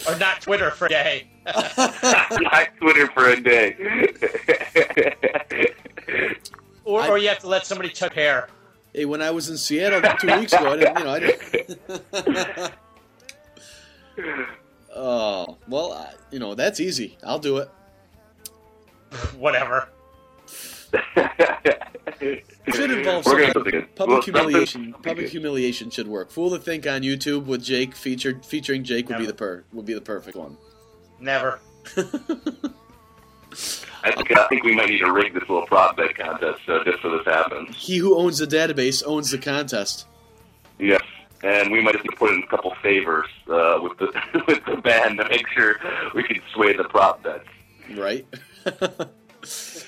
Or 0.08 0.16
not 0.18 0.40
Twitter 0.40 0.70
for 0.70 0.86
a 0.86 0.88
day. 0.88 1.28
Not 1.46 2.68
Twitter 2.80 3.06
for 3.12 3.28
a 3.28 3.40
day. 3.40 3.76
Or, 6.84 7.00
I- 7.00 7.08
or 7.08 7.18
you 7.18 7.28
have 7.28 7.40
to 7.40 7.48
let 7.48 7.66
somebody 7.66 7.88
touch 7.90 8.14
hair. 8.14 8.48
Hey, 8.94 9.04
when 9.06 9.20
I 9.20 9.30
was 9.32 9.50
in 9.50 9.56
Seattle 9.58 10.00
two 10.20 10.28
weeks 10.38 10.52
ago, 10.52 10.72
I 10.72 10.76
didn't. 10.76 10.98
You 10.98 11.04
know, 11.04 11.10
I 11.10 11.18
didn't. 11.18 12.72
oh 14.96 15.58
well, 15.68 15.92
I, 15.92 16.14
you 16.30 16.38
know 16.38 16.54
that's 16.54 16.80
easy. 16.80 17.18
I'll 17.24 17.38
do 17.38 17.58
it. 17.58 17.68
Whatever. 19.38 19.88
It 22.20 22.44
should 22.74 22.90
involve 22.90 23.24
some 23.24 23.36
do 23.36 23.52
something. 23.52 23.86
public 23.94 24.26
Well, 24.26 24.42
humiliation. 24.42 24.92
Public 24.94 25.28
humiliation 25.28 25.90
should 25.90 26.08
work. 26.08 26.30
Fool 26.30 26.50
to 26.50 26.58
think 26.58 26.86
on 26.86 27.02
YouTube 27.02 27.44
with 27.46 27.62
Jake 27.62 27.94
featured 27.94 28.44
featuring 28.44 28.84
Jake 28.84 29.08
would 29.08 29.18
be 29.18 29.26
the 29.26 29.34
per 29.34 29.64
would 29.72 29.86
be 29.86 29.94
the 29.94 30.00
perfect 30.00 30.36
one. 30.36 30.56
Never. 31.20 31.60
I 34.04 34.12
think, 34.12 34.36
I 34.36 34.46
think 34.48 34.64
we 34.64 34.74
might 34.74 34.88
need 34.88 34.98
to 34.98 35.12
rig 35.12 35.34
this 35.34 35.42
little 35.48 35.66
prop 35.66 35.96
bet 35.96 36.14
contest 36.16 36.60
uh, 36.68 36.84
just 36.84 37.02
so 37.02 37.16
this 37.16 37.26
happens. 37.26 37.74
He 37.76 37.96
who 37.96 38.16
owns 38.16 38.38
the 38.38 38.46
database 38.46 39.02
owns 39.04 39.30
the 39.30 39.38
contest. 39.38 40.06
Yes. 41.42 41.64
And 41.64 41.72
we 41.72 41.82
might 41.82 41.94
just 41.94 42.06
put 42.16 42.32
in 42.32 42.42
a 42.42 42.46
couple 42.46 42.74
favors 42.82 43.26
uh, 43.48 43.78
with 43.82 43.98
the 43.98 44.42
with 44.48 44.64
the 44.64 44.76
band 44.76 45.18
to 45.18 45.28
make 45.28 45.46
sure 45.48 45.76
we 46.14 46.22
can 46.22 46.40
sway 46.54 46.76
the 46.76 46.84
prop 46.84 47.22
bets. 47.22 47.48
Right. 47.94 48.26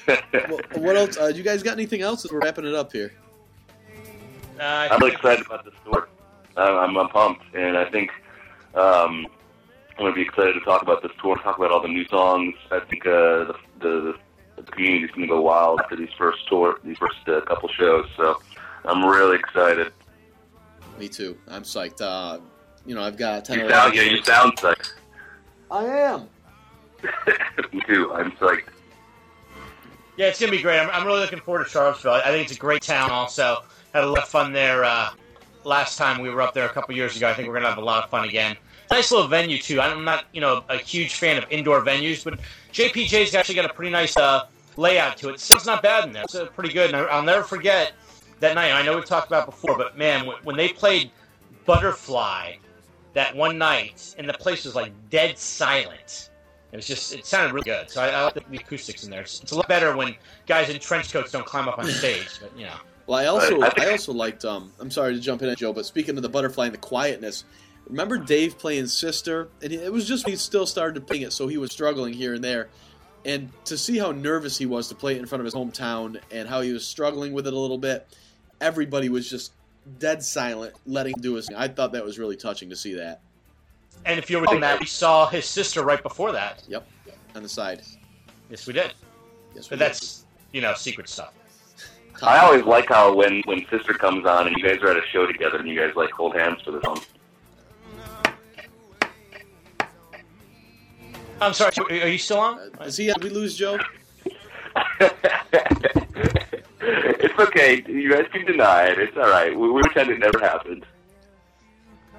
well, 0.07 0.61
what 0.77 0.97
else? 0.97 1.17
Uh, 1.17 1.33
you 1.35 1.43
guys 1.43 1.63
got 1.63 1.73
anything 1.73 2.03
else? 2.03 2.25
As 2.25 2.33
we're 2.33 2.41
wrapping 2.41 2.67
it 2.67 2.75
up 2.75 2.93
here. 2.93 3.13
Uh, 4.59 4.63
I 4.63 4.89
I'm 4.91 5.03
excited 5.03 5.47
about 5.47 5.65
this 5.65 5.75
tour. 5.85 6.09
I'm, 6.57 6.97
I'm 6.97 7.09
pumped, 7.09 7.45
and 7.55 7.77
I 7.77 7.89
think 7.91 8.11
um, 8.75 9.27
I'm 9.97 10.05
going 10.05 10.13
to 10.13 10.15
be 10.15 10.23
excited 10.23 10.55
to 10.55 10.61
talk 10.61 10.83
about 10.83 11.03
this 11.03 11.13
tour, 11.23 11.37
talk 11.37 11.57
about 11.57 11.71
all 11.71 11.81
the 11.81 11.89
new 11.89 12.07
songs. 12.09 12.55
I 12.71 12.81
think 12.81 13.07
uh, 13.07 13.45
the, 13.45 13.55
the 13.81 14.15
the 14.57 14.73
community's 14.73 15.11
going 15.11 15.23
to 15.23 15.35
go 15.35 15.41
wild 15.41 15.81
after 15.81 15.97
these 15.97 16.13
first 16.19 16.47
tour, 16.49 16.79
these 16.85 16.99
first 16.99 17.29
uh, 17.29 17.41
couple 17.43 17.69
shows. 17.69 18.07
So 18.17 18.41
I'm 18.85 19.05
really 19.05 19.37
excited. 19.37 19.93
Me 20.99 21.09
too. 21.09 21.39
I'm 21.49 21.63
psyched. 21.63 22.01
Uh, 22.01 22.41
you 22.85 22.95
know, 22.95 23.03
I've 23.03 23.17
got 23.17 23.45
ten. 23.45 23.59
You 23.61 23.67
or 23.67 23.71
sound, 23.71 23.95
11 23.95 23.97
yeah, 24.11 24.17
you 24.17 24.25
sound 24.25 24.57
psyched. 24.57 24.93
I 25.71 25.85
am. 25.85 26.29
Me 27.73 27.81
too. 27.87 28.13
I'm 28.13 28.33
psyched. 28.33 28.65
Yeah, 30.17 30.27
it's 30.27 30.41
gonna 30.41 30.51
be 30.51 30.61
great. 30.63 30.81
I'm, 30.81 30.91
I'm 30.91 31.07
really 31.07 31.21
looking 31.21 31.39
forward 31.41 31.65
to 31.65 31.71
Charlottesville. 31.71 32.13
I 32.13 32.23
think 32.31 32.49
it's 32.49 32.57
a 32.57 32.61
great 32.61 32.83
town. 32.83 33.11
Also, 33.11 33.63
had 33.95 34.03
a 34.03 34.07
lot 34.07 34.25
of 34.25 34.29
fun 34.29 34.53
there 34.53 34.85
uh, 34.85 35.11
last 35.65 35.97
time 35.97 36.21
we 36.21 36.31
were 36.31 36.43
up 36.43 36.55
there 36.55 36.67
a 36.67 36.69
couple 36.71 36.95
years 36.97 37.17
ago. 37.17 37.29
I 37.29 37.35
think 37.35 37.47
we're 37.49 37.55
gonna 37.55 37.69
have 37.69 37.79
a 37.79 37.83
lot 37.85 38.03
of 38.03 38.11
fun 38.11 38.27
again. 38.29 38.57
Nice 38.91 39.13
little 39.13 39.29
venue 39.29 39.59
too. 39.59 39.81
I'm 39.81 40.03
not, 40.05 40.25
you 40.33 40.41
know, 40.41 40.65
a 40.71 40.79
huge 40.79 41.15
fan 41.15 41.37
of 41.37 41.45
indoor 41.51 41.83
venues, 41.85 42.25
but 42.25 42.41
JPJ's 42.73 43.35
actually 43.35 43.55
got 43.55 43.67
a 43.71 43.73
pretty 43.73 43.93
nice 43.93 44.17
uh, 44.17 44.47
layout 44.77 45.19
to 45.19 45.29
it. 45.29 45.39
Sounds 45.41 45.67
not 45.67 45.83
bad 45.83 46.05
in 46.07 46.13
there. 46.13 46.23
It's 46.25 46.35
uh, 46.35 46.47
pretty 46.47 46.73
good. 46.73 46.87
And 46.93 46.97
I- 46.97 47.05
I'll 47.05 47.23
never 47.23 47.43
forget 47.45 47.93
that 48.41 48.55
night. 48.55 48.73
I 48.73 48.83
know 48.83 48.97
we've 48.97 49.05
talked 49.05 49.27
about 49.27 49.47
before, 49.47 49.77
but 49.77 49.97
man, 49.97 50.27
when, 50.27 50.37
when 50.45 50.57
they 50.57 50.69
played 50.69 51.11
Butterfly 51.67 52.55
that 53.15 53.35
one 53.35 53.59
night, 53.59 54.15
and 54.19 54.29
the 54.29 54.35
place 54.35 54.65
was 54.65 54.75
like 54.75 54.93
dead 55.11 55.39
silent. 55.39 56.31
It 56.71 56.77
was 56.77 56.87
just, 56.87 57.15
it 57.15 57.25
sounded 57.25 57.55
really 57.55 57.65
good. 57.65 57.91
So 57.91 58.03
I, 58.03 58.09
I 58.09 58.25
like 58.25 58.35
the, 58.35 58.43
the 58.51 58.59
acoustics 58.59 59.03
in 59.05 59.11
there. 59.11 59.23
It's, 59.23 59.43
it's 59.43 59.53
a 59.53 59.57
lot 59.57 59.69
better 59.69 59.97
when 59.97 60.15
guys 60.47 60.69
in 60.69 60.79
trench 60.79 61.11
coats 61.13 61.33
don't 61.33 61.47
climb 61.47 61.67
up 61.67 61.79
on 61.79 61.87
stage. 61.87 62.29
But 62.41 62.57
you 62.57 62.67
know, 62.67 62.77
Well, 63.07 63.19
I 63.19 63.25
also—I 63.25 63.73
I 63.79 63.91
also 63.93 64.13
liked. 64.13 64.45
Um, 64.45 64.71
I'm 64.79 64.91
sorry 64.91 65.15
to 65.15 65.21
jump 65.21 65.41
in, 65.43 65.55
Joe, 65.57 65.73
but 65.73 65.87
speaking 65.87 66.17
of 66.19 66.23
the 66.23 66.29
butterfly 66.29 66.67
and 66.67 66.75
the 66.75 66.79
quietness, 66.79 67.45
remember 67.89 68.19
Dave 68.19 68.59
playing 68.59 68.87
Sister, 68.87 69.49
and 69.63 69.73
it 69.73 69.91
was 69.91 70.07
just 70.07 70.29
he 70.29 70.37
still 70.37 70.67
started 70.67 70.95
to 70.97 71.01
playing 71.01 71.23
it, 71.23 71.33
so 71.33 71.49
he 71.49 71.57
was 71.57 71.73
struggling 71.73 72.13
here 72.13 72.35
and 72.35 72.45
there. 72.45 72.69
And 73.25 73.51
to 73.65 73.79
see 73.79 73.97
how 73.97 74.13
nervous 74.13 74.59
he 74.59 74.67
was 74.67 74.89
to 74.89 74.95
play 74.95 75.17
it 75.17 75.19
in 75.19 75.27
front 75.27 75.41
of 75.41 75.47
his 75.47 75.55
hometown, 75.55 76.21
and 76.31 76.47
how 76.47 76.61
he 76.61 76.71
was 76.75 76.87
struggling 76.87 77.33
with 77.33 77.47
it 77.47 77.55
a 77.55 77.59
little 77.59 77.79
bit, 77.79 78.07
everybody 78.61 79.09
was 79.09 79.29
just 79.29 79.53
dead 79.99 80.23
silent, 80.23 80.75
letting 80.87 81.15
him 81.15 81.21
do 81.21 81.35
his. 81.35 81.49
I 81.57 81.69
thought 81.69 81.93
that 81.93 82.05
was 82.05 82.19
really 82.19 82.37
touching 82.37 82.69
to 82.71 82.77
see 82.77 82.95
that. 82.95 83.21
And 84.07 84.19
if 84.19 84.31
you 84.31 84.39
were 84.39 84.47
doing 84.47 84.61
that, 84.61 84.79
we 84.81 84.87
saw 84.87 85.27
his 85.29 85.45
sister 85.45 85.83
right 85.85 86.03
before 86.03 86.33
that. 86.33 86.63
Yep, 86.69 86.87
on 87.35 87.43
the 87.43 87.49
side. 87.49 87.83
Yes, 88.51 88.67
we 88.67 88.73
did. 88.73 88.93
Yes, 89.55 89.71
we 89.71 89.77
But 89.77 89.79
did. 89.85 89.91
that's 89.91 90.25
you 90.53 90.61
know 90.61 90.75
secret 90.75 91.09
stuff. 91.09 91.33
I 92.23 92.39
always 92.39 92.65
like 92.65 92.89
how 92.89 93.15
when 93.15 93.43
when 93.45 93.65
Sister 93.71 93.95
comes 93.95 94.27
on 94.27 94.49
and 94.49 94.57
you 94.57 94.63
guys 94.65 94.79
are 94.83 94.89
at 94.89 94.97
a 94.97 95.07
show 95.13 95.25
together 95.27 95.59
and 95.59 95.69
you 95.69 95.79
guys 95.79 95.95
like 95.95 96.11
hold 96.11 96.35
hands 96.35 96.61
for 96.63 96.73
the 96.73 96.81
song. 96.83 97.01
I'm 101.41 101.53
sorry. 101.55 101.73
Are 102.03 102.09
you 102.09 102.19
still 102.19 102.41
on? 102.41 102.59
Uh, 102.81 102.85
Is 102.85 102.97
he? 102.97 103.07
Did 103.07 103.23
we 103.23 103.31
lose 103.31 103.57
Joe? 103.57 103.79
it's 107.19 107.39
okay. 107.39 107.83
You 107.87 108.11
guys 108.11 108.27
can 108.33 108.45
deny 108.47 108.85
it. 108.87 108.99
It's 108.99 109.17
all 109.17 109.29
right. 109.29 109.57
We, 109.57 109.71
we 109.71 109.83
pretend 109.83 110.11
it 110.11 110.19
never 110.19 110.39
happened. 110.39 110.87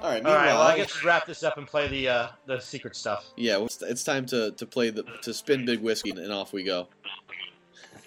All 0.02 0.10
right. 0.10 0.24
All 0.24 0.34
right. 0.34 0.46
Well, 0.46 0.62
I 0.62 0.76
guess 0.76 1.00
we 1.00 1.06
wrap 1.06 1.26
this 1.26 1.42
up 1.42 1.58
and 1.58 1.66
play 1.66 1.88
the 1.88 2.08
uh, 2.08 2.28
the 2.46 2.60
secret 2.60 2.96
stuff. 2.96 3.26
yeah, 3.36 3.56
well, 3.56 3.66
it's, 3.66 3.82
it's 3.82 4.04
time 4.04 4.26
to, 4.26 4.52
to 4.52 4.66
play 4.66 4.90
the 4.90 5.04
to 5.22 5.34
spin 5.34 5.64
big 5.64 5.80
whiskey 5.80 6.10
and 6.10 6.32
off 6.32 6.52
we 6.52 6.62
go. 6.64 6.88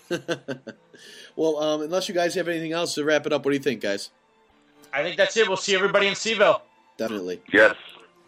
well, 1.36 1.58
um, 1.58 1.82
unless 1.82 2.08
you 2.08 2.16
guys 2.16 2.36
have 2.36 2.48
anything 2.48 2.72
else 2.72 2.96
to 2.96 3.04
wrap 3.04 3.26
it 3.26 3.34
up, 3.34 3.46
what 3.46 3.52
do 3.52 3.58
you 3.58 3.64
think, 3.64 3.82
guys? 3.82 4.10
I 4.92 5.02
think 5.02 5.18
that's 5.18 5.36
it. 5.38 5.48
We'll 5.48 5.58
see 5.58 5.76
everybody 5.76 6.08
in 6.08 6.14
Cville. 6.14 6.62
Definitely. 6.98 7.42
Yes. 7.52 7.76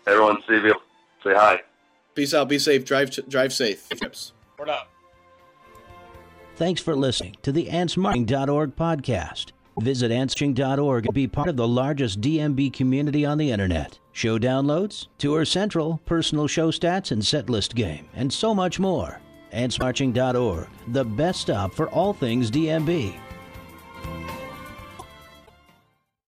Everyone, 0.08 0.42
Cville. 0.50 0.74
say 1.24 1.34
hi. 1.34 1.62
Peace 2.16 2.34
out. 2.34 2.50
Be 2.50 2.60
safe. 2.60 2.86
Drive 2.86 3.12
drive 3.28 3.54
safe. 3.54 3.88
Trips. 3.90 4.34
Word 4.58 4.70
up. 4.70 4.90
Thanks 6.56 6.82
for 6.82 6.96
listening 6.96 7.36
to 7.42 7.52
the 7.52 7.68
AntsMarching.org 7.68 8.78
podcast. 8.78 9.52
Visit 9.82 10.10
AntsMarching.org 10.10 11.06
and 11.06 11.14
be 11.14 11.28
part 11.28 11.50
of 11.50 11.58
the 11.58 11.68
largest 11.68 12.22
DMB 12.22 12.72
community 12.72 13.26
on 13.26 13.38
the 13.38 13.52
internet. 13.52 14.00
Show 14.14 14.40
downloads, 14.40 15.08
Tour 15.18 15.44
Central, 15.44 16.00
personal 16.06 16.48
show 16.48 16.72
stats 16.72 17.12
and 17.12 17.26
set 17.26 17.50
list 17.50 17.76
game, 17.76 18.08
and 18.14 18.32
so 18.32 18.56
much 18.56 18.80
more. 18.80 19.20
AntsMarching.org, 19.52 20.70
the 20.88 21.04
best 21.04 21.42
stop 21.42 21.74
for 21.74 21.90
all 21.90 22.14
things 22.14 22.50
DMB. 22.50 23.16